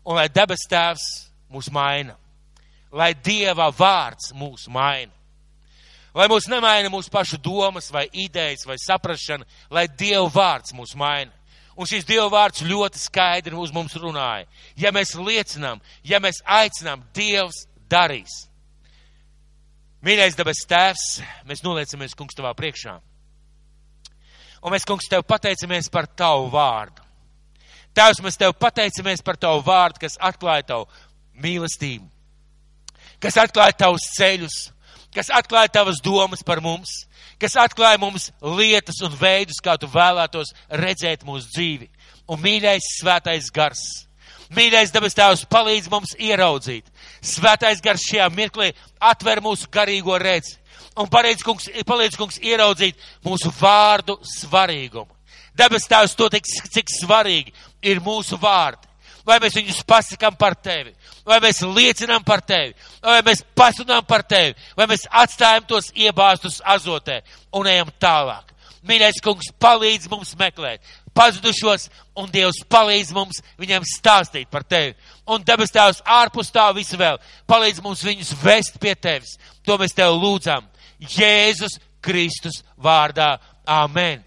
un 0.08 0.16
lai 0.16 0.28
debes 0.32 0.64
tēvs 0.70 1.04
mūs 1.52 1.68
maina, 1.72 2.16
lai 2.90 3.12
Dieva 3.14 3.68
vārds 3.70 4.32
mūs 4.32 4.66
maina. 4.72 5.12
Lai 6.18 6.26
mūs 6.26 6.48
nemaina 6.50 6.90
mūsu 6.90 7.12
pašu 7.14 7.38
domas, 7.38 7.92
vai 7.94 8.08
idejas, 8.10 8.64
vai 8.66 8.74
saprašana, 8.82 9.46
lai 9.70 9.86
Dieva 9.86 10.26
vārds 10.34 10.74
mūs 10.74 10.96
maina. 10.98 11.30
Un 11.78 11.86
šis 11.86 12.06
Dieva 12.08 12.26
vārds 12.32 12.64
ļoti 12.66 12.98
skaidri 12.98 13.54
uz 13.54 13.70
mums 13.70 13.94
runāja. 13.94 14.48
Ja 14.74 14.90
mēs 14.90 15.14
liecinām, 15.14 15.78
ja 16.02 16.18
mēs 16.18 16.40
aicinām, 16.42 17.04
Dievs 17.14 17.68
darīs. 17.90 18.48
Mīļais 20.02 20.34
dabas 20.38 20.64
tēvs, 20.66 21.04
mēs 21.46 21.62
noliecamies, 21.62 22.16
kungs, 22.18 22.34
tavā 22.38 22.50
priekšā. 22.58 22.96
Un 24.58 24.74
mēs, 24.74 24.86
kungs, 24.86 25.06
tev 25.10 25.22
pateicamies 25.26 25.86
par 25.90 26.08
tavu 26.18 26.48
vārdu. 26.50 27.04
Tēvs, 27.94 28.22
mēs 28.22 28.38
tev 28.38 28.56
pateicamies 28.58 29.22
par 29.26 29.38
tavu 29.38 29.62
vārdu, 29.66 30.02
kas 30.02 30.18
atklāja 30.22 30.66
tavu 30.66 30.86
mīlestību, 31.42 32.06
kas 33.22 33.38
atklāja 33.42 33.74
tavus 33.84 34.06
ceļus, 34.16 34.58
kas 35.18 35.32
atklāja 35.34 35.72
tavas 35.80 35.98
domas 36.04 36.44
par 36.46 36.62
mums, 36.62 36.92
kas 37.42 37.56
atklāja 37.58 37.98
mums 37.98 38.30
lietas 38.38 39.00
un 39.02 39.14
veidus, 39.18 39.58
kā 39.64 39.74
tu 39.80 39.90
vēlētos 39.90 40.54
redzēt 40.70 41.26
mūsu 41.26 41.50
dzīvi. 41.56 41.90
Un 42.30 42.38
mīļais 42.44 42.86
svētais 43.00 43.50
gars, 43.54 43.82
mīļais 44.54 44.94
dabas 44.94 45.16
tēvs 45.18 45.44
palīdz 45.50 45.90
mums 45.90 46.14
ieraudzīt. 46.14 46.86
Svētais 47.24 47.82
gars 47.82 48.06
šajā 48.06 48.28
mirklī 48.36 48.70
atver 49.00 49.42
mūsu 49.42 49.66
garīgo 49.72 50.18
redzi 50.22 50.58
un 50.98 51.08
palīdz 51.10 51.44
kungs, 51.46 51.70
palīdz 51.86 52.18
kungs 52.18 52.38
ieraudzīt 52.42 52.98
mūsu 53.26 53.52
vārdu 53.58 54.18
svarīgumu. 54.26 55.10
Dabas 55.58 55.88
tēvs 55.90 56.14
to 56.14 56.28
tik, 56.30 56.46
cik 56.46 56.92
svarīgi 56.92 57.54
ir 57.82 57.98
mūsu 58.04 58.38
vārdi 58.38 58.87
vai 59.28 59.38
mēs 59.42 59.56
viņus 59.58 59.82
pasakām 59.88 60.36
par 60.40 60.56
tevi, 60.56 60.94
vai 61.28 61.38
mēs 61.44 61.60
liecinām 61.62 62.24
par 62.26 62.40
tevi, 62.40 62.74
vai 63.04 63.20
mēs 63.26 63.44
pasunām 63.56 64.06
par 64.08 64.24
tevi, 64.24 64.56
vai 64.76 64.88
mēs 64.90 65.04
atstājam 65.10 65.66
tos 65.68 65.92
iebāstus 65.94 66.62
azotē 66.64 67.20
un 67.52 67.68
ejam 67.68 67.92
tālāk. 68.00 68.54
Mīļais 68.88 69.18
kungs, 69.20 69.50
palīdz 69.60 70.08
mums 70.08 70.32
meklēt 70.38 70.80
pazudušos, 71.18 71.88
un 72.18 72.30
Dievs 72.30 72.60
palīdz 72.70 73.10
mums 73.16 73.40
viņiem 73.58 73.86
stāstīt 73.90 74.48
par 74.52 74.62
tevi. 74.62 74.94
Un 75.26 75.42
debes 75.44 75.72
tēvs 75.74 76.02
ārpus 76.06 76.52
tā 76.54 76.68
visu 76.76 76.98
vēl 77.00 77.18
palīdz 77.50 77.82
mums 77.84 78.04
viņus 78.06 78.32
vest 78.42 78.78
pie 78.80 78.94
tevis. 78.94 79.36
To 79.66 79.78
mēs 79.80 79.96
tev 79.96 80.14
lūdzam. 80.14 80.68
Jēzus 81.02 81.78
Kristus 82.04 82.62
vārdā. 82.78 83.36
Āmen. 83.68 84.22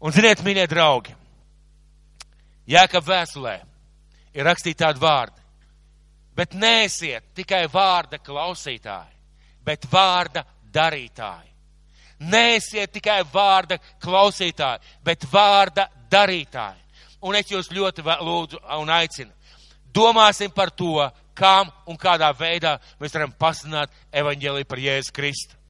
Un 0.00 0.12
ziniet, 0.14 0.40
mīļie 0.40 0.64
draugi, 0.70 1.12
Jēkab 2.70 3.04
vēstulē 3.04 3.58
ir 4.34 4.46
rakstīti 4.46 4.82
tādi 4.82 5.02
vārdi. 5.02 5.40
Bet 6.34 6.54
neesiet 6.58 7.30
tikai 7.34 7.64
vārda 7.70 8.18
klausītāji, 8.18 9.14
bet 9.64 9.86
vārda 9.90 10.42
darītāji. 10.74 11.52
Neesiet 12.30 12.92
tikai 12.94 13.20
vārda 13.32 13.78
klausītāji, 14.02 14.82
bet 15.04 15.26
vārda 15.30 15.88
darītāji. 16.10 16.80
Un 17.24 17.38
es 17.38 17.50
jūs 17.50 17.70
ļoti 17.72 18.02
lūdzu 18.04 18.60
un 18.80 18.90
aicinu. 18.90 19.30
Domāsim 19.94 20.50
par 20.50 20.70
to, 20.74 20.98
kam 21.34 21.70
un 21.86 21.98
kādā 21.98 22.30
veidā 22.36 22.78
mēs 23.00 23.14
varam 23.14 23.32
pasināt 23.38 23.92
evaņģēlī 24.12 24.64
par 24.66 24.82
Jēzu 24.82 25.14
Kristu. 25.14 25.56